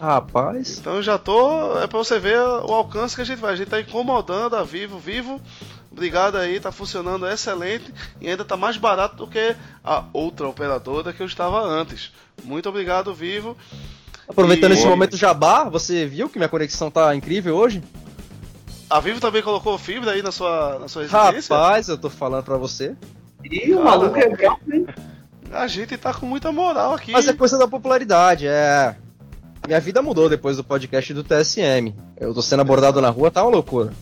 Rapaz. 0.00 0.78
Então 0.78 1.02
já 1.02 1.18
tô, 1.18 1.78
é 1.78 1.86
para 1.86 1.98
você 1.98 2.18
ver 2.18 2.38
o 2.38 2.72
alcance 2.72 3.14
que 3.14 3.22
a 3.22 3.24
gente 3.24 3.40
vai. 3.40 3.52
A 3.52 3.56
gente 3.56 3.68
tá 3.68 3.80
incomodando 3.80 4.56
a 4.56 4.62
Vivo, 4.62 4.98
Vivo. 4.98 5.40
Obrigado 5.90 6.36
aí, 6.36 6.60
tá 6.60 6.70
funcionando 6.70 7.26
excelente 7.26 7.92
e 8.20 8.28
ainda 8.28 8.44
tá 8.44 8.56
mais 8.56 8.76
barato 8.76 9.16
do 9.16 9.26
que 9.26 9.56
a 9.82 10.04
outra 10.12 10.48
operadora 10.48 11.12
que 11.12 11.20
eu 11.20 11.26
estava 11.26 11.60
antes. 11.60 12.12
Muito 12.44 12.68
obrigado, 12.68 13.12
Vivo. 13.12 13.56
Aproveitando 14.28 14.72
e... 14.72 14.74
esse 14.74 14.86
momento 14.86 15.16
jabá, 15.16 15.64
você 15.64 16.06
viu 16.06 16.28
que 16.28 16.38
minha 16.38 16.48
conexão 16.48 16.90
tá 16.90 17.14
incrível 17.16 17.56
hoje? 17.56 17.82
A 18.90 19.00
Vivo 19.00 19.20
também 19.20 19.42
colocou 19.42 19.76
fibra 19.76 20.12
aí 20.12 20.22
na 20.22 20.32
sua, 20.32 20.78
na 20.78 20.88
sua 20.88 21.02
residência? 21.02 21.54
Rapaz, 21.54 21.88
eu 21.88 21.98
tô 21.98 22.08
falando 22.08 22.44
pra 22.44 22.56
você. 22.56 22.96
Ih, 23.44 23.74
o 23.74 23.84
maluco 23.84 24.16
é 24.16 24.26
legal, 24.26 24.58
hein? 24.72 24.86
A 25.52 25.66
gente 25.66 25.96
tá 25.96 26.12
com 26.12 26.26
muita 26.26 26.50
moral 26.50 26.94
aqui. 26.94 27.12
Mas 27.12 27.28
é 27.28 27.32
coisa 27.32 27.58
da 27.58 27.68
popularidade, 27.68 28.46
é. 28.46 28.96
Minha 29.66 29.80
vida 29.80 30.00
mudou 30.00 30.28
depois 30.28 30.56
do 30.56 30.64
podcast 30.64 31.12
do 31.12 31.24
TSM. 31.24 31.94
Eu 32.16 32.32
tô 32.32 32.40
sendo 32.40 32.60
abordado 32.60 33.00
na 33.00 33.10
rua, 33.10 33.30
tá 33.30 33.42
uma 33.42 33.50
loucura. 33.50 33.92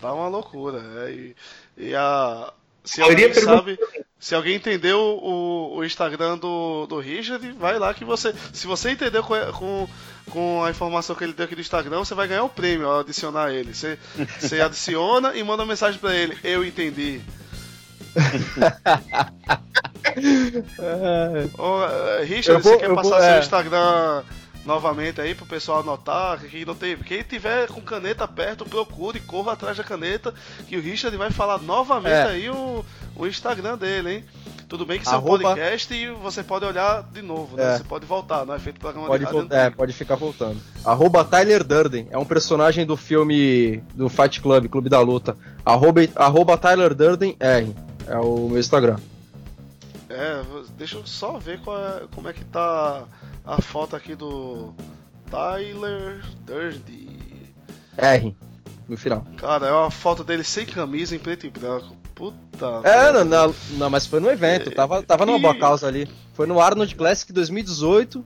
Tá 0.00 0.12
uma 0.12 0.28
loucura. 0.28 0.82
É, 0.98 1.10
e, 1.10 1.36
e 1.76 1.94
a. 1.94 2.52
Se 2.84 3.00
alguém 3.02 3.32
sabe, 3.34 3.78
se 4.24 4.34
alguém 4.34 4.56
entendeu 4.56 4.98
o, 4.98 5.76
o 5.76 5.84
Instagram 5.84 6.38
do, 6.38 6.86
do 6.86 6.98
Richard, 6.98 7.46
vai 7.52 7.78
lá 7.78 7.92
que 7.92 8.06
você. 8.06 8.34
Se 8.54 8.66
você 8.66 8.92
entendeu 8.92 9.22
com, 9.22 9.34
com, 9.52 9.86
com 10.30 10.64
a 10.64 10.70
informação 10.70 11.14
que 11.14 11.24
ele 11.24 11.34
deu 11.34 11.44
aqui 11.44 11.54
do 11.54 11.60
Instagram, 11.60 11.98
você 11.98 12.14
vai 12.14 12.26
ganhar 12.26 12.42
o 12.42 12.48
prêmio 12.48 12.88
ao 12.88 13.00
adicionar 13.00 13.52
ele. 13.52 13.74
Você, 13.74 13.98
você 14.40 14.62
adiciona 14.62 15.34
e 15.34 15.44
manda 15.44 15.62
uma 15.62 15.68
mensagem 15.68 16.00
para 16.00 16.14
ele. 16.14 16.38
Eu 16.42 16.64
entendi. 16.64 17.20
Ô, 21.58 21.80
Richard, 22.24 22.62
vou, 22.62 22.72
você 22.72 22.78
quer 22.78 22.94
passar 22.94 23.02
vou, 23.02 23.20
seu 23.20 23.28
é... 23.28 23.40
Instagram 23.40 24.22
novamente 24.64 25.20
aí 25.20 25.34
pro 25.34 25.46
pessoal 25.46 25.80
anotar. 25.80 26.40
Quem, 26.40 26.64
não 26.64 26.74
tem, 26.74 26.96
quem 26.96 27.22
tiver 27.22 27.68
com 27.68 27.80
caneta 27.80 28.26
perto, 28.26 28.64
procure, 28.64 29.20
corra 29.20 29.52
atrás 29.52 29.76
da 29.76 29.84
caneta, 29.84 30.34
que 30.68 30.76
o 30.76 30.80
Richard 30.80 31.16
vai 31.16 31.30
falar 31.30 31.58
novamente 31.58 32.12
é. 32.12 32.24
aí 32.24 32.50
o, 32.50 32.84
o 33.16 33.26
Instagram 33.26 33.76
dele, 33.76 34.10
hein? 34.10 34.24
Tudo 34.68 34.86
bem 34.86 34.98
que 34.98 35.04
isso 35.04 35.14
Arroba... 35.14 35.34
é 35.34 35.36
um 35.36 35.54
podcast 35.54 35.94
e 35.94 36.10
você 36.10 36.42
pode 36.42 36.64
olhar 36.64 37.02
de 37.12 37.22
novo, 37.22 37.56
né? 37.56 37.74
É. 37.74 37.78
Você 37.78 37.84
pode 37.84 38.06
voltar, 38.06 38.46
não 38.46 38.54
é 38.54 38.58
feito 38.58 38.80
programa 38.80 39.06
pode 39.06 39.24
de 39.24 39.54
É, 39.54 39.70
pode 39.70 39.92
ficar 39.92 40.16
voltando. 40.16 40.58
Arroba 40.84 41.24
Tyler 41.24 41.62
Durden, 41.62 42.08
é 42.10 42.18
um 42.18 42.24
personagem 42.24 42.86
do 42.86 42.96
filme 42.96 43.82
do 43.94 44.08
Fight 44.08 44.40
Club, 44.40 44.68
Clube 44.68 44.88
da 44.88 45.00
Luta. 45.00 45.36
Arroba, 45.64 46.00
arroba 46.16 46.56
Tyler 46.56 46.94
Durden 46.94 47.36
R, 47.38 47.74
é 48.06 48.18
o 48.18 48.48
meu 48.48 48.58
Instagram. 48.58 48.96
É, 50.08 50.42
deixa 50.76 50.96
eu 50.96 51.06
só 51.06 51.38
ver 51.38 51.58
é, 51.58 52.02
como 52.14 52.28
é 52.28 52.32
que 52.32 52.44
tá 52.44 53.04
a 53.44 53.60
foto 53.60 53.94
aqui 53.94 54.14
do 54.14 54.74
Tyler 55.30 56.24
Durden. 56.46 57.14
R, 57.96 58.36
no 58.88 58.96
final. 58.96 59.26
Cara, 59.36 59.66
é 59.66 59.72
uma 59.72 59.90
foto 59.90 60.24
dele 60.24 60.42
sem 60.42 60.66
camisa, 60.66 61.14
em 61.14 61.18
preto 61.18 61.46
e 61.46 61.50
branco. 61.50 61.96
Puta. 62.14 62.80
É, 62.84 63.12
não, 63.12 63.24
não, 63.24 63.54
não, 63.72 63.90
mas 63.90 64.06
foi 64.06 64.20
no 64.20 64.30
evento, 64.30 64.70
tava, 64.70 65.02
tava 65.02 65.26
numa 65.26 65.38
e... 65.38 65.42
boa 65.42 65.58
causa 65.58 65.86
ali. 65.86 66.08
Foi 66.32 66.46
no 66.46 66.60
Arnold 66.60 66.94
Classic 66.94 67.32
2018, 67.32 68.24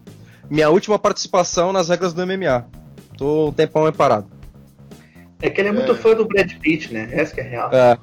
minha 0.49 0.71
última 0.71 0.99
participação 0.99 1.73
nas 1.73 1.89
regras 1.89 2.13
do 2.13 2.27
MMA. 2.27 2.67
Tô 3.17 3.49
um 3.49 3.53
tempão 3.53 3.87
aí 3.87 3.93
parado. 3.93 4.31
É 5.41 5.49
que 5.49 5.61
ele 5.61 5.69
é 5.69 5.73
muito 5.73 5.93
é. 5.93 5.95
fã 5.95 6.15
do 6.15 6.27
Brad 6.27 6.53
Pitt, 6.59 6.93
né? 6.93 7.09
Essa 7.13 7.35
que 7.35 7.41
é 7.41 7.45
real. 7.45 7.71
É. 7.73 7.99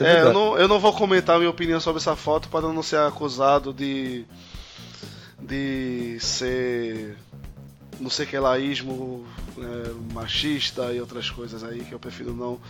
É, 0.00 0.04
é 0.04 0.22
eu, 0.22 0.32
não, 0.32 0.58
eu 0.58 0.68
não 0.68 0.80
vou 0.80 0.92
comentar 0.92 1.36
a 1.36 1.38
minha 1.38 1.50
opinião 1.50 1.80
sobre 1.80 2.00
essa 2.00 2.16
foto 2.16 2.48
para 2.48 2.62
não 2.62 2.82
ser 2.82 2.98
acusado 2.98 3.72
de 3.72 4.24
de 5.40 6.18
ser 6.20 7.16
não 8.00 8.10
sei 8.10 8.26
que 8.26 8.38
laísmo 8.38 9.26
é, 9.58 10.12
machista 10.12 10.92
e 10.92 11.00
outras 11.00 11.30
coisas 11.30 11.64
aí 11.64 11.84
que 11.84 11.92
eu 11.92 11.98
prefiro 11.98 12.32
não 12.32 12.60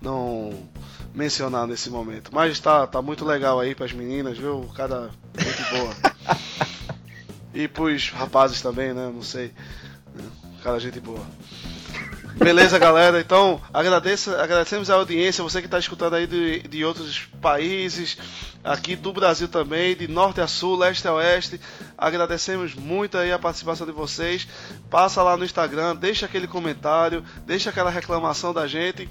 não 0.00 0.68
mencionar 1.14 1.66
nesse 1.66 1.88
momento. 1.88 2.30
Mas 2.32 2.60
tá, 2.60 2.86
tá 2.86 3.00
muito 3.00 3.24
legal 3.24 3.58
aí 3.58 3.74
para 3.74 3.86
as 3.86 3.92
meninas, 3.92 4.36
viu? 4.36 4.68
Cada 4.74 5.10
muito 5.34 5.70
boa. 5.70 5.96
e 7.54 7.66
pros 7.66 8.10
rapazes 8.10 8.60
também, 8.60 8.92
né? 8.92 9.10
Não 9.12 9.22
sei. 9.22 9.52
Cada 10.62 10.78
gente 10.78 11.00
boa. 11.00 11.24
Beleza, 12.36 12.78
galera? 12.78 13.18
Então, 13.18 13.60
agradeço, 13.72 14.30
agradecemos 14.34 14.90
a 14.90 14.94
audiência, 14.94 15.42
você 15.42 15.60
que 15.60 15.66
está 15.66 15.78
escutando 15.78 16.14
aí 16.14 16.26
de, 16.26 16.60
de 16.68 16.84
outros 16.84 17.20
países, 17.40 18.18
aqui 18.62 18.94
do 18.94 19.10
Brasil 19.10 19.48
também, 19.48 19.96
de 19.96 20.06
norte 20.06 20.42
a 20.42 20.46
sul, 20.46 20.76
leste 20.76 21.08
a 21.08 21.14
oeste. 21.14 21.58
Agradecemos 21.96 22.74
muito 22.74 23.16
aí 23.16 23.32
a 23.32 23.38
participação 23.38 23.86
de 23.86 23.92
vocês. 23.92 24.46
Passa 24.90 25.22
lá 25.22 25.34
no 25.34 25.46
Instagram, 25.46 25.96
deixa 25.96 26.26
aquele 26.26 26.46
comentário, 26.46 27.24
deixa 27.46 27.70
aquela 27.70 27.90
reclamação 27.90 28.52
da 28.52 28.66
gente. 28.66 29.08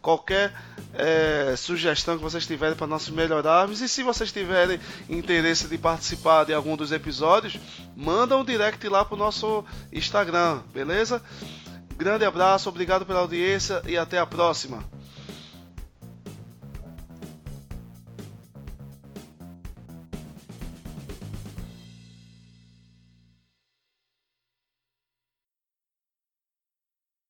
Qualquer 0.00 0.54
é, 0.94 1.54
sugestão 1.56 2.16
que 2.16 2.22
vocês 2.22 2.46
tiverem 2.46 2.76
para 2.76 2.86
nós 2.86 3.08
melhorarmos. 3.08 3.80
E 3.80 3.88
se 3.88 4.04
vocês 4.04 4.30
tiverem 4.30 4.78
interesse 5.10 5.66
de 5.66 5.76
participar 5.76 6.44
de 6.44 6.54
algum 6.54 6.76
dos 6.76 6.92
episódios, 6.92 7.58
manda 7.96 8.36
um 8.36 8.44
direct 8.44 8.88
lá 8.88 9.04
pro 9.04 9.16
nosso 9.16 9.64
Instagram, 9.92 10.60
beleza? 10.72 11.20
Grande 11.96 12.24
abraço, 12.24 12.68
obrigado 12.68 13.06
pela 13.06 13.20
audiência 13.20 13.82
e 13.86 13.96
até 13.96 14.18
a 14.18 14.26
próxima. 14.26 14.82